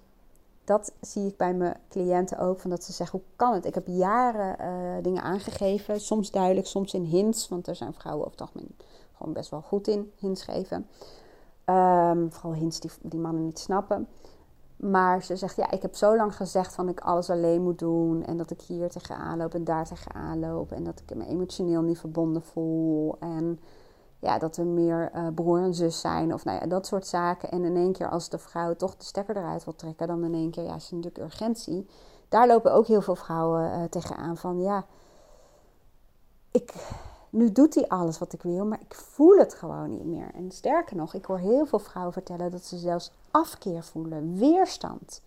Dat 0.65 0.93
zie 1.01 1.27
ik 1.27 1.37
bij 1.37 1.55
mijn 1.55 1.77
cliënten 1.89 2.39
ook, 2.39 2.61
van 2.61 2.71
dat 2.71 2.85
ze 2.85 2.93
zeggen, 2.93 3.19
hoe 3.19 3.29
kan 3.37 3.53
het? 3.53 3.65
Ik 3.65 3.75
heb 3.75 3.87
jaren 3.87 4.57
uh, 4.61 5.03
dingen 5.03 5.23
aangegeven, 5.23 6.01
soms 6.01 6.31
duidelijk, 6.31 6.67
soms 6.67 6.95
in 6.95 7.05
hints, 7.05 7.49
want 7.49 7.67
er 7.67 7.77
zijn 7.77 7.95
vrouwen 7.95 8.27
over 8.27 8.39
het 8.39 8.49
algemeen 8.49 8.77
gewoon 9.17 9.33
best 9.33 9.51
wel 9.51 9.61
goed 9.61 9.89
in 9.89 10.13
hints 10.17 10.43
geven. 10.43 10.89
Um, 11.71 12.33
vooral 12.33 12.55
hints 12.55 12.81
die, 12.81 12.91
die 13.03 13.21
mannen 13.21 13.45
niet 13.45 13.59
snappen. 13.59 14.09
Maar 14.77 15.23
ze 15.23 15.37
zegt, 15.37 15.57
ja, 15.57 15.71
ik 15.71 15.83
heb 15.83 15.95
zo 15.95 16.17
lang 16.17 16.37
gezegd 16.37 16.75
van 16.75 16.89
ik 16.89 17.01
alles 17.01 17.31
alleen 17.31 17.63
moet 17.63 17.79
doen. 17.79 18.25
En 18.25 18.37
dat 18.37 18.51
ik 18.51 18.61
hier 18.61 18.91
tegenaan 18.91 19.39
loop 19.39 19.55
en 19.55 19.65
daar 19.65 19.87
tegenaan 19.87 20.39
loop. 20.39 20.73
En 20.73 20.85
dat 20.85 21.03
ik 21.07 21.17
me 21.17 21.27
emotioneel 21.27 21.83
niet 21.83 21.99
verbonden 21.99 22.43
voel. 22.43 23.17
En 23.21 23.61
ja, 24.19 24.39
dat 24.39 24.57
we 24.57 24.63
meer 24.63 25.11
uh, 25.15 25.27
broer 25.35 25.63
en 25.63 25.75
zus 25.75 26.01
zijn. 26.01 26.35
Of 26.35 26.45
nou 26.45 26.61
ja, 26.61 26.67
dat 26.67 26.87
soort 26.87 27.07
zaken. 27.07 27.51
En 27.51 27.65
in 27.65 27.77
één 27.77 27.93
keer 27.93 28.09
als 28.09 28.29
de 28.29 28.39
vrouw 28.39 28.75
toch 28.75 28.97
de 28.97 29.05
stekker 29.05 29.37
eruit 29.37 29.65
wil 29.65 29.75
trekken. 29.75 30.07
Dan 30.07 30.25
in 30.25 30.35
één 30.35 30.51
keer, 30.51 30.65
ja, 30.65 30.75
is 30.75 30.91
natuurlijk 30.91 31.25
urgentie. 31.25 31.87
Daar 32.29 32.47
lopen 32.47 32.73
ook 32.73 32.87
heel 32.87 33.03
veel 33.03 33.17
vrouwen 33.17 33.71
uh, 33.71 33.85
tegenaan 33.85 34.37
van, 34.37 34.61
ja, 34.61 34.85
ik 36.51 36.75
nu 37.37 37.53
doet 37.53 37.75
hij 37.75 37.89
alles 37.89 38.19
wat 38.19 38.33
ik 38.33 38.43
wil, 38.43 38.65
maar 38.65 38.81
ik 38.81 38.95
voel 38.95 39.39
het 39.39 39.55
gewoon 39.55 39.91
niet 39.91 40.05
meer. 40.05 40.31
En 40.35 40.51
sterker 40.51 40.97
nog, 40.97 41.15
ik 41.15 41.25
hoor 41.25 41.39
heel 41.39 41.67
veel 41.67 41.79
vrouwen 41.79 42.13
vertellen 42.13 42.51
dat 42.51 42.65
ze 42.65 42.77
zelfs 42.77 43.13
afkeer 43.31 43.83
voelen, 43.83 44.39
weerstand. 44.39 45.21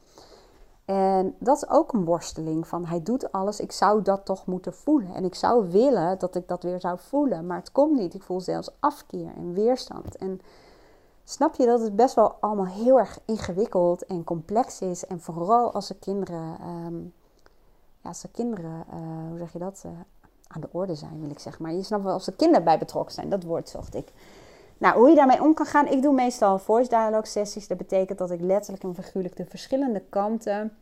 En 0.85 1.35
dat 1.39 1.57
is 1.57 1.69
ook 1.69 1.93
een 1.93 2.05
worsteling 2.05 2.67
van 2.67 2.85
hij 2.85 3.03
doet 3.03 3.31
alles, 3.31 3.59
ik 3.59 3.71
zou 3.71 4.01
dat 4.01 4.25
toch 4.25 4.45
moeten 4.45 4.73
voelen. 4.73 5.13
En 5.13 5.25
ik 5.25 5.35
zou 5.35 5.71
willen 5.71 6.19
dat 6.19 6.35
ik 6.35 6.47
dat 6.47 6.63
weer 6.63 6.79
zou 6.79 6.99
voelen, 6.99 7.47
maar 7.47 7.57
het 7.57 7.71
komt 7.71 7.99
niet. 7.99 8.13
Ik 8.13 8.23
voel 8.23 8.41
zelfs 8.41 8.71
afkeer 8.79 9.31
en 9.35 9.53
weerstand. 9.53 10.15
En 10.15 10.41
snap 11.23 11.55
je 11.55 11.65
dat 11.65 11.81
het 11.81 11.95
best 11.95 12.15
wel 12.15 12.35
allemaal 12.39 12.67
heel 12.67 12.99
erg 12.99 13.19
ingewikkeld 13.25 14.05
en 14.05 14.23
complex 14.23 14.81
is. 14.81 15.05
En 15.05 15.21
vooral 15.21 15.73
als 15.73 15.89
er 15.89 15.95
kinderen, 15.95 16.57
um, 16.85 17.13
ja, 18.01 18.09
als 18.09 18.23
er 18.23 18.29
kinderen, 18.29 18.85
uh, 18.93 19.29
hoe 19.29 19.37
zeg 19.37 19.53
je 19.53 19.59
dat, 19.59 19.83
uh, 19.85 19.91
aan 20.53 20.61
de 20.61 20.69
orde 20.71 20.95
zijn, 20.95 21.21
wil 21.21 21.29
ik 21.29 21.39
zeggen. 21.39 21.63
Maar 21.63 21.73
je 21.73 21.83
snapt 21.83 22.03
wel 22.03 22.13
als 22.13 22.27
er 22.27 22.33
kinderen 22.33 22.63
bij 22.63 22.77
betrokken 22.77 23.13
zijn. 23.13 23.29
Dat 23.29 23.43
woord 23.43 23.69
zocht 23.69 23.95
ik. 23.95 24.11
Nou, 24.77 24.97
hoe 24.97 25.09
je 25.09 25.15
daarmee 25.15 25.41
om 25.41 25.53
kan 25.53 25.65
gaan. 25.65 25.87
Ik 25.87 26.01
doe 26.01 26.13
meestal 26.13 26.59
voice 26.59 26.89
dialogue 26.89 27.25
sessies. 27.25 27.67
Dat 27.67 27.77
betekent 27.77 28.17
dat 28.17 28.31
ik 28.31 28.41
letterlijk 28.41 28.83
en 28.83 28.95
figuurlijk 28.95 29.35
de 29.35 29.45
verschillende 29.45 30.03
kanten 30.09 30.77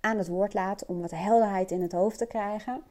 aan 0.00 0.18
het 0.18 0.28
woord 0.28 0.54
laat. 0.54 0.86
Om 0.86 1.00
wat 1.00 1.10
helderheid 1.10 1.70
in 1.70 1.82
het 1.82 1.92
hoofd 1.92 2.18
te 2.18 2.26
krijgen. 2.26 2.82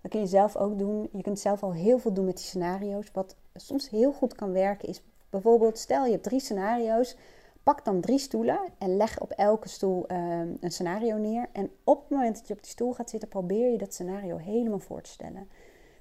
Dat 0.00 0.10
kun 0.10 0.20
je 0.20 0.26
zelf 0.26 0.56
ook 0.56 0.78
doen. 0.78 1.08
Je 1.12 1.22
kunt 1.22 1.38
zelf 1.38 1.62
al 1.62 1.72
heel 1.72 1.98
veel 1.98 2.12
doen 2.12 2.24
met 2.24 2.36
die 2.36 2.46
scenario's. 2.46 3.10
Wat 3.12 3.36
soms 3.54 3.90
heel 3.90 4.12
goed 4.12 4.34
kan 4.34 4.52
werken 4.52 4.88
is 4.88 5.02
bijvoorbeeld, 5.30 5.78
stel 5.78 6.04
je 6.04 6.10
hebt 6.10 6.22
drie 6.22 6.40
scenario's. 6.40 7.16
Pak 7.62 7.84
dan 7.84 8.00
drie 8.00 8.18
stoelen 8.18 8.60
en 8.78 8.96
leg 8.96 9.20
op 9.20 9.30
elke 9.30 9.68
stoel 9.68 10.12
uh, 10.12 10.40
een 10.60 10.70
scenario 10.72 11.16
neer. 11.16 11.48
En 11.52 11.70
op 11.84 12.00
het 12.00 12.10
moment 12.10 12.36
dat 12.36 12.48
je 12.48 12.54
op 12.54 12.62
die 12.62 12.70
stoel 12.70 12.92
gaat 12.92 13.10
zitten, 13.10 13.28
probeer 13.28 13.70
je 13.70 13.78
dat 13.78 13.94
scenario 13.94 14.36
helemaal 14.36 14.78
voor 14.78 15.02
te 15.02 15.10
stellen. 15.10 15.48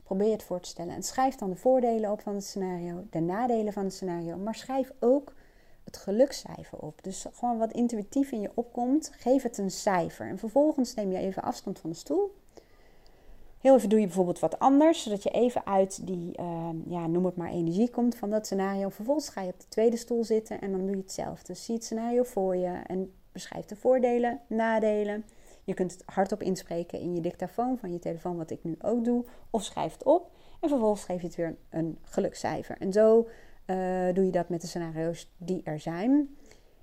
Probeer 0.03 0.31
het 0.31 0.43
voor 0.43 0.59
te 0.59 0.69
stellen. 0.69 0.95
En 0.95 1.03
schrijf 1.03 1.35
dan 1.35 1.49
de 1.49 1.55
voordelen 1.55 2.11
op 2.11 2.21
van 2.21 2.35
het 2.35 2.43
scenario, 2.43 3.03
de 3.09 3.19
nadelen 3.19 3.73
van 3.73 3.83
het 3.83 3.93
scenario. 3.93 4.37
Maar 4.37 4.55
schrijf 4.55 4.91
ook 4.99 5.33
het 5.83 5.97
gelukscijfer 5.97 6.79
op. 6.79 7.03
Dus 7.03 7.25
gewoon 7.33 7.57
wat 7.57 7.71
intuïtief 7.71 8.31
in 8.31 8.41
je 8.41 8.51
opkomt, 8.53 9.11
geef 9.13 9.43
het 9.43 9.57
een 9.57 9.71
cijfer. 9.71 10.27
En 10.27 10.37
vervolgens 10.37 10.93
neem 10.93 11.11
je 11.11 11.17
even 11.17 11.43
afstand 11.43 11.79
van 11.79 11.89
de 11.89 11.95
stoel. 11.95 12.35
Heel 13.67 13.75
even 13.75 13.89
doe 13.89 13.99
je 13.99 14.05
bijvoorbeeld 14.05 14.39
wat 14.39 14.59
anders, 14.59 15.03
zodat 15.03 15.23
je 15.23 15.29
even 15.29 15.65
uit 15.65 16.07
die, 16.07 16.39
uh, 16.39 16.69
ja, 16.87 17.07
noem 17.07 17.25
het 17.25 17.35
maar 17.35 17.49
energie 17.49 17.89
komt 17.89 18.15
van 18.15 18.29
dat 18.29 18.45
scenario. 18.45 18.89
Vervolgens 18.89 19.29
ga 19.29 19.41
je 19.41 19.51
op 19.51 19.59
de 19.59 19.67
tweede 19.67 19.97
stoel 19.97 20.23
zitten 20.23 20.61
en 20.61 20.71
dan 20.71 20.85
doe 20.85 20.95
je 20.95 21.01
hetzelfde. 21.01 21.45
Dus 21.45 21.65
zie 21.65 21.75
het 21.75 21.83
scenario 21.83 22.23
voor 22.23 22.55
je 22.55 22.81
en 22.87 23.13
beschrijf 23.31 23.65
de 23.65 23.75
voordelen, 23.75 24.41
nadelen. 24.47 25.25
Je 25.63 25.73
kunt 25.73 25.91
het 25.91 26.03
hardop 26.05 26.41
inspreken 26.41 26.99
in 26.99 27.15
je 27.15 27.21
dictafoon 27.21 27.77
van 27.77 27.91
je 27.91 27.99
telefoon, 27.99 28.37
wat 28.37 28.49
ik 28.49 28.63
nu 28.63 28.75
ook 28.81 29.05
doe, 29.05 29.25
of 29.49 29.63
schrijf 29.63 29.93
het 29.93 30.03
op. 30.03 30.31
En 30.59 30.69
vervolgens 30.69 31.03
geef 31.03 31.21
je 31.21 31.27
het 31.27 31.35
weer 31.35 31.55
een 31.69 31.97
gelukscijfer. 32.01 32.77
En 32.79 32.93
zo 32.93 33.27
uh, 33.65 34.13
doe 34.13 34.25
je 34.25 34.31
dat 34.31 34.49
met 34.49 34.61
de 34.61 34.67
scenario's 34.67 35.31
die 35.37 35.61
er 35.63 35.79
zijn. 35.79 36.37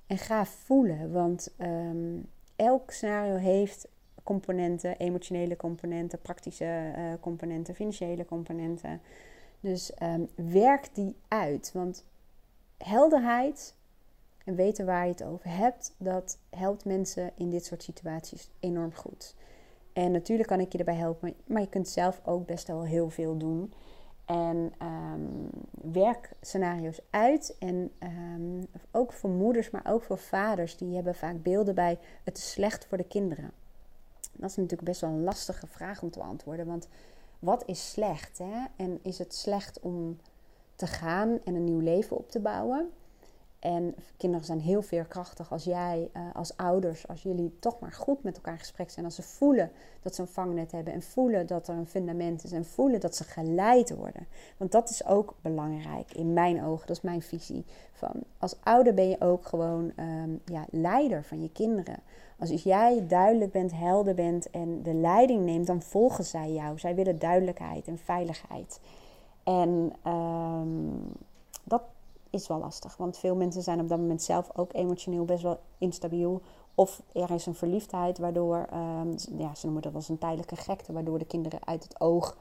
En 0.06 0.18
ga 0.18 0.44
voelen, 0.44 1.12
want 1.12 1.54
um, 1.58 2.26
elk 2.56 2.90
scenario 2.90 3.36
heeft 3.36 3.88
componenten, 4.24 4.98
emotionele 4.98 5.56
componenten, 5.56 6.20
praktische 6.20 6.92
uh, 6.96 7.12
componenten, 7.20 7.74
financiële 7.74 8.24
componenten. 8.24 9.00
Dus 9.60 9.94
ehm, 9.94 10.24
werk 10.34 10.88
die 10.94 11.16
uit. 11.28 11.70
Want 11.72 12.04
helderheid 12.78 13.74
en 14.44 14.54
weten 14.54 14.86
waar 14.86 15.04
je 15.04 15.10
het 15.10 15.24
over 15.24 15.56
hebt, 15.56 15.94
dat 15.98 16.38
helpt 16.50 16.84
mensen 16.84 17.30
in 17.34 17.50
dit 17.50 17.64
soort 17.64 17.82
situaties 17.82 18.50
enorm 18.60 18.94
goed. 18.94 19.34
En 19.92 20.12
natuurlijk 20.12 20.48
kan 20.48 20.60
ik 20.60 20.72
je 20.72 20.78
erbij 20.78 20.94
helpen, 20.94 21.34
maar 21.46 21.60
je 21.60 21.68
kunt 21.68 21.88
zelf 21.88 22.20
ook 22.24 22.46
best 22.46 22.66
wel 22.66 22.84
heel 22.84 23.10
veel 23.10 23.36
doen. 23.36 23.72
En 24.24 24.72
um, 24.82 25.48
werk 25.92 26.32
scenario's 26.40 27.00
uit. 27.10 27.56
En 27.58 27.90
um, 28.02 28.66
ook 28.90 29.12
voor 29.12 29.30
moeders, 29.30 29.70
maar 29.70 29.86
ook 29.86 30.02
voor 30.02 30.18
vaders, 30.18 30.76
die 30.76 30.94
hebben 30.94 31.14
vaak 31.14 31.42
beelden 31.42 31.74
bij 31.74 31.98
het 32.24 32.38
is 32.38 32.50
slecht 32.50 32.86
voor 32.86 32.98
de 32.98 33.04
kinderen. 33.04 33.52
Dat 34.44 34.52
is 34.52 34.58
natuurlijk 34.58 34.88
best 34.88 35.00
wel 35.00 35.10
een 35.10 35.24
lastige 35.24 35.66
vraag 35.66 36.02
om 36.02 36.10
te 36.10 36.18
beantwoorden. 36.18 36.66
Want 36.66 36.88
wat 37.38 37.62
is 37.66 37.90
slecht? 37.90 38.38
Hè? 38.38 38.64
En 38.76 38.98
is 39.02 39.18
het 39.18 39.34
slecht 39.34 39.80
om 39.80 40.18
te 40.76 40.86
gaan 40.86 41.38
en 41.44 41.54
een 41.54 41.64
nieuw 41.64 41.78
leven 41.78 42.16
op 42.16 42.30
te 42.30 42.40
bouwen? 42.40 42.90
En 43.64 43.94
kinderen 44.16 44.46
zijn 44.46 44.60
heel 44.60 44.82
veerkrachtig 44.82 45.52
als 45.52 45.64
jij, 45.64 46.10
uh, 46.16 46.22
als 46.34 46.56
ouders, 46.56 47.08
als 47.08 47.22
jullie 47.22 47.56
toch 47.58 47.80
maar 47.80 47.92
goed 47.92 48.22
met 48.22 48.36
elkaar 48.36 48.52
in 48.52 48.58
gesprek 48.58 48.90
zijn. 48.90 49.04
Als 49.04 49.14
ze 49.14 49.22
voelen 49.22 49.70
dat 50.02 50.14
ze 50.14 50.20
een 50.20 50.28
vangnet 50.28 50.72
hebben 50.72 50.92
en 50.92 51.02
voelen 51.02 51.46
dat 51.46 51.68
er 51.68 51.74
een 51.74 51.86
fundament 51.86 52.44
is 52.44 52.52
en 52.52 52.64
voelen 52.64 53.00
dat 53.00 53.16
ze 53.16 53.24
geleid 53.24 53.94
worden. 53.94 54.26
Want 54.56 54.72
dat 54.72 54.90
is 54.90 55.06
ook 55.06 55.34
belangrijk 55.40 56.12
in 56.12 56.32
mijn 56.32 56.64
ogen, 56.64 56.86
dat 56.86 56.96
is 56.96 57.02
mijn 57.02 57.22
visie. 57.22 57.64
Van, 57.92 58.12
als 58.38 58.56
ouder 58.62 58.94
ben 58.94 59.08
je 59.08 59.20
ook 59.20 59.46
gewoon 59.46 59.92
um, 59.96 60.40
ja, 60.44 60.64
leider 60.70 61.24
van 61.24 61.42
je 61.42 61.50
kinderen. 61.52 61.98
Als 62.38 62.62
jij 62.62 63.04
duidelijk 63.08 63.52
bent, 63.52 63.72
helder 63.72 64.14
bent 64.14 64.50
en 64.50 64.82
de 64.82 64.94
leiding 64.94 65.44
neemt, 65.44 65.66
dan 65.66 65.82
volgen 65.82 66.24
zij 66.24 66.52
jou. 66.52 66.78
Zij 66.78 66.94
willen 66.94 67.18
duidelijkheid 67.18 67.86
en 67.86 67.98
veiligheid. 67.98 68.80
En 69.42 69.92
um, 70.06 71.12
dat 71.64 71.82
is 72.34 72.46
wel 72.46 72.58
lastig. 72.58 72.96
Want 72.96 73.18
veel 73.18 73.36
mensen 73.36 73.62
zijn 73.62 73.80
op 73.80 73.88
dat 73.88 73.98
moment 73.98 74.22
zelf 74.22 74.50
ook 74.56 74.72
emotioneel 74.72 75.24
best 75.24 75.42
wel 75.42 75.58
instabiel. 75.78 76.40
Of 76.74 77.02
er 77.12 77.30
is 77.30 77.46
een 77.46 77.54
verliefdheid 77.54 78.18
waardoor, 78.18 78.68
um, 79.02 79.14
ja, 79.38 79.54
ze 79.54 79.64
noemen 79.64 79.82
dat 79.82 79.94
als 79.94 80.08
een 80.08 80.18
tijdelijke 80.18 80.56
gekte, 80.56 80.92
waardoor 80.92 81.18
de 81.18 81.24
kinderen 81.24 81.66
uit 81.66 81.82
het 81.82 82.00
oog 82.00 82.36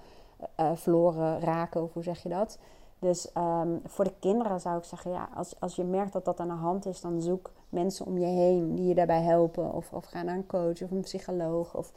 uh, 0.60 0.72
verloren 0.76 1.40
raken, 1.40 1.84
of 1.84 1.94
hoe 1.94 2.04
zeg 2.04 2.24
je 2.24 2.30
dat? 2.30 2.58
Dus 3.00 3.30
um, 3.38 3.82
voor 3.86 4.06
de 4.06 4.14
kinderen 4.20 4.62
zou 4.62 4.78
ik 4.78 4.84
zeggen, 4.84 5.12
ja, 5.12 5.30
als, 5.36 5.60
als 5.60 5.76
je 5.76 5.84
merkt 5.84 6.14
dat 6.14 6.26
dat 6.26 6.40
aan 6.40 6.48
de 6.48 6.54
hand 6.54 6.86
is, 6.86 7.02
dan 7.02 7.22
zoek 7.22 7.52
mensen 7.70 8.06
om 8.06 8.18
je 8.18 8.26
heen 8.26 8.76
die 8.76 8.88
je 8.88 8.96
daarbij 8.96 9.22
helpen. 9.22 9.74
Of, 9.74 9.94
of 9.94 10.06
ga 10.06 10.22
naar 10.22 10.36
een 10.36 10.46
coach 10.46 10.82
of 10.82 10.92
een 10.92 11.02
psycholoog. 11.02 11.76
Of 11.76 11.92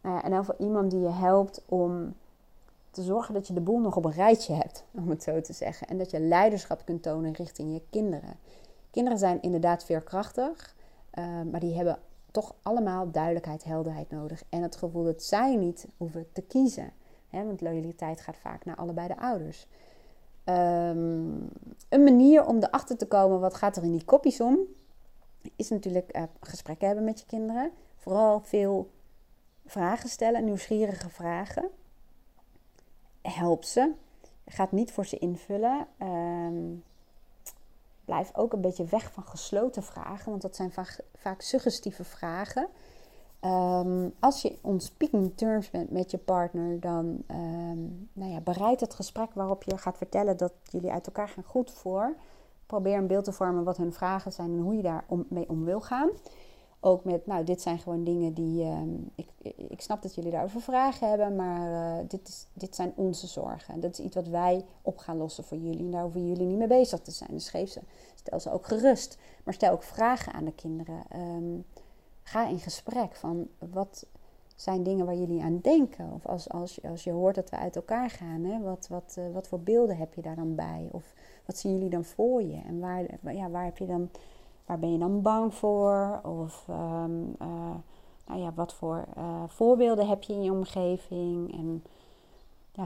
nou 0.00 0.20
ja, 0.22 0.28
dan 0.28 0.44
voor 0.44 0.54
iemand 0.58 0.90
die 0.90 1.00
je 1.00 1.08
helpt 1.08 1.62
om 1.68 2.14
te 2.96 3.02
zorgen 3.02 3.34
dat 3.34 3.46
je 3.46 3.54
de 3.54 3.60
boel 3.60 3.80
nog 3.80 3.96
op 3.96 4.04
een 4.04 4.12
rijtje 4.12 4.54
hebt, 4.54 4.84
om 5.00 5.10
het 5.10 5.22
zo 5.22 5.40
te 5.40 5.52
zeggen. 5.52 5.86
En 5.86 5.98
dat 5.98 6.10
je 6.10 6.20
leiderschap 6.20 6.84
kunt 6.84 7.02
tonen 7.02 7.32
richting 7.32 7.72
je 7.72 7.82
kinderen. 7.90 8.36
Kinderen 8.90 9.18
zijn 9.18 9.42
inderdaad 9.42 9.84
veerkrachtig, 9.84 10.74
uh, 11.18 11.24
maar 11.50 11.60
die 11.60 11.74
hebben 11.74 11.98
toch 12.30 12.54
allemaal 12.62 13.10
duidelijkheid, 13.10 13.64
helderheid 13.64 14.10
nodig. 14.10 14.42
En 14.48 14.62
het 14.62 14.76
gevoel 14.76 15.04
dat 15.04 15.22
zij 15.22 15.56
niet 15.56 15.86
hoeven 15.96 16.26
te 16.32 16.42
kiezen. 16.42 16.92
Hè, 17.28 17.44
want 17.44 17.60
loyaliteit 17.60 18.20
gaat 18.20 18.36
vaak 18.36 18.64
naar 18.64 18.76
allebei 18.76 19.08
de 19.08 19.18
ouders. 19.18 19.66
Um, 20.44 21.48
een 21.88 22.04
manier 22.04 22.46
om 22.46 22.56
erachter 22.56 22.96
te 22.96 23.06
komen 23.06 23.40
wat 23.40 23.54
gaat 23.54 23.76
er 23.76 23.82
in 23.82 23.92
die 23.92 24.04
kopjes 24.04 24.40
om, 24.40 24.58
is 25.56 25.68
natuurlijk 25.68 26.16
uh, 26.16 26.22
gesprekken 26.40 26.86
hebben 26.86 27.04
met 27.04 27.20
je 27.20 27.26
kinderen. 27.26 27.70
Vooral 27.96 28.40
veel 28.40 28.90
vragen 29.66 30.08
stellen, 30.08 30.44
nieuwsgierige 30.44 31.08
vragen 31.08 31.70
help 33.30 33.64
ze. 33.64 33.92
Gaat 34.46 34.72
niet 34.72 34.92
voor 34.92 35.06
ze 35.06 35.18
invullen. 35.18 35.86
Um, 36.02 36.82
blijf 38.04 38.30
ook 38.34 38.52
een 38.52 38.60
beetje 38.60 38.84
weg 38.84 39.12
van 39.12 39.22
gesloten 39.22 39.82
vragen, 39.82 40.30
want 40.30 40.42
dat 40.42 40.56
zijn 40.56 40.72
vaak, 40.72 41.00
vaak 41.14 41.40
suggestieve 41.40 42.04
vragen. 42.04 42.68
Um, 43.40 44.14
als 44.20 44.42
je 44.42 44.58
on 44.62 44.80
speaking 44.80 45.32
terms 45.34 45.70
bent 45.70 45.90
met 45.90 46.10
je 46.10 46.18
partner, 46.18 46.80
dan 46.80 47.22
um, 47.30 48.08
nou 48.12 48.30
ja, 48.30 48.40
bereid 48.40 48.80
het 48.80 48.94
gesprek 48.94 49.34
waarop 49.34 49.62
je 49.62 49.78
gaat 49.78 49.96
vertellen 49.96 50.36
dat 50.36 50.52
jullie 50.70 50.90
uit 50.92 51.06
elkaar 51.06 51.28
gaan 51.28 51.44
goed 51.44 51.70
voor. 51.70 52.16
Probeer 52.66 52.96
een 52.96 53.06
beeld 53.06 53.24
te 53.24 53.32
vormen 53.32 53.64
wat 53.64 53.76
hun 53.76 53.92
vragen 53.92 54.32
zijn 54.32 54.50
en 54.50 54.60
hoe 54.60 54.76
je 54.76 54.82
daar 54.82 55.04
om, 55.06 55.26
mee 55.28 55.48
om 55.48 55.64
wil 55.64 55.80
gaan. 55.80 56.08
Ook 56.80 57.04
met, 57.04 57.26
nou, 57.26 57.44
dit 57.44 57.62
zijn 57.62 57.78
gewoon 57.78 58.04
dingen 58.04 58.34
die. 58.34 58.64
Uh, 58.64 58.80
ik, 59.14 59.28
ik 59.56 59.80
snap 59.80 60.02
dat 60.02 60.14
jullie 60.14 60.30
daarover 60.30 60.60
vragen 60.60 61.08
hebben, 61.08 61.36
maar 61.36 61.70
uh, 61.70 62.08
dit, 62.08 62.28
is, 62.28 62.46
dit 62.52 62.74
zijn 62.74 62.92
onze 62.96 63.26
zorgen. 63.26 63.80
Dat 63.80 63.98
is 63.98 64.04
iets 64.04 64.14
wat 64.14 64.28
wij 64.28 64.64
op 64.82 64.98
gaan 64.98 65.16
lossen 65.16 65.44
voor 65.44 65.58
jullie. 65.58 65.78
En 65.78 65.90
daar 65.90 66.02
hoeven 66.02 66.28
jullie 66.28 66.46
niet 66.46 66.58
mee 66.58 66.66
bezig 66.66 67.00
te 67.00 67.10
zijn. 67.10 67.30
Dus 67.32 67.48
geef 67.48 67.70
ze, 67.70 67.80
stel 68.14 68.40
ze 68.40 68.50
ook 68.50 68.66
gerust. 68.66 69.18
Maar 69.44 69.54
stel 69.54 69.72
ook 69.72 69.82
vragen 69.82 70.32
aan 70.32 70.44
de 70.44 70.54
kinderen. 70.54 71.02
Um, 71.16 71.64
ga 72.22 72.48
in 72.48 72.58
gesprek 72.58 73.16
van 73.16 73.48
wat 73.58 74.06
zijn 74.56 74.82
dingen 74.82 75.06
waar 75.06 75.16
jullie 75.16 75.42
aan 75.42 75.58
denken. 75.60 76.12
Of 76.12 76.26
als, 76.26 76.48
als, 76.48 76.82
als 76.82 77.04
je 77.04 77.10
hoort 77.10 77.34
dat 77.34 77.50
we 77.50 77.56
uit 77.56 77.76
elkaar 77.76 78.10
gaan, 78.10 78.44
hè, 78.44 78.60
wat, 78.60 78.86
wat, 78.88 79.16
uh, 79.18 79.24
wat 79.32 79.48
voor 79.48 79.60
beelden 79.60 79.96
heb 79.96 80.14
je 80.14 80.22
daar 80.22 80.36
dan 80.36 80.54
bij? 80.54 80.88
Of 80.90 81.14
wat 81.44 81.58
zien 81.58 81.72
jullie 81.72 81.90
dan 81.90 82.04
voor 82.04 82.42
je? 82.42 82.60
En 82.66 82.78
waar, 82.78 83.34
ja, 83.34 83.50
waar 83.50 83.64
heb 83.64 83.78
je 83.78 83.86
dan 83.86 84.10
Waar 84.66 84.78
ben 84.78 84.92
je 84.92 84.98
dan 84.98 85.22
bang 85.22 85.54
voor? 85.54 86.20
Of 86.22 86.66
um, 86.70 87.36
uh, 87.42 87.74
nou 88.26 88.40
ja, 88.40 88.52
wat 88.54 88.74
voor 88.74 89.04
uh, 89.16 89.42
voorbeelden 89.46 90.08
heb 90.08 90.22
je 90.22 90.32
in 90.32 90.42
je 90.42 90.52
omgeving? 90.52 91.54
En 91.54 91.82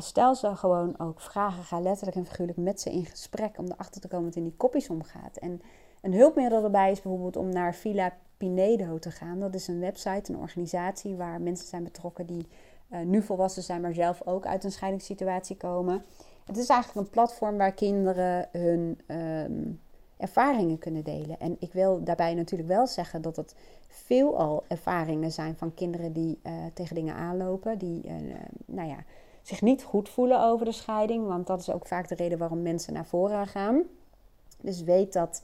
stel 0.02 0.34
ze 0.34 0.56
gewoon 0.56 0.98
ook 0.98 1.20
vragen. 1.20 1.62
Ga 1.62 1.80
letterlijk 1.80 2.16
en 2.16 2.26
figuurlijk 2.26 2.58
met 2.58 2.80
ze 2.80 2.92
in 2.92 3.04
gesprek 3.04 3.58
om 3.58 3.64
erachter 3.64 4.00
te 4.00 4.08
komen 4.08 4.26
wat 4.26 4.36
in 4.36 4.42
die 4.42 4.56
kopjes 4.56 4.88
omgaat. 4.88 5.36
En 5.36 5.62
een 6.02 6.14
hulpmiddel 6.14 6.64
erbij 6.64 6.90
is 6.90 7.02
bijvoorbeeld 7.02 7.36
om 7.36 7.48
naar 7.48 7.74
Villa 7.74 8.12
Pinedo 8.36 8.98
te 8.98 9.10
gaan. 9.10 9.40
Dat 9.40 9.54
is 9.54 9.68
een 9.68 9.80
website, 9.80 10.32
een 10.32 10.38
organisatie 10.38 11.16
waar 11.16 11.40
mensen 11.40 11.66
zijn 11.66 11.84
betrokken 11.84 12.26
die 12.26 12.48
uh, 12.90 13.00
nu 13.00 13.22
volwassen 13.22 13.62
zijn, 13.62 13.80
maar 13.80 13.94
zelf 13.94 14.22
ook 14.24 14.46
uit 14.46 14.64
een 14.64 14.72
scheidingssituatie 14.72 15.56
komen. 15.56 16.04
Het 16.44 16.56
is 16.56 16.68
eigenlijk 16.68 17.06
een 17.06 17.12
platform 17.12 17.56
waar 17.56 17.72
kinderen 17.72 18.48
hun 18.52 19.00
um, 19.06 19.80
ervaringen 20.20 20.78
kunnen 20.78 21.04
delen. 21.04 21.40
En 21.40 21.56
ik 21.58 21.72
wil 21.72 22.04
daarbij 22.04 22.34
natuurlijk 22.34 22.68
wel 22.68 22.86
zeggen 22.86 23.22
dat 23.22 23.36
het 23.36 23.54
veelal 23.88 24.64
ervaringen 24.68 25.32
zijn 25.32 25.56
van 25.56 25.74
kinderen 25.74 26.12
die 26.12 26.38
uh, 26.42 26.52
tegen 26.74 26.94
dingen 26.94 27.14
aanlopen, 27.14 27.78
die 27.78 28.06
uh, 28.06 28.12
nou 28.64 28.88
ja, 28.88 29.04
zich 29.42 29.62
niet 29.62 29.82
goed 29.82 30.08
voelen 30.08 30.42
over 30.42 30.64
de 30.64 30.72
scheiding, 30.72 31.26
want 31.26 31.46
dat 31.46 31.60
is 31.60 31.70
ook 31.70 31.86
vaak 31.86 32.08
de 32.08 32.14
reden 32.14 32.38
waarom 32.38 32.62
mensen 32.62 32.92
naar 32.92 33.06
voren 33.06 33.46
gaan. 33.46 33.82
Dus 34.60 34.82
weet 34.82 35.12
dat 35.12 35.42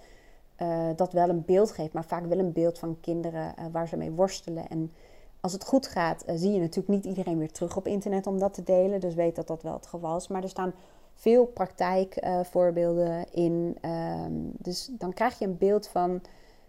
uh, 0.62 0.88
dat 0.96 1.12
wel 1.12 1.28
een 1.28 1.44
beeld 1.44 1.70
geeft, 1.70 1.92
maar 1.92 2.04
vaak 2.04 2.26
wel 2.26 2.38
een 2.38 2.52
beeld 2.52 2.78
van 2.78 3.00
kinderen 3.00 3.54
waar 3.72 3.88
ze 3.88 3.96
mee 3.96 4.10
worstelen. 4.10 4.68
En 4.68 4.92
als 5.40 5.52
het 5.52 5.64
goed 5.64 5.86
gaat, 5.86 6.24
zie 6.34 6.52
je 6.52 6.58
natuurlijk 6.58 6.88
niet 6.88 7.04
iedereen 7.04 7.38
weer 7.38 7.52
terug 7.52 7.76
op 7.76 7.86
internet 7.86 8.26
om 8.26 8.38
dat 8.38 8.54
te 8.54 8.62
delen. 8.62 9.00
Dus 9.00 9.14
weet 9.14 9.36
dat 9.36 9.46
dat 9.46 9.62
wel 9.62 9.72
het 9.72 9.86
geval 9.86 10.16
is. 10.16 10.28
Maar 10.28 10.42
er 10.42 10.48
staan 10.48 10.74
veel 11.16 11.46
praktijkvoorbeelden 11.46 13.32
in. 13.32 13.76
Um, 13.90 14.52
dus 14.58 14.90
dan 14.92 15.12
krijg 15.12 15.38
je 15.38 15.44
een 15.44 15.58
beeld 15.58 15.88
van 15.88 16.22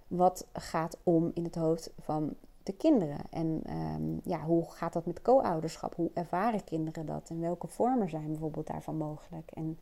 wat 0.07 0.47
gaat 0.53 0.97
om 1.03 1.31
in 1.33 1.43
het 1.43 1.55
hoofd 1.55 1.93
van 1.99 2.33
de 2.63 2.73
kinderen. 2.73 3.19
En 3.29 3.61
um, 3.69 4.19
ja, 4.23 4.39
hoe 4.39 4.65
gaat 4.71 4.93
dat 4.93 5.05
met 5.05 5.21
co-ouderschap? 5.21 5.95
Hoe 5.95 6.11
ervaren 6.13 6.63
kinderen 6.63 7.05
dat? 7.05 7.29
En 7.29 7.39
welke 7.39 7.67
vormen 7.67 8.09
zijn 8.09 8.31
bijvoorbeeld 8.31 8.67
daarvan 8.67 8.97
mogelijk? 8.97 9.51
En 9.53 9.79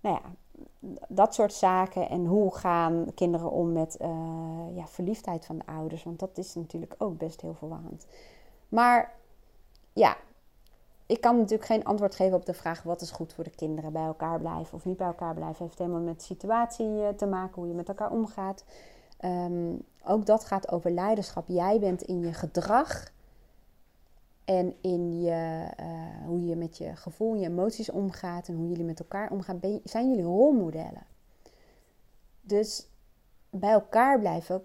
nou 0.00 0.20
ja, 0.22 0.30
dat 1.08 1.34
soort 1.34 1.52
zaken. 1.52 2.08
En 2.08 2.26
hoe 2.26 2.54
gaan 2.54 3.06
kinderen 3.14 3.50
om 3.50 3.72
met 3.72 3.96
uh, 4.00 4.08
ja, 4.74 4.86
verliefdheid 4.86 5.46
van 5.46 5.58
de 5.58 5.66
ouders? 5.66 6.02
Want 6.02 6.18
dat 6.18 6.38
is 6.38 6.54
natuurlijk 6.54 6.94
ook 6.98 7.18
best 7.18 7.40
heel 7.40 7.54
verwarrend. 7.54 8.06
Maar 8.68 9.14
ja, 9.92 10.16
ik 11.10 11.20
kan 11.20 11.36
natuurlijk 11.36 11.64
geen 11.64 11.84
antwoord 11.84 12.14
geven 12.14 12.36
op 12.36 12.46
de 12.46 12.54
vraag 12.54 12.82
wat 12.82 13.00
is 13.00 13.10
goed 13.10 13.32
voor 13.32 13.44
de 13.44 13.50
kinderen. 13.50 13.92
Bij 13.92 14.04
elkaar 14.04 14.38
blijven 14.38 14.74
of 14.74 14.84
niet 14.84 14.96
bij 14.96 15.06
elkaar 15.06 15.34
blijven. 15.34 15.64
Heeft 15.64 15.78
helemaal 15.78 16.00
met 16.00 16.18
de 16.18 16.24
situatie 16.24 17.02
eh, 17.02 17.08
te 17.08 17.26
maken, 17.26 17.54
hoe 17.54 17.68
je 17.68 17.74
met 17.74 17.88
elkaar 17.88 18.10
omgaat. 18.10 18.64
Um, 19.24 19.82
ook 20.04 20.26
dat 20.26 20.44
gaat 20.44 20.70
over 20.70 20.90
leiderschap. 20.90 21.48
Jij 21.48 21.80
bent 21.80 22.02
in 22.02 22.20
je 22.20 22.32
gedrag 22.32 23.12
en 24.44 24.74
in 24.80 25.20
je, 25.22 25.68
uh, 25.80 26.26
hoe 26.26 26.46
je 26.46 26.56
met 26.56 26.78
je 26.78 26.96
gevoel, 26.96 27.34
je 27.34 27.46
emoties 27.46 27.90
omgaat 27.90 28.48
en 28.48 28.54
hoe 28.54 28.68
jullie 28.68 28.84
met 28.84 29.00
elkaar 29.00 29.30
omgaan, 29.30 29.60
zijn 29.84 30.08
jullie 30.08 30.24
rolmodellen. 30.24 31.06
Dus 32.40 32.88
bij 33.50 33.70
elkaar 33.70 34.18
blijven 34.18 34.64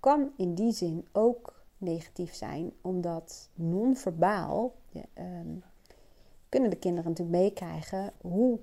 kan 0.00 0.32
in 0.36 0.54
die 0.54 0.72
zin 0.72 1.08
ook 1.12 1.53
negatief 1.84 2.34
zijn, 2.34 2.72
omdat 2.80 3.48
non-verbaal 3.54 4.74
um, 5.18 5.62
kunnen 6.48 6.70
de 6.70 6.76
kinderen 6.76 7.10
natuurlijk 7.10 7.38
meekrijgen 7.38 8.12
hoe 8.20 8.58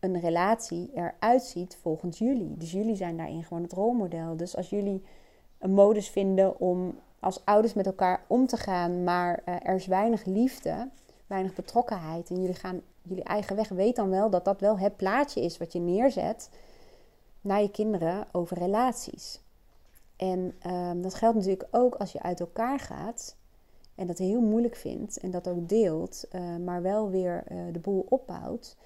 een 0.00 0.20
relatie 0.20 0.90
eruit 0.94 1.42
ziet 1.42 1.76
volgens 1.80 2.18
jullie. 2.18 2.56
Dus 2.56 2.72
jullie 2.72 2.96
zijn 2.96 3.16
daarin 3.16 3.44
gewoon 3.44 3.62
het 3.62 3.72
rolmodel. 3.72 4.36
Dus 4.36 4.56
als 4.56 4.70
jullie 4.70 5.02
een 5.58 5.72
modus 5.72 6.08
vinden 6.08 6.60
om 6.60 6.98
als 7.20 7.44
ouders 7.44 7.74
met 7.74 7.86
elkaar 7.86 8.24
om 8.26 8.46
te 8.46 8.56
gaan, 8.56 9.04
maar 9.04 9.42
uh, 9.48 9.54
er 9.62 9.74
is 9.74 9.86
weinig 9.86 10.24
liefde, 10.24 10.88
weinig 11.26 11.54
betrokkenheid 11.54 12.30
en 12.30 12.40
jullie 12.40 12.54
gaan 12.54 12.80
jullie 13.02 13.24
eigen 13.24 13.56
weg, 13.56 13.68
weet 13.68 13.96
dan 13.96 14.10
wel 14.10 14.30
dat 14.30 14.44
dat 14.44 14.60
wel 14.60 14.78
het 14.78 14.96
plaatje 14.96 15.40
is 15.40 15.58
wat 15.58 15.72
je 15.72 15.80
neerzet 15.80 16.50
naar 17.40 17.62
je 17.62 17.70
kinderen 17.70 18.26
over 18.32 18.58
relaties. 18.58 19.40
En 20.20 20.54
um, 20.66 21.02
dat 21.02 21.14
geldt 21.14 21.36
natuurlijk 21.36 21.68
ook 21.70 21.94
als 21.94 22.12
je 22.12 22.22
uit 22.22 22.40
elkaar 22.40 22.78
gaat 22.78 23.36
en 23.94 24.06
dat 24.06 24.18
heel 24.18 24.40
moeilijk 24.40 24.76
vindt 24.76 25.18
en 25.18 25.30
dat 25.30 25.48
ook 25.48 25.68
deelt, 25.68 26.24
uh, 26.32 26.56
maar 26.56 26.82
wel 26.82 27.10
weer 27.10 27.44
uh, 27.52 27.58
de 27.72 27.78
boel 27.78 28.06
opbouwt. 28.08 28.76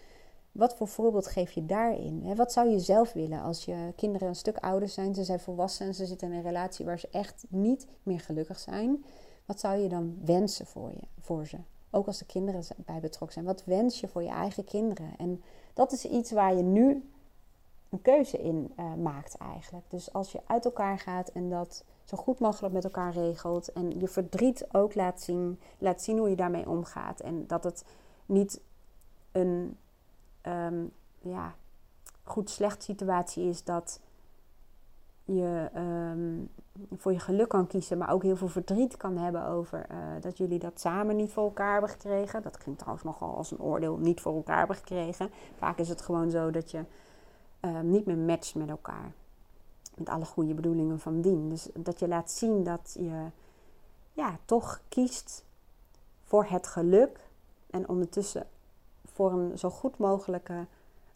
Wat 0.53 0.77
voor 0.77 0.88
voorbeeld 0.88 1.27
geef 1.27 1.53
je 1.53 1.66
daarin? 1.66 2.37
Wat 2.37 2.53
zou 2.53 2.68
je 2.68 2.79
zelf 2.79 3.12
willen 3.12 3.42
als 3.42 3.64
je 3.64 3.92
kinderen 3.97 4.29
een 4.29 4.35
stuk 4.35 4.57
ouder 4.57 4.88
zijn, 4.88 5.14
ze 5.14 5.25
zijn 5.25 5.40
volwassen 5.40 5.87
en 5.87 5.94
ze 5.94 6.07
zitten 6.07 6.29
in 6.29 6.35
een 6.35 6.42
relatie 6.42 6.85
waar 6.85 6.99
ze 6.99 7.09
echt 7.11 7.44
niet 7.49 7.87
meer 8.03 8.20
gelukkig 8.20 8.59
zijn? 8.59 9.05
Wat 9.44 9.61
zou 9.61 9.79
je 9.79 9.88
dan 9.88 10.18
wensen 10.25 10.66
voor, 10.66 10.90
je, 10.90 11.07
voor 11.20 11.47
ze? 11.47 11.57
Ook 11.90 12.07
als 12.07 12.18
de 12.18 12.27
kinderen 12.27 12.62
bij 12.77 13.01
betrokken 13.01 13.33
zijn. 13.33 13.44
Wat 13.44 13.64
wens 13.64 14.01
je 14.01 14.09
voor 14.09 14.23
je 14.23 14.29
eigen 14.29 14.64
kinderen? 14.64 15.11
En 15.18 15.42
dat 15.73 15.92
is 15.92 16.05
iets 16.05 16.31
waar 16.31 16.57
je 16.57 16.62
nu 16.62 17.09
een 17.95 18.03
keuze 18.03 18.39
in 18.39 18.73
uh, 18.79 18.95
maakt 18.95 19.37
eigenlijk. 19.37 19.85
Dus 19.91 20.13
als 20.13 20.33
je 20.33 20.41
uit 20.47 20.65
elkaar 20.65 20.99
gaat 20.99 21.29
en 21.29 21.51
dat 21.51 21.85
zo 22.05 22.17
goed 22.17 22.39
mogelijk 22.39 22.75
met 22.75 22.85
elkaar 22.85 23.13
regelt 23.13 23.73
en 23.73 24.01
je 24.01 24.09
verdriet 24.09 24.67
ook 24.73 24.95
laat 24.95 25.21
zien, 25.21 25.61
laat 25.79 26.03
zien 26.03 26.19
hoe 26.19 26.31
je 26.31 26.37
daarmee 26.37 26.69
omgaat 26.69 27.21
en 27.21 27.47
dat 27.47 27.65
het 27.65 27.85
niet 28.27 28.61
een 29.33 29.77
um, 30.43 30.93
ja, 31.21 31.55
goed-slecht 32.23 32.83
situatie 32.83 33.49
is 33.49 33.65
dat 33.65 34.01
je 35.25 35.71
um, 35.77 36.49
voor 36.97 37.13
je 37.13 37.19
geluk 37.19 37.49
kan 37.49 37.67
kiezen, 37.67 37.99
maar 37.99 38.13
ook 38.13 38.23
heel 38.23 38.37
veel 38.37 38.49
verdriet 38.49 38.97
kan 38.97 39.17
hebben 39.17 39.47
over 39.47 39.87
uh, 39.91 39.97
dat 40.21 40.39
jullie 40.39 40.59
dat 40.59 40.81
samen 40.81 41.17
niet 41.17 41.33
voor 41.33 41.45
elkaar 41.45 41.73
hebben 41.73 41.91
gekregen. 41.91 42.43
Dat 42.43 42.59
klinkt 42.59 42.81
trouwens 42.81 43.07
nogal 43.07 43.37
als 43.37 43.51
een 43.51 43.61
oordeel 43.61 43.97
niet 43.97 44.21
voor 44.21 44.35
elkaar 44.35 44.59
hebben 44.59 44.77
gekregen. 44.77 45.31
Vaak 45.57 45.79
is 45.79 45.89
het 45.89 46.03
gewoon 46.03 46.31
zo 46.31 46.51
dat 46.51 46.71
je 46.71 46.85
uh, 47.64 47.81
niet 47.81 48.07
meer 48.07 48.16
matcht 48.16 48.55
met 48.55 48.68
elkaar. 48.68 49.12
Met 49.94 50.09
alle 50.09 50.24
goede 50.24 50.55
bedoelingen 50.55 51.00
van 51.00 51.20
dien. 51.20 51.48
Dus 51.48 51.68
dat 51.74 51.98
je 51.98 52.09
laat 52.09 52.31
zien 52.31 52.64
dat 52.64 52.96
je 52.98 53.27
ja, 54.12 54.38
toch 54.44 54.81
kiest 54.88 55.44
voor 56.24 56.44
het 56.44 56.66
geluk 56.66 57.20
en 57.70 57.88
ondertussen 57.88 58.46
voor 59.12 59.33
een 59.33 59.59
zo 59.59 59.70
goed 59.70 59.98
mogelijke 59.98 60.66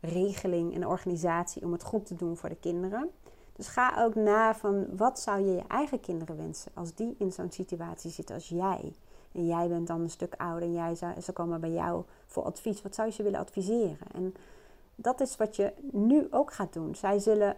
regeling 0.01 0.75
en 0.75 0.87
organisatie 0.87 1.63
om 1.65 1.73
het 1.73 1.83
goed 1.83 2.07
te 2.07 2.15
doen 2.15 2.37
voor 2.37 2.49
de 2.49 2.57
kinderen. 2.61 3.11
Dus 3.53 3.67
ga 3.67 4.05
ook 4.05 4.15
na 4.15 4.55
van 4.55 4.97
wat 4.97 5.21
zou 5.21 5.41
je 5.41 5.55
je 5.55 5.65
eigen 5.69 6.01
kinderen 6.01 6.37
wensen 6.37 6.73
als 6.75 6.95
die 6.95 7.15
in 7.19 7.33
zo'n 7.33 7.51
situatie 7.51 8.11
zitten 8.11 8.35
als 8.35 8.49
jij. 8.49 8.93
En 9.33 9.47
jij 9.47 9.69
bent 9.69 9.87
dan 9.87 10.01
een 10.01 10.11
stuk 10.11 10.35
ouder 10.37 10.63
en 10.63 10.73
jij 10.73 10.95
zou, 10.95 11.21
ze 11.21 11.33
komen 11.33 11.61
bij 11.61 11.71
jou 11.71 12.03
voor 12.27 12.43
advies. 12.43 12.83
Wat 12.83 12.95
zou 12.95 13.09
je 13.09 13.15
ze 13.15 13.23
willen 13.23 13.41
adviseren? 13.41 14.13
En 14.13 14.35
dat 15.01 15.21
is 15.21 15.37
wat 15.37 15.57
je 15.57 15.73
nu 15.93 16.27
ook 16.31 16.53
gaat 16.53 16.73
doen. 16.73 16.95
Zij 16.95 17.19
zullen 17.19 17.57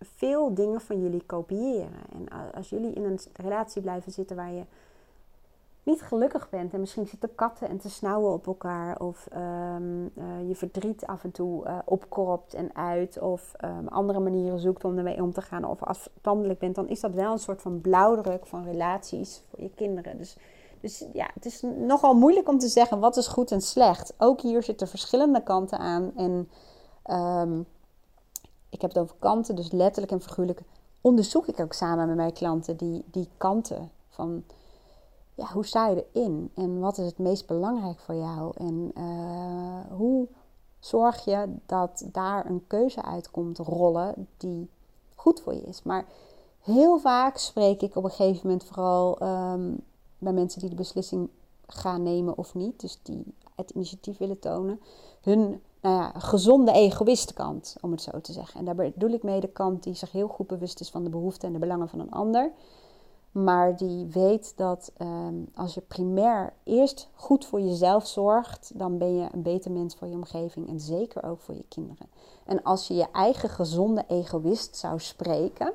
veel 0.00 0.54
dingen 0.54 0.80
van 0.80 1.00
jullie 1.00 1.22
kopiëren. 1.26 2.02
En 2.12 2.52
als 2.54 2.68
jullie 2.68 2.92
in 2.92 3.04
een 3.04 3.20
relatie 3.32 3.82
blijven 3.82 4.12
zitten 4.12 4.36
waar 4.36 4.52
je 4.52 4.64
niet 5.82 6.02
gelukkig 6.02 6.50
bent. 6.50 6.72
En 6.72 6.80
misschien 6.80 7.06
zitten 7.06 7.34
katten 7.34 7.68
en 7.68 7.78
te 7.78 7.90
snauwen 7.90 8.32
op 8.32 8.46
elkaar. 8.46 9.00
Of 9.00 9.28
um, 9.36 10.02
uh, 10.04 10.48
je 10.48 10.54
verdriet 10.54 11.06
af 11.06 11.24
en 11.24 11.30
toe 11.30 11.66
uh, 11.66 11.78
opkropt 11.84 12.54
en 12.54 12.74
uit. 12.74 13.18
Of 13.18 13.54
um, 13.64 13.88
andere 13.88 14.20
manieren 14.20 14.58
zoekt 14.58 14.84
om 14.84 14.98
ermee 14.98 15.22
om 15.22 15.32
te 15.32 15.42
gaan. 15.42 15.64
Of 15.64 15.82
afstandelijk 15.82 16.58
bent. 16.58 16.74
Dan 16.74 16.88
is 16.88 17.00
dat 17.00 17.14
wel 17.14 17.32
een 17.32 17.38
soort 17.38 17.62
van 17.62 17.80
blauwdruk 17.80 18.46
van 18.46 18.64
relaties 18.64 19.42
voor 19.50 19.62
je 19.62 19.70
kinderen. 19.74 20.18
Dus, 20.18 20.36
dus 20.80 21.04
ja, 21.12 21.30
het 21.34 21.44
is 21.44 21.62
nogal 21.76 22.14
moeilijk 22.14 22.48
om 22.48 22.58
te 22.58 22.68
zeggen 22.68 23.00
wat 23.00 23.16
is 23.16 23.26
goed 23.26 23.50
en 23.50 23.60
slecht. 23.60 24.14
Ook 24.18 24.40
hier 24.40 24.62
zitten 24.62 24.88
verschillende 24.88 25.42
kanten 25.42 25.78
aan. 25.78 26.12
En 26.16 26.48
um, 27.10 27.66
ik 28.68 28.80
heb 28.80 28.90
het 28.90 28.98
over 28.98 29.16
kanten, 29.18 29.56
dus 29.56 29.70
letterlijk 29.70 30.12
en 30.12 30.20
figuurlijk. 30.20 30.62
Onderzoek 31.00 31.46
ik 31.46 31.60
ook 31.60 31.72
samen 31.72 32.06
met 32.06 32.16
mijn 32.16 32.32
klanten 32.32 32.76
die, 32.76 33.04
die 33.10 33.28
kanten 33.36 33.90
van 34.08 34.44
ja, 35.34 35.46
hoe 35.52 35.66
sta 35.66 35.88
je 35.88 36.06
erin? 36.12 36.50
En 36.54 36.80
wat 36.80 36.98
is 36.98 37.06
het 37.06 37.18
meest 37.18 37.46
belangrijk 37.46 37.98
voor 37.98 38.14
jou? 38.14 38.52
En 38.56 38.92
uh, 38.98 39.96
hoe 39.96 40.28
zorg 40.78 41.24
je 41.24 41.54
dat 41.66 42.04
daar 42.12 42.46
een 42.46 42.66
keuze 42.66 43.02
uitkomt 43.02 43.58
rollen 43.58 44.28
die 44.36 44.70
goed 45.14 45.40
voor 45.40 45.54
je 45.54 45.62
is? 45.62 45.82
Maar 45.82 46.06
heel 46.60 46.98
vaak 46.98 47.36
spreek 47.36 47.82
ik 47.82 47.96
op 47.96 48.04
een 48.04 48.10
gegeven 48.10 48.40
moment 48.42 48.64
vooral 48.64 49.22
um, 49.22 49.80
bij 50.18 50.32
mensen 50.32 50.60
die 50.60 50.70
de 50.70 50.76
beslissing 50.76 51.28
gaan 51.66 52.02
nemen 52.02 52.38
of 52.38 52.54
niet, 52.54 52.80
dus 52.80 52.98
die 53.02 53.34
het 53.54 53.70
initiatief 53.70 54.18
willen 54.18 54.38
tonen, 54.38 54.80
hun 55.20 55.62
nou 55.80 55.94
ja, 55.96 56.12
gezonde 56.16 56.72
egoïstkant, 56.72 57.76
om 57.80 57.90
het 57.90 58.02
zo 58.02 58.20
te 58.20 58.32
zeggen. 58.32 58.58
En 58.58 58.64
daar 58.64 58.74
bedoel 58.74 59.10
ik 59.10 59.22
mee 59.22 59.40
de 59.40 59.48
kant 59.48 59.82
die 59.82 59.94
zich 59.94 60.12
heel 60.12 60.28
goed 60.28 60.46
bewust 60.46 60.80
is 60.80 60.90
van 60.90 61.04
de 61.04 61.10
behoeften 61.10 61.46
en 61.46 61.52
de 61.52 61.58
belangen 61.58 61.88
van 61.88 62.00
een 62.00 62.10
ander. 62.10 62.52
Maar 63.32 63.76
die 63.76 64.06
weet 64.06 64.52
dat 64.56 64.92
ehm, 64.96 65.34
als 65.54 65.74
je 65.74 65.80
primair 65.80 66.52
eerst 66.64 67.08
goed 67.14 67.46
voor 67.46 67.60
jezelf 67.60 68.06
zorgt, 68.06 68.72
dan 68.74 68.98
ben 68.98 69.14
je 69.16 69.28
een 69.32 69.42
beter 69.42 69.70
mens 69.70 69.94
voor 69.94 70.08
je 70.08 70.14
omgeving 70.14 70.68
en 70.68 70.80
zeker 70.80 71.22
ook 71.24 71.40
voor 71.40 71.54
je 71.54 71.64
kinderen. 71.68 72.06
En 72.44 72.62
als 72.62 72.88
je 72.88 72.94
je 72.94 73.10
eigen 73.12 73.48
gezonde 73.48 74.04
egoïst 74.08 74.76
zou 74.76 75.00
spreken, 75.00 75.72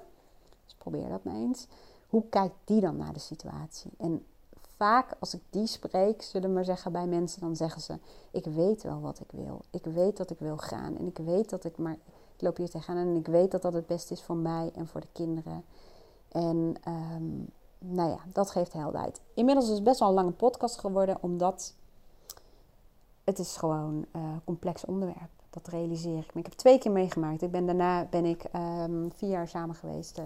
dus 0.66 0.76
probeer 0.78 1.10
dat 1.10 1.24
maar 1.24 1.36
eens, 1.36 1.68
hoe 2.08 2.24
kijkt 2.30 2.56
die 2.64 2.82
dan 2.82 2.98
naar 2.98 3.14
de 3.14 3.20
situatie? 3.20 3.92
En 3.98 4.26
vaak 4.86 5.16
als 5.20 5.34
ik 5.34 5.42
die 5.50 5.68
spreek, 5.68 6.22
zullen 6.22 6.50
we 6.50 6.56
maar 6.56 6.66
zeggen 6.66 6.92
bij 6.92 7.08
mensen, 7.08 7.42
dan 7.42 7.56
zeggen 7.56 7.82
ze: 7.82 7.98
Ik 8.32 8.46
weet 8.46 8.84
wel 8.84 9.02
wat 9.02 9.20
ik 9.20 9.32
wil. 9.32 9.62
Ik 9.70 9.84
weet 9.84 10.18
dat 10.18 10.30
ik 10.30 10.40
wil 10.40 10.58
gaan. 10.58 10.98
En 10.98 11.08
ik 11.08 11.18
weet 11.18 11.50
dat 11.50 11.64
ik 11.64 11.78
maar. 11.78 11.98
Ik 12.36 12.42
loop 12.42 12.58
hier 12.58 12.70
tegenaan 12.70 13.08
en 13.08 13.16
ik 13.16 13.28
weet 13.28 13.52
dat 13.52 13.62
dat 13.62 13.74
het 13.74 13.88
beste 13.88 14.14
is 14.14 14.22
voor 14.22 14.36
mij 14.36 14.72
en 14.76 14.88
voor 14.88 15.02
de 15.02 15.08
kinderen. 15.12 15.64
En 16.32 16.76
um, 16.88 17.50
nou 17.80 18.10
ja, 18.10 18.20
dat 18.34 18.52
geeft 18.52 18.74
helderheid. 18.74 19.22
Inmiddels 19.34 19.68
is 19.68 19.74
het 19.74 19.84
best 19.84 20.00
wel 20.00 20.08
een 20.08 20.14
lange 20.14 20.32
podcast 20.32 20.80
geworden, 20.80 21.18
omdat 21.22 21.74
het 23.24 23.40
is 23.40 23.58
gewoon 23.58 24.06
een 24.12 24.22
uh, 24.22 24.30
complex 24.44 24.86
onderwerp. 24.86 25.30
Dat 25.50 25.68
realiseer 25.68 26.18
ik 26.18 26.34
me. 26.34 26.40
Ik 26.40 26.46
heb 26.46 26.56
twee 26.56 26.78
keer 26.80 26.92
meegemaakt. 26.92 27.42
Ik 27.42 27.52
ben, 27.52 27.66
daarna 27.66 28.06
ben 28.10 28.26
ik 28.26 28.44
um, 28.56 29.12
vier 29.16 29.30
jaar 29.30 29.48
samen 29.48 29.76
geweest 29.76 30.20
uh, 30.20 30.26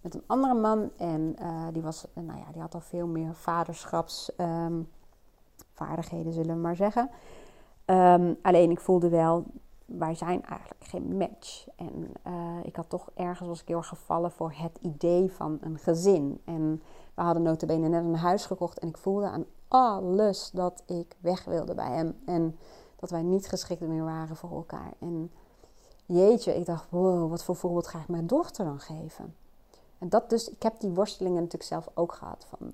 met 0.00 0.14
een 0.14 0.24
andere 0.26 0.54
man. 0.54 0.90
En 0.96 1.36
uh, 1.42 1.66
die, 1.72 1.82
was, 1.82 2.06
nou 2.14 2.38
ja, 2.38 2.52
die 2.52 2.60
had 2.60 2.74
al 2.74 2.80
veel 2.80 3.06
meer 3.06 3.34
vaderschapsvaardigheden, 3.34 6.26
um, 6.26 6.32
zullen 6.32 6.54
we 6.54 6.60
maar 6.60 6.76
zeggen. 6.76 7.10
Um, 7.86 8.36
alleen 8.42 8.70
ik 8.70 8.80
voelde 8.80 9.08
wel 9.08 9.44
wij 9.98 10.14
zijn 10.14 10.44
eigenlijk 10.44 10.84
geen 10.84 11.16
match. 11.16 11.66
En 11.76 12.12
uh, 12.26 12.58
ik 12.62 12.76
had 12.76 12.88
toch 12.88 13.10
ergens 13.14 13.48
was 13.48 13.60
ik 13.60 13.68
heel 13.68 13.76
erg 13.76 13.88
gevallen 13.88 14.30
voor 14.30 14.52
het 14.56 14.78
idee 14.80 15.32
van 15.32 15.58
een 15.60 15.78
gezin. 15.78 16.40
En 16.44 16.82
we 17.14 17.22
hadden 17.22 17.42
notabene 17.42 17.88
net 17.88 18.04
een 18.04 18.14
huis 18.14 18.46
gekocht 18.46 18.78
en 18.78 18.88
ik 18.88 18.96
voelde 18.96 19.26
aan 19.26 19.44
alles 19.68 20.50
dat 20.50 20.82
ik 20.86 21.16
weg 21.20 21.44
wilde 21.44 21.74
bij 21.74 21.90
hem. 21.90 22.16
En 22.26 22.58
dat 22.96 23.10
wij 23.10 23.22
niet 23.22 23.48
geschikt 23.48 23.80
meer 23.80 24.04
waren 24.04 24.36
voor 24.36 24.50
elkaar. 24.50 24.92
En 24.98 25.32
jeetje, 26.06 26.56
ik 26.56 26.66
dacht, 26.66 26.90
wow, 26.90 27.30
wat 27.30 27.44
voor 27.44 27.56
voorbeeld 27.56 27.86
ga 27.86 28.00
ik 28.00 28.08
mijn 28.08 28.26
dochter 28.26 28.64
dan 28.64 28.80
geven? 28.80 29.34
En 30.00 30.08
dat 30.08 30.30
dus, 30.30 30.50
ik 30.50 30.62
heb 30.62 30.80
die 30.80 30.90
worstelingen 30.90 31.36
natuurlijk 31.36 31.70
zelf 31.70 31.88
ook 31.94 32.12
gehad 32.12 32.46
van 32.48 32.72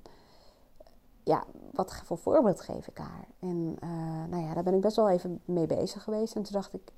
ja, 1.23 1.45
wat 1.73 1.95
voor 2.05 2.19
voorbeeld 2.19 2.61
geef 2.61 2.87
ik 2.87 2.99
haar? 2.99 3.27
En 3.39 3.77
uh, 3.85 4.25
nou 4.31 4.43
ja, 4.43 4.55
daar 4.55 4.63
ben 4.63 4.75
ik 4.75 4.81
best 4.81 4.97
wel 4.97 5.09
even 5.09 5.41
mee 5.45 5.67
bezig 5.67 6.03
geweest. 6.03 6.35
En 6.35 6.43
toen 6.43 6.53
dacht 6.53 6.75
ik, 6.75 6.93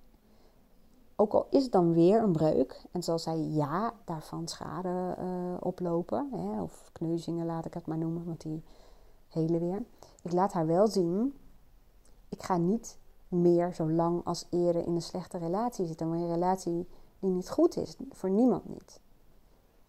ook 1.16 1.32
al 1.32 1.46
is 1.50 1.62
het 1.62 1.72
dan 1.72 1.92
weer 1.92 2.22
een 2.22 2.32
breuk, 2.32 2.84
en 2.92 3.02
zal 3.02 3.18
zij 3.18 3.38
ja 3.38 3.94
daarvan 4.04 4.48
schade 4.48 5.16
uh, 5.18 5.54
oplopen, 5.60 6.28
hè, 6.32 6.62
of 6.62 6.90
kneuzingen 6.92 7.46
laat 7.46 7.64
ik 7.64 7.74
het 7.74 7.86
maar 7.86 7.98
noemen, 7.98 8.24
want 8.24 8.40
die 8.40 8.62
hele 9.28 9.58
weer. 9.58 9.82
Ik 10.22 10.32
laat 10.32 10.52
haar 10.52 10.66
wel 10.66 10.86
zien, 10.86 11.34
ik 12.28 12.42
ga 12.42 12.56
niet 12.56 12.98
meer 13.28 13.74
zo 13.74 13.90
lang 13.90 14.24
als 14.24 14.46
eerder 14.50 14.86
in 14.86 14.94
een 14.94 15.02
slechte 15.02 15.38
relatie 15.38 15.86
zitten. 15.86 16.06
Een 16.06 16.32
relatie 16.32 16.88
die 17.18 17.30
niet 17.30 17.50
goed 17.50 17.76
is, 17.76 17.96
voor 18.10 18.30
niemand 18.30 18.68
niet. 18.68 19.00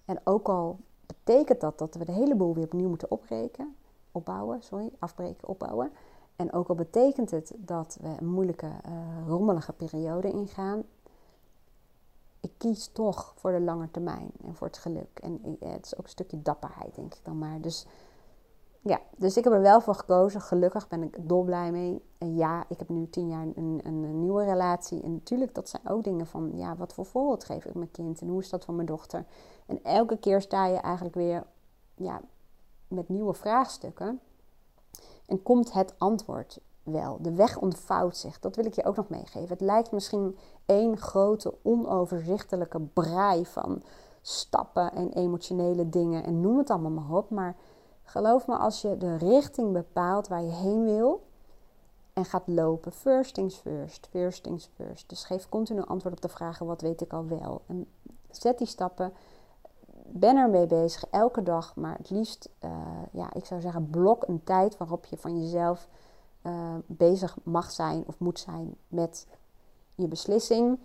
En 0.10 0.20
ook 0.24 0.50
al 0.50 0.80
betekent 1.06 1.62
dat 1.62 1.78
dat 1.78 1.96
we 1.96 2.06
de 2.06 2.12
hele 2.12 2.36
boel 2.36 2.54
weer 2.54 2.64
opnieuw 2.64 2.90
moeten 2.90 3.12
opbreken, 3.12 3.76
opbouwen, 4.12 4.62
sorry, 4.62 4.92
afbreken, 5.00 5.48
opbouwen. 5.48 5.92
En 6.36 6.54
ook 6.54 6.68
al 6.68 6.76
betekent 6.76 7.32
het 7.32 7.54
dat 7.58 7.98
we 8.02 8.08
een 8.20 8.28
moeilijke, 8.28 8.66
uh, 8.66 9.28
rommelige 9.28 9.74
periode 9.74 10.32
ingaan, 10.32 10.84
ik 12.40 12.52
kies 12.58 12.88
toch 12.88 13.34
voor 13.36 13.52
de 13.52 13.62
lange 13.62 13.92
termijn 13.92 14.32
en 14.44 14.56
voor 14.56 14.68
het 14.68 14.78
geluk. 14.78 15.20
En 15.22 15.58
het 15.60 15.86
is 15.86 15.98
ook 15.98 16.04
een 16.04 16.10
stukje 16.10 16.42
dapperheid, 16.42 16.96
denk 16.96 17.14
ik 17.14 17.22
dan 17.24 17.38
maar. 17.38 17.62
Dus 17.62 17.86
ja, 18.82 19.00
dus 19.18 19.38
ik 19.38 19.44
heb 19.44 19.54
er 19.54 19.62
wel 19.62 19.82
voor 19.82 19.96
gekozen. 19.96 20.42
Gelukkig 20.42 20.88
ben 20.88 21.04
ik 21.04 21.18
dolblij 21.30 21.72
mee. 21.72 22.02
En 22.18 22.36
ja, 22.36 22.66
ik 22.70 22.80
heb 22.80 22.90
nu 22.90 23.10
tien 23.10 23.30
jaar 23.30 23.46
een, 23.56 23.80
een, 23.84 24.20
nieuwe 24.20 24.44
relatie. 24.44 25.02
En 25.02 25.14
natuurlijk, 25.14 25.54
dat 25.54 25.70
zijn 25.70 25.88
ook 25.88 26.04
dingen 26.04 26.28
van, 26.28 26.52
ja, 26.56 26.76
wat 26.76 26.94
voor 26.94 27.06
voorbeeld 27.06 27.44
geef 27.44 27.66
ik 27.66 27.74
mijn 27.74 27.92
kind? 27.92 28.22
En 28.22 28.28
hoe 28.28 28.42
is 28.42 28.50
dat 28.50 28.66
van 28.66 28.76
mijn 28.76 28.88
dochter? 28.88 29.26
En 29.66 29.84
elke 29.84 30.18
keer 30.18 30.42
sta 30.42 30.66
je 30.66 30.78
eigenlijk 30.78 31.16
weer, 31.16 31.46
ja, 31.96 32.22
met 32.88 33.10
nieuwe 33.10 33.34
vraagstukken. 33.34 34.20
En 35.26 35.44
komt 35.44 35.74
het 35.74 35.94
antwoord 35.98 36.60
wel. 36.84 37.18
De 37.22 37.34
weg 37.34 37.58
ontvouwt 37.58 38.18
zich. 38.18 38.40
Dat 38.40 38.56
wil 38.56 38.66
ik 38.66 38.74
je 38.74 38.86
ook 38.86 38.96
nog 38.96 39.10
meegeven. 39.10 39.50
Het 39.50 39.62
lijkt 39.62 39.92
misschien 39.92 40.38
één 40.66 40.98
grote 40.98 41.54
onoverzichtelijke 41.62 42.80
braai 42.80 43.46
van 43.46 43.84
stappen 44.22 44.92
en 44.94 45.14
emotionele 45.14 45.90
dingen 45.90 46.24
en 46.24 46.42
noem 46.42 46.58
het 46.58 46.70
allemaal 46.70 46.92
maar 46.92 47.18
op. 47.18 47.30
Maar 47.30 47.56
geloof 48.10 48.48
me, 48.48 48.58
als 48.58 48.82
je 48.82 48.98
de 48.98 49.16
richting 49.18 49.74
bepaalt 49.74 50.28
waar 50.28 50.42
je 50.42 50.52
heen 50.52 50.84
wil 50.84 51.28
en 52.14 52.26
gaat 52.26 52.48
lopen, 52.48 52.92
first 52.92 53.34
things 53.34 53.56
first, 53.56 54.08
first 54.10 54.44
things 54.44 54.70
first. 54.76 55.10
Dus 55.10 55.24
geef 55.24 55.50
continu 55.50 55.82
antwoord 55.82 56.16
op 56.16 56.22
de 56.22 56.30
vragen: 56.30 56.66
wat 56.66 56.82
weet 56.82 57.02
ik 57.02 57.14
al 57.14 57.28
wel? 57.28 57.62
En 57.66 57.88
zet 58.30 58.58
die 58.58 58.68
stappen. 58.68 59.14
Ben 60.12 60.38
ermee 60.38 60.68
bezig, 60.68 61.06
elke 61.10 61.44
dag, 61.44 61.76
maar 61.76 61.98
het 61.98 62.10
liefst, 62.10 62.50
uh, 62.64 62.72
ja, 63.12 63.34
ik 63.34 63.46
zou 63.46 63.62
zeggen, 63.62 63.90
blok 63.90 64.28
een 64.28 64.44
tijd 64.44 64.78
waarop 64.78 65.06
je 65.06 65.18
van 65.18 65.42
jezelf 65.42 65.88
uh, 66.44 66.76
bezig 66.86 67.38
mag 67.44 67.72
zijn 67.72 68.04
of 68.08 68.20
moet 68.20 68.40
zijn 68.40 68.76
met 68.88 69.28
je 69.96 70.08
beslissing. 70.08 70.80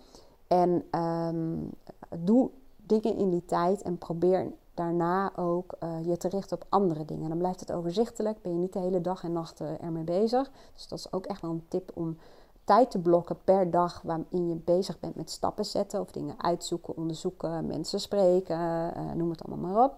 En 0.47 0.99
um, 0.99 1.71
doe 2.19 2.49
dingen 2.77 3.15
in 3.15 3.29
die 3.29 3.45
tijd 3.45 3.81
en 3.81 3.97
probeer 3.97 4.51
daarna 4.75 5.35
ook 5.35 5.75
uh, 5.83 6.05
je 6.05 6.17
te 6.17 6.27
richten 6.27 6.57
op 6.57 6.65
andere 6.69 7.05
dingen. 7.05 7.29
Dan 7.29 7.37
blijft 7.37 7.59
het 7.59 7.71
overzichtelijk, 7.71 8.41
ben 8.41 8.51
je 8.51 8.57
niet 8.57 8.73
de 8.73 8.79
hele 8.79 9.01
dag 9.01 9.23
en 9.23 9.31
nacht 9.31 9.59
ermee 9.59 10.03
bezig. 10.03 10.51
Dus 10.73 10.87
dat 10.87 10.99
is 10.99 11.11
ook 11.11 11.25
echt 11.25 11.41
wel 11.41 11.51
een 11.51 11.65
tip 11.67 11.91
om 11.93 12.17
tijd 12.63 12.91
te 12.91 12.99
blokken 12.99 13.37
per 13.43 13.71
dag 13.71 14.01
waarin 14.01 14.47
je 14.47 14.55
bezig 14.55 14.99
bent 14.99 15.15
met 15.15 15.31
stappen 15.31 15.65
zetten 15.65 16.01
of 16.01 16.11
dingen 16.11 16.35
uitzoeken, 16.37 16.97
onderzoeken, 16.97 17.65
mensen 17.65 17.99
spreken, 17.99 18.57
uh, 18.97 19.11
noem 19.11 19.29
het 19.29 19.43
allemaal 19.43 19.71
maar 19.71 19.83
op. 19.83 19.97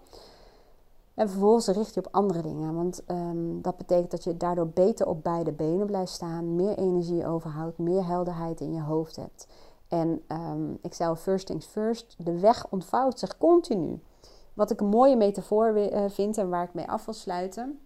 En 1.14 1.30
vervolgens 1.30 1.68
richt 1.68 1.94
je 1.94 2.00
op 2.00 2.08
andere 2.12 2.42
dingen. 2.42 2.76
Want 2.76 3.02
um, 3.08 3.62
dat 3.62 3.78
betekent 3.78 4.12
dat 4.12 4.24
je 4.24 4.38
daardoor 4.38 4.68
beter 4.68 5.08
op 5.08 5.24
beide 5.24 5.52
benen 5.52 5.86
blijft 5.86 6.12
staan, 6.12 6.56
meer 6.56 6.78
energie 6.78 7.28
overhoudt, 7.28 7.78
meer 7.78 8.06
helderheid 8.06 8.62
in 8.62 8.74
je 8.74 8.82
hoofd 8.82 9.16
hebt. 9.16 9.48
En 9.88 10.22
um, 10.28 10.78
ik 10.82 10.94
zei 10.94 11.16
first 11.16 11.46
things 11.46 11.66
first, 11.66 12.16
de 12.18 12.40
weg 12.40 12.68
ontvouwt 12.70 13.20
zich 13.20 13.38
continu. 13.38 14.00
Wat 14.58 14.72
ik 14.72 14.82
een 14.82 14.88
mooie 14.88 15.16
metafoor 15.16 15.78
uh, 15.78 16.04
vind 16.08 16.38
en 16.38 16.50
waar 16.50 16.64
ik 16.64 16.74
mee 16.74 16.90
af 16.90 17.06
wil 17.06 17.14
sluiten, 17.14 17.80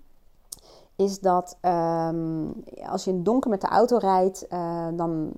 is 0.96 1.20
dat 1.20 1.58
um, 1.62 2.64
als 2.86 3.04
je 3.04 3.10
in 3.10 3.16
het 3.16 3.26
donker 3.26 3.50
met 3.50 3.62
de 3.62 3.68
auto 3.68 3.98
rijdt, 3.98 4.46
uh, 4.50 4.88
dan 4.94 5.32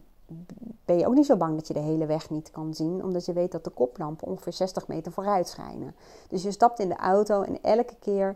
ben 0.86 0.98
je 0.98 1.08
ook 1.08 1.14
niet 1.14 1.26
zo 1.26 1.38
bang 1.38 1.56
dat 1.56 1.68
je 1.68 1.74
de 1.74 1.80
hele 1.80 2.06
weg 2.06 2.30
niet 2.30 2.52
kan 2.52 2.74
zien, 2.74 3.04
omdat 3.04 3.26
je 3.26 3.34
weet 3.34 3.52
dat 3.52 3.64
de 3.64 3.70
koplampen 3.70 4.28
ongeveer 4.28 4.54
60 4.54 4.88
meter 4.88 5.12
vooruit 5.12 5.48
schijnen. 5.48 5.96
Dus 6.30 6.44
je 6.44 6.52
stapt 6.52 6.80
in 6.80 6.90
de 6.90 6.98
auto 6.98 7.42
en 7.42 7.62
elke 7.62 7.96
keer 8.00 8.36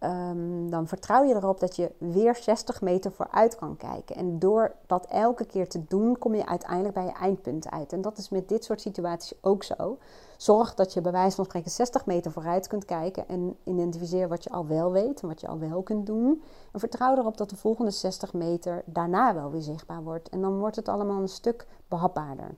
um, 0.00 0.70
dan 0.70 0.86
vertrouw 0.86 1.24
je 1.24 1.34
erop 1.34 1.60
dat 1.60 1.76
je 1.76 1.90
weer 1.98 2.36
60 2.36 2.80
meter 2.80 3.12
vooruit 3.12 3.56
kan 3.56 3.76
kijken. 3.76 4.16
En 4.16 4.38
door 4.38 4.74
dat 4.86 5.06
elke 5.06 5.44
keer 5.44 5.68
te 5.68 5.84
doen, 5.84 6.18
kom 6.18 6.34
je 6.34 6.46
uiteindelijk 6.46 6.94
bij 6.94 7.04
je 7.04 7.12
eindpunt 7.12 7.70
uit. 7.70 7.92
En 7.92 8.00
dat 8.00 8.18
is 8.18 8.28
met 8.28 8.48
dit 8.48 8.64
soort 8.64 8.80
situaties 8.80 9.38
ook 9.40 9.62
zo. 9.62 9.98
Zorg 10.36 10.74
dat 10.74 10.92
je 10.92 11.00
bij 11.00 11.12
wijze 11.12 11.36
van 11.36 11.44
spreken 11.44 11.70
60 11.70 12.06
meter 12.06 12.32
vooruit 12.32 12.66
kunt 12.66 12.84
kijken 12.84 13.28
en 13.28 13.56
identificeer 13.64 14.28
wat 14.28 14.44
je 14.44 14.50
al 14.50 14.66
wel 14.66 14.92
weet 14.92 15.20
en 15.20 15.28
wat 15.28 15.40
je 15.40 15.48
al 15.48 15.58
wel 15.58 15.82
kunt 15.82 16.06
doen. 16.06 16.42
En 16.72 16.80
vertrouw 16.80 17.16
erop 17.16 17.36
dat 17.36 17.50
de 17.50 17.56
volgende 17.56 17.90
60 17.90 18.32
meter 18.32 18.82
daarna 18.86 19.34
wel 19.34 19.50
weer 19.50 19.62
zichtbaar 19.62 20.02
wordt. 20.02 20.28
En 20.28 20.40
dan 20.40 20.58
wordt 20.58 20.76
het 20.76 20.88
allemaal 20.88 21.20
een 21.20 21.28
stuk 21.28 21.66
behapbaarder. 21.88 22.54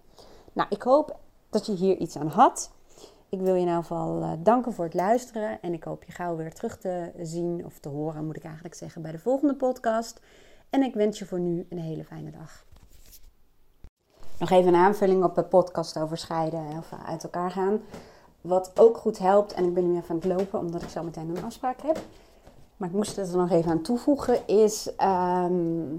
Nou, 0.52 0.68
ik 0.70 0.82
hoop 0.82 1.16
dat 1.50 1.66
je 1.66 1.72
hier 1.72 1.96
iets 1.96 2.16
aan 2.16 2.26
had. 2.26 2.70
Ik 3.32 3.40
wil 3.40 3.54
je 3.54 3.60
in 3.60 3.66
ieder 3.66 3.82
geval 3.82 4.18
uh, 4.18 4.32
danken 4.38 4.72
voor 4.72 4.84
het 4.84 4.94
luisteren. 4.94 5.62
En 5.62 5.72
ik 5.72 5.84
hoop 5.84 6.04
je 6.04 6.12
gauw 6.12 6.36
weer 6.36 6.52
terug 6.52 6.78
te 6.78 7.12
zien 7.20 7.64
of 7.64 7.78
te 7.78 7.88
horen, 7.88 8.26
moet 8.26 8.36
ik 8.36 8.44
eigenlijk 8.44 8.74
zeggen, 8.74 9.02
bij 9.02 9.12
de 9.12 9.18
volgende 9.18 9.54
podcast. 9.54 10.20
En 10.70 10.82
ik 10.82 10.94
wens 10.94 11.18
je 11.18 11.26
voor 11.26 11.40
nu 11.40 11.66
een 11.68 11.78
hele 11.78 12.04
fijne 12.04 12.30
dag. 12.30 12.64
Nog 14.38 14.50
even 14.50 14.74
een 14.74 14.80
aanvulling 14.80 15.24
op 15.24 15.34
de 15.34 15.42
podcast 15.42 15.98
over 15.98 16.16
scheiden 16.16 16.66
of 16.78 16.92
uit 17.06 17.22
elkaar 17.22 17.50
gaan. 17.50 17.80
Wat 18.40 18.80
ook 18.80 18.96
goed 18.96 19.18
helpt, 19.18 19.52
en 19.52 19.64
ik 19.64 19.74
ben 19.74 19.92
nu 19.92 19.96
even 19.96 20.10
aan 20.10 20.16
het 20.16 20.24
lopen 20.24 20.58
omdat 20.58 20.82
ik 20.82 20.88
zo 20.88 21.02
meteen 21.02 21.36
een 21.36 21.44
afspraak 21.44 21.82
heb. 21.82 21.98
Maar 22.76 22.88
ik 22.88 22.94
moest 22.94 23.16
het 23.16 23.30
er 23.30 23.36
nog 23.36 23.50
even 23.50 23.70
aan 23.70 23.82
toevoegen, 23.82 24.46
is 24.46 24.86
um, 24.88 25.98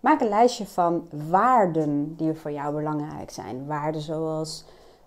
maak 0.00 0.20
een 0.20 0.28
lijstje 0.28 0.66
van 0.66 1.08
waarden 1.28 2.16
die 2.16 2.34
voor 2.34 2.52
jou 2.52 2.74
belangrijk 2.74 3.30
zijn. 3.30 3.66
Waarden 3.66 4.00
zoals 4.00 4.64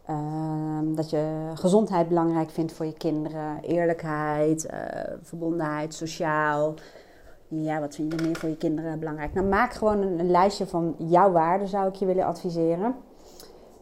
uh, 0.10 0.96
dat 0.96 1.10
je 1.10 1.52
gezondheid 1.54 2.08
belangrijk 2.08 2.50
vindt 2.50 2.72
voor 2.72 2.86
je 2.86 2.94
kinderen, 2.94 3.60
eerlijkheid, 3.62 4.68
uh, 4.74 4.80
verbondenheid, 5.22 5.94
sociaal. 5.94 6.74
Ja, 7.48 7.80
wat 7.80 7.96
vind 7.96 8.14
je 8.14 8.26
meer 8.26 8.36
voor 8.36 8.50
je 8.50 8.58
kinderen 8.58 9.00
belangrijk? 9.00 9.34
Nou, 9.34 9.48
maak 9.48 9.74
gewoon 9.74 10.02
een, 10.02 10.32
lijstje 10.32 10.66
van 10.68 10.96
jouw 10.98 11.32
waarden, 11.32 11.68
zou 11.68 11.88
ik 11.88 11.96
je 11.96 12.06
willen 12.06 12.26
adviseren. 12.26 12.96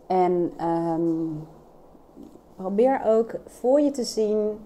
En 0.08 0.52
um, 0.62 1.48
probeer 2.56 3.02
ook 3.06 3.36
voor 3.46 3.82
je 3.82 3.92
te 3.92 4.04
zien 4.04 4.60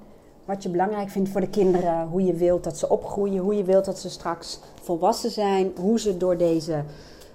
wat 0.45 0.63
je 0.63 0.69
belangrijk 0.69 1.09
vindt 1.09 1.29
voor 1.29 1.41
de 1.41 1.49
kinderen. 1.49 2.07
Hoe 2.07 2.25
je 2.25 2.33
wilt 2.33 2.63
dat 2.63 2.77
ze 2.77 2.89
opgroeien, 2.89 3.41
hoe 3.41 3.55
je 3.55 3.63
wilt 3.63 3.85
dat 3.85 3.99
ze 3.99 4.09
straks 4.09 4.59
volwassen 4.81 5.31
zijn. 5.31 5.71
Hoe 5.79 5.99
ze 5.99 6.17
door 6.17 6.37
deze 6.37 6.83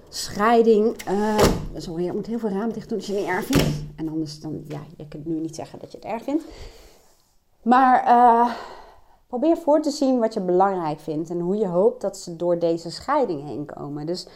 scheiding. 0.09 1.09
Uh, 1.09 1.37
sorry, 1.75 2.03
je 2.03 2.13
moet 2.13 2.25
heel 2.25 2.39
veel 2.39 2.49
raam 2.49 2.73
dicht 2.73 2.89
doen 2.89 2.97
als 2.97 3.07
je 3.07 3.13
niet 3.13 3.27
erg 3.27 3.45
vindt. 3.45 3.83
En 3.95 4.09
anders 4.09 4.39
dan, 4.39 4.63
ja, 4.67 4.79
je 4.97 5.07
kunt 5.07 5.25
nu 5.25 5.39
niet 5.39 5.55
zeggen 5.55 5.79
dat 5.79 5.91
je 5.91 5.97
het 5.97 6.07
erg 6.07 6.23
vindt. 6.23 6.43
Maar 7.61 8.05
uh, 8.07 8.51
probeer 9.27 9.57
voor 9.57 9.81
te 9.81 9.91
zien 9.91 10.19
wat 10.19 10.33
je 10.33 10.41
belangrijk 10.41 10.99
vindt 10.99 11.29
en 11.29 11.39
hoe 11.39 11.57
je 11.57 11.67
hoopt 11.67 12.01
dat 12.01 12.17
ze 12.17 12.35
door 12.35 12.59
deze 12.59 12.91
scheiding 12.91 13.43
heen 13.43 13.65
komen. 13.65 14.05
Dus 14.05 14.27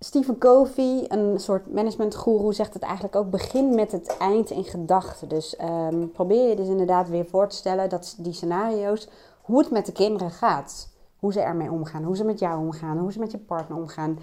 Stephen 0.00 0.38
Covey, 0.38 1.04
een 1.08 1.40
soort 1.40 1.72
managementgoeroe, 1.72 2.54
zegt 2.54 2.74
het 2.74 2.82
eigenlijk 2.82 3.16
ook: 3.16 3.30
begin 3.30 3.74
met 3.74 3.92
het 3.92 4.16
eind 4.16 4.50
in 4.50 4.64
gedachten. 4.64 5.28
Dus 5.28 5.56
um, 5.90 6.12
probeer 6.12 6.48
je 6.48 6.56
dus 6.56 6.68
inderdaad 6.68 7.08
weer 7.08 7.26
voor 7.26 7.48
te 7.48 7.56
stellen 7.56 7.88
dat 7.88 8.14
die 8.18 8.32
scenario's, 8.32 9.08
hoe 9.42 9.58
het 9.58 9.70
met 9.70 9.86
de 9.86 9.92
kinderen 9.92 10.30
gaat. 10.30 10.88
Hoe 11.18 11.32
ze 11.32 11.40
ermee 11.40 11.70
omgaan, 11.70 12.04
hoe 12.04 12.16
ze 12.16 12.24
met 12.24 12.38
jou 12.38 12.58
omgaan, 12.58 12.98
hoe 12.98 13.12
ze 13.12 13.18
met 13.18 13.30
je 13.30 13.38
partner 13.38 13.78
omgaan, 13.78 14.18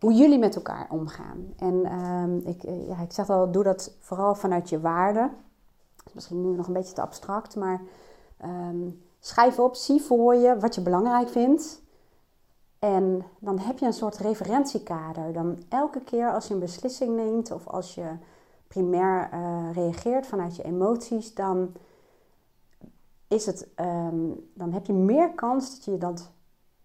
hoe 0.00 0.12
jullie 0.12 0.38
met 0.38 0.56
elkaar 0.56 0.86
omgaan. 0.90 1.52
En 1.56 1.92
um, 1.92 2.40
ik, 2.44 2.62
eh, 2.62 2.88
ja, 2.88 3.00
ik 3.00 3.12
zeg 3.12 3.30
al, 3.30 3.50
doe 3.50 3.62
dat 3.62 3.96
vooral 4.00 4.34
vanuit 4.34 4.68
je 4.68 4.80
waarde. 4.80 5.30
Misschien 6.12 6.50
nu 6.50 6.56
nog 6.56 6.66
een 6.66 6.72
beetje 6.72 6.94
te 6.94 7.00
abstract, 7.00 7.56
maar 7.56 7.80
um, 8.44 9.02
schrijf 9.20 9.58
op, 9.58 9.74
zie 9.74 10.02
voor 10.02 10.34
je 10.34 10.58
wat 10.58 10.74
je 10.74 10.80
belangrijk 10.80 11.28
vindt. 11.28 11.82
En 12.78 13.24
dan 13.38 13.58
heb 13.58 13.78
je 13.78 13.86
een 13.86 13.92
soort 13.92 14.16
referentiekader. 14.16 15.32
Dan 15.32 15.58
elke 15.68 16.00
keer 16.00 16.32
als 16.32 16.48
je 16.48 16.54
een 16.54 16.60
beslissing 16.60 17.16
neemt 17.16 17.50
of 17.50 17.66
als 17.66 17.94
je 17.94 18.06
primair 18.66 19.30
uh, 19.34 19.68
reageert 19.72 20.26
vanuit 20.26 20.56
je 20.56 20.62
emoties, 20.62 21.34
dan, 21.34 21.72
is 23.28 23.46
het, 23.46 23.68
um, 23.80 24.50
dan 24.54 24.72
heb 24.72 24.86
je 24.86 24.92
meer 24.92 25.30
kans 25.30 25.70
dat 25.70 25.84
je 25.84 25.98
dat 25.98 26.30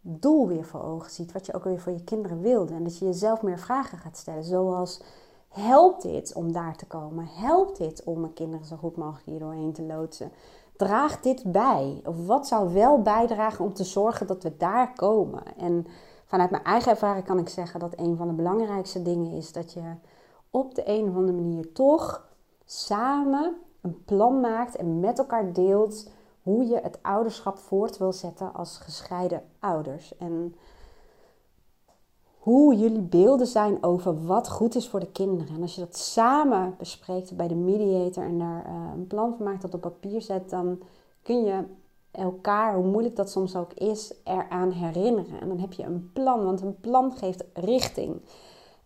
doel 0.02 0.48
weer 0.48 0.66
voor 0.66 0.84
ogen 0.84 1.12
ziet. 1.12 1.32
Wat 1.32 1.46
je 1.46 1.54
ook 1.54 1.64
weer 1.64 1.80
voor 1.80 1.92
je 1.92 2.04
kinderen 2.04 2.42
wilde. 2.42 2.74
En 2.74 2.84
dat 2.84 2.98
je 2.98 3.06
jezelf 3.06 3.42
meer 3.42 3.60
vragen 3.60 3.98
gaat 3.98 4.18
stellen. 4.18 4.44
Zoals, 4.44 5.02
helpt 5.48 6.02
dit 6.02 6.34
om 6.34 6.52
daar 6.52 6.76
te 6.76 6.86
komen? 6.86 7.28
Helpt 7.28 7.78
dit 7.78 8.04
om 8.04 8.20
mijn 8.20 8.34
kinderen 8.34 8.66
zo 8.66 8.76
goed 8.76 8.96
mogelijk 8.96 9.26
hier 9.26 9.40
doorheen 9.40 9.74
te 9.74 9.84
loodsen? 9.84 10.32
Draagt 10.78 11.24
dit 11.24 11.52
bij? 11.52 12.02
Of 12.06 12.26
wat 12.26 12.48
zou 12.48 12.74
wel 12.74 13.02
bijdragen 13.02 13.66
om 13.66 13.74
te 13.74 13.84
zorgen 13.84 14.28
dat 14.28 14.44
we 14.44 14.58
daar 14.58 14.94
komen? 14.94 15.44
En 15.58 15.86
vanuit 16.26 16.52
mijn 16.52 16.64
eigen 16.64 16.92
ervaring 16.92 17.26
kan 17.26 17.40
ik 17.40 17.50
zeggen 17.50 17.80
dat 17.80 17.94
een 18.00 18.18
van 18.18 18.28
de 18.28 18.34
belangrijkste 18.34 19.02
dingen 19.02 19.32
is 19.32 19.52
dat 19.52 19.74
je 19.74 19.82
op 20.50 20.76
de 20.76 20.84
een 20.86 21.10
of 21.10 21.16
andere 21.16 21.38
manier 21.38 21.72
toch 21.72 22.28
samen 22.66 23.56
een 23.82 24.04
plan 24.06 24.40
maakt 24.40 24.76
en 24.76 25.00
met 25.00 25.20
elkaar 25.20 25.54
deelt 25.54 26.10
hoe 26.44 26.66
je 26.66 26.80
het 26.84 27.00
ouderschap 27.02 27.58
voort 27.58 27.98
wil 27.98 28.14
zetten 28.14 28.54
als 28.54 28.78
gescheiden 28.78 29.44
ouders. 29.60 30.18
En 30.18 30.56
hoe 32.40 32.76
jullie 32.76 33.02
beelden 33.02 33.48
zijn 33.48 33.84
over 33.84 34.26
wat 34.26 34.50
goed 34.50 34.76
is 34.76 34.90
voor 34.90 35.00
de 35.00 35.12
kinderen. 35.12 35.56
En 35.56 35.62
als 35.62 35.76
je 35.76 35.82
dat 35.82 35.98
samen 35.98 36.76
bespreekt 36.78 37.36
bij 37.36 37.48
de 37.48 37.56
mediator 37.56 38.24
en 38.24 38.40
daar 38.40 38.66
uh, 38.66 38.92
een 38.94 39.08
plan 39.08 39.36
van 39.38 39.46
maakt, 39.46 39.62
dat 39.62 39.74
op 39.74 39.82
papier 39.82 40.22
zet, 40.22 40.50
dan 40.50 40.80
kun 41.22 41.44
je 41.44 41.64
elkaar, 42.12 42.76
hoe 42.76 42.86
moeilijk 42.86 43.16
dat 43.16 43.30
soms 43.30 43.56
ook 43.56 43.74
is, 43.74 44.14
eraan 44.24 44.72
herinneren. 44.72 45.40
En 45.40 45.48
dan 45.48 45.60
heb 45.60 45.74
je 45.74 45.84
een 45.84 46.10
plan, 46.14 46.44
want 46.44 46.62
een 46.62 46.80
plan 46.80 47.12
geeft 47.12 47.44
richting. 47.54 48.22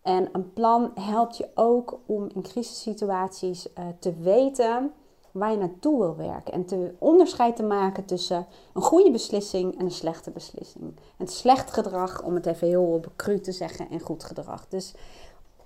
En 0.02 0.28
een 0.32 0.52
plan 0.52 0.90
helpt 0.94 1.36
je 1.36 1.48
ook 1.54 1.98
om 2.06 2.28
in 2.34 2.42
crisissituaties 2.42 3.66
uh, 3.66 3.84
te 3.98 4.14
weten 4.14 4.92
waar 5.38 5.50
je 5.50 5.56
naartoe 5.56 5.98
wil 5.98 6.16
werken. 6.16 6.52
En 6.52 6.64
te 6.64 6.94
onderscheid 6.98 7.56
te 7.56 7.62
maken 7.62 8.04
tussen 8.04 8.46
een 8.72 8.82
goede 8.82 9.10
beslissing 9.10 9.78
en 9.78 9.84
een 9.84 9.90
slechte 9.90 10.30
beslissing. 10.30 10.96
En 11.16 11.28
slecht 11.28 11.72
gedrag, 11.72 12.22
om 12.22 12.34
het 12.34 12.46
even 12.46 12.68
heel 12.68 13.00
cru 13.16 13.40
te 13.40 13.52
zeggen, 13.52 13.90
en 13.90 14.00
goed 14.00 14.24
gedrag. 14.24 14.68
Dus 14.68 14.94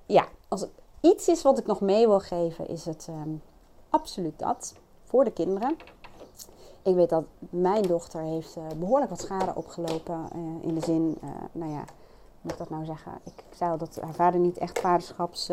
ja, 0.06 0.26
als 0.48 0.60
het 0.60 0.70
iets 1.00 1.28
is 1.28 1.42
wat 1.42 1.58
ik 1.58 1.66
nog 1.66 1.80
mee 1.80 2.06
wil 2.06 2.20
geven, 2.20 2.68
is 2.68 2.84
het 2.84 3.06
um, 3.10 3.42
absoluut 3.90 4.38
dat. 4.38 4.74
Voor 5.04 5.24
de 5.24 5.32
kinderen. 5.32 5.76
ik 6.82 6.94
weet 6.94 7.10
dat 7.10 7.24
mijn 7.50 7.82
dochter 7.82 8.20
heeft 8.20 8.56
uh, 8.56 8.64
behoorlijk 8.78 9.10
wat 9.10 9.20
schade 9.20 9.54
opgelopen. 9.54 10.28
Uh, 10.36 10.68
in 10.68 10.74
de 10.74 10.84
zin, 10.84 11.18
uh, 11.24 11.30
nou 11.52 11.72
ja, 11.72 11.84
moet 12.40 12.52
ik 12.52 12.58
dat 12.58 12.70
nou 12.70 12.84
zeggen? 12.84 13.12
Ik, 13.24 13.44
ik 13.50 13.78
dat 13.78 13.98
haar 14.00 14.14
vader 14.14 14.40
niet 14.40 14.58
echt 14.58 14.78
vaderschaps... 14.78 15.50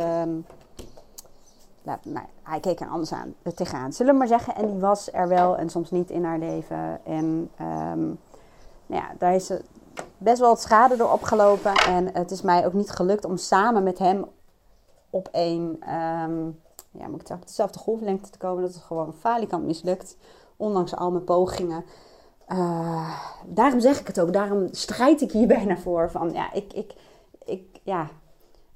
Nou, 2.04 2.26
hij 2.44 2.60
keek 2.60 2.80
er 2.80 2.88
anders 2.88 3.14
aan, 3.14 3.36
tegenaan, 3.56 3.94
zullen 3.94 4.12
we 4.12 4.18
maar 4.18 4.28
zeggen. 4.28 4.56
En 4.56 4.68
die 4.68 4.80
was 4.80 5.14
er 5.14 5.28
wel 5.28 5.58
en 5.58 5.70
soms 5.70 5.92
niet 5.92 6.10
in 6.10 6.24
haar 6.24 6.40
leven. 6.40 7.06
En 7.06 7.50
um, 7.62 8.20
nou 8.86 9.02
ja, 9.02 9.12
daar 9.18 9.36
is 9.36 9.52
best 10.18 10.40
wel 10.40 10.50
wat 10.50 10.62
schade 10.62 10.96
door 10.96 11.12
opgelopen. 11.12 11.74
En 11.74 12.10
het 12.14 12.32
is 12.32 12.42
mij 12.42 12.66
ook 12.66 12.74
niet 12.74 12.90
gelukt 12.90 13.26
om 13.26 13.38
samen 13.38 13.84
met 13.84 13.98
hem 13.98 14.26
op 15.10 15.30
één, 15.32 15.94
um, 15.94 16.60
ja, 16.92 17.08
moet 17.08 17.22
ik 17.22 17.28
zeggen, 17.28 17.40
op 17.40 17.48
dezelfde 17.48 17.80
golflengte 17.80 18.30
te 18.30 18.38
komen. 18.38 18.62
Dat 18.62 18.76
is 18.76 18.82
gewoon 18.82 19.14
falikant 19.14 19.66
mislukt, 19.66 20.18
ondanks 20.58 20.96
al 20.96 21.12
mijn 21.12 21.24
pogingen. 21.24 21.86
Uh, 22.50 23.20
daarom 23.46 23.80
zeg 23.80 24.00
ik 24.00 24.08
het 24.08 24.20
ook, 24.20 24.34
daarom 24.34 24.68
strijd 24.72 25.22
ik 25.22 25.32
hier 25.32 25.48
bijna 25.58 25.78
voor. 25.78 26.12
Van 26.12 26.34
ja, 26.34 26.54
ik, 26.54 26.74
ik, 26.74 26.94
ik, 27.46 27.80
ja, 27.84 28.10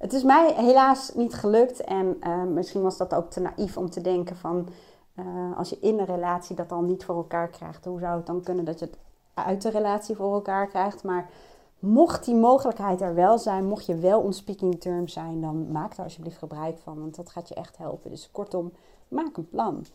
het 0.01 0.13
is 0.13 0.23
mij 0.23 0.53
helaas 0.53 1.13
niet 1.13 1.33
gelukt. 1.33 1.81
En 1.81 2.17
uh, 2.23 2.43
misschien 2.43 2.81
was 2.81 2.97
dat 2.97 3.13
ook 3.13 3.29
te 3.29 3.39
naïef 3.39 3.77
om 3.77 3.89
te 3.89 4.01
denken 4.01 4.35
van... 4.35 4.67
Uh, 5.15 5.57
als 5.57 5.69
je 5.69 5.79
in 5.79 5.99
een 5.99 6.05
relatie 6.05 6.55
dat 6.55 6.69
dan 6.69 6.85
niet 6.85 7.05
voor 7.05 7.15
elkaar 7.15 7.49
krijgt... 7.49 7.85
hoe 7.85 7.99
zou 7.99 8.17
het 8.17 8.25
dan 8.25 8.43
kunnen 8.43 8.65
dat 8.65 8.79
je 8.79 8.85
het 8.85 8.97
uit 9.33 9.61
de 9.61 9.69
relatie 9.69 10.15
voor 10.15 10.33
elkaar 10.33 10.67
krijgt? 10.67 11.03
Maar 11.03 11.29
mocht 11.79 12.25
die 12.25 12.35
mogelijkheid 12.35 13.01
er 13.01 13.15
wel 13.15 13.37
zijn... 13.37 13.65
mocht 13.65 13.85
je 13.85 13.95
wel 13.95 14.19
on 14.19 14.33
speaking 14.33 14.81
terms 14.81 15.13
zijn... 15.13 15.41
dan 15.41 15.71
maak 15.71 15.95
daar 15.95 16.05
alsjeblieft 16.05 16.37
gebruik 16.37 16.77
van. 16.77 16.99
Want 16.99 17.15
dat 17.15 17.29
gaat 17.29 17.47
je 17.47 17.55
echt 17.55 17.77
helpen. 17.77 18.09
Dus 18.09 18.31
kortom, 18.31 18.71
maak 19.07 19.37
een 19.37 19.49
plan. 19.49 19.85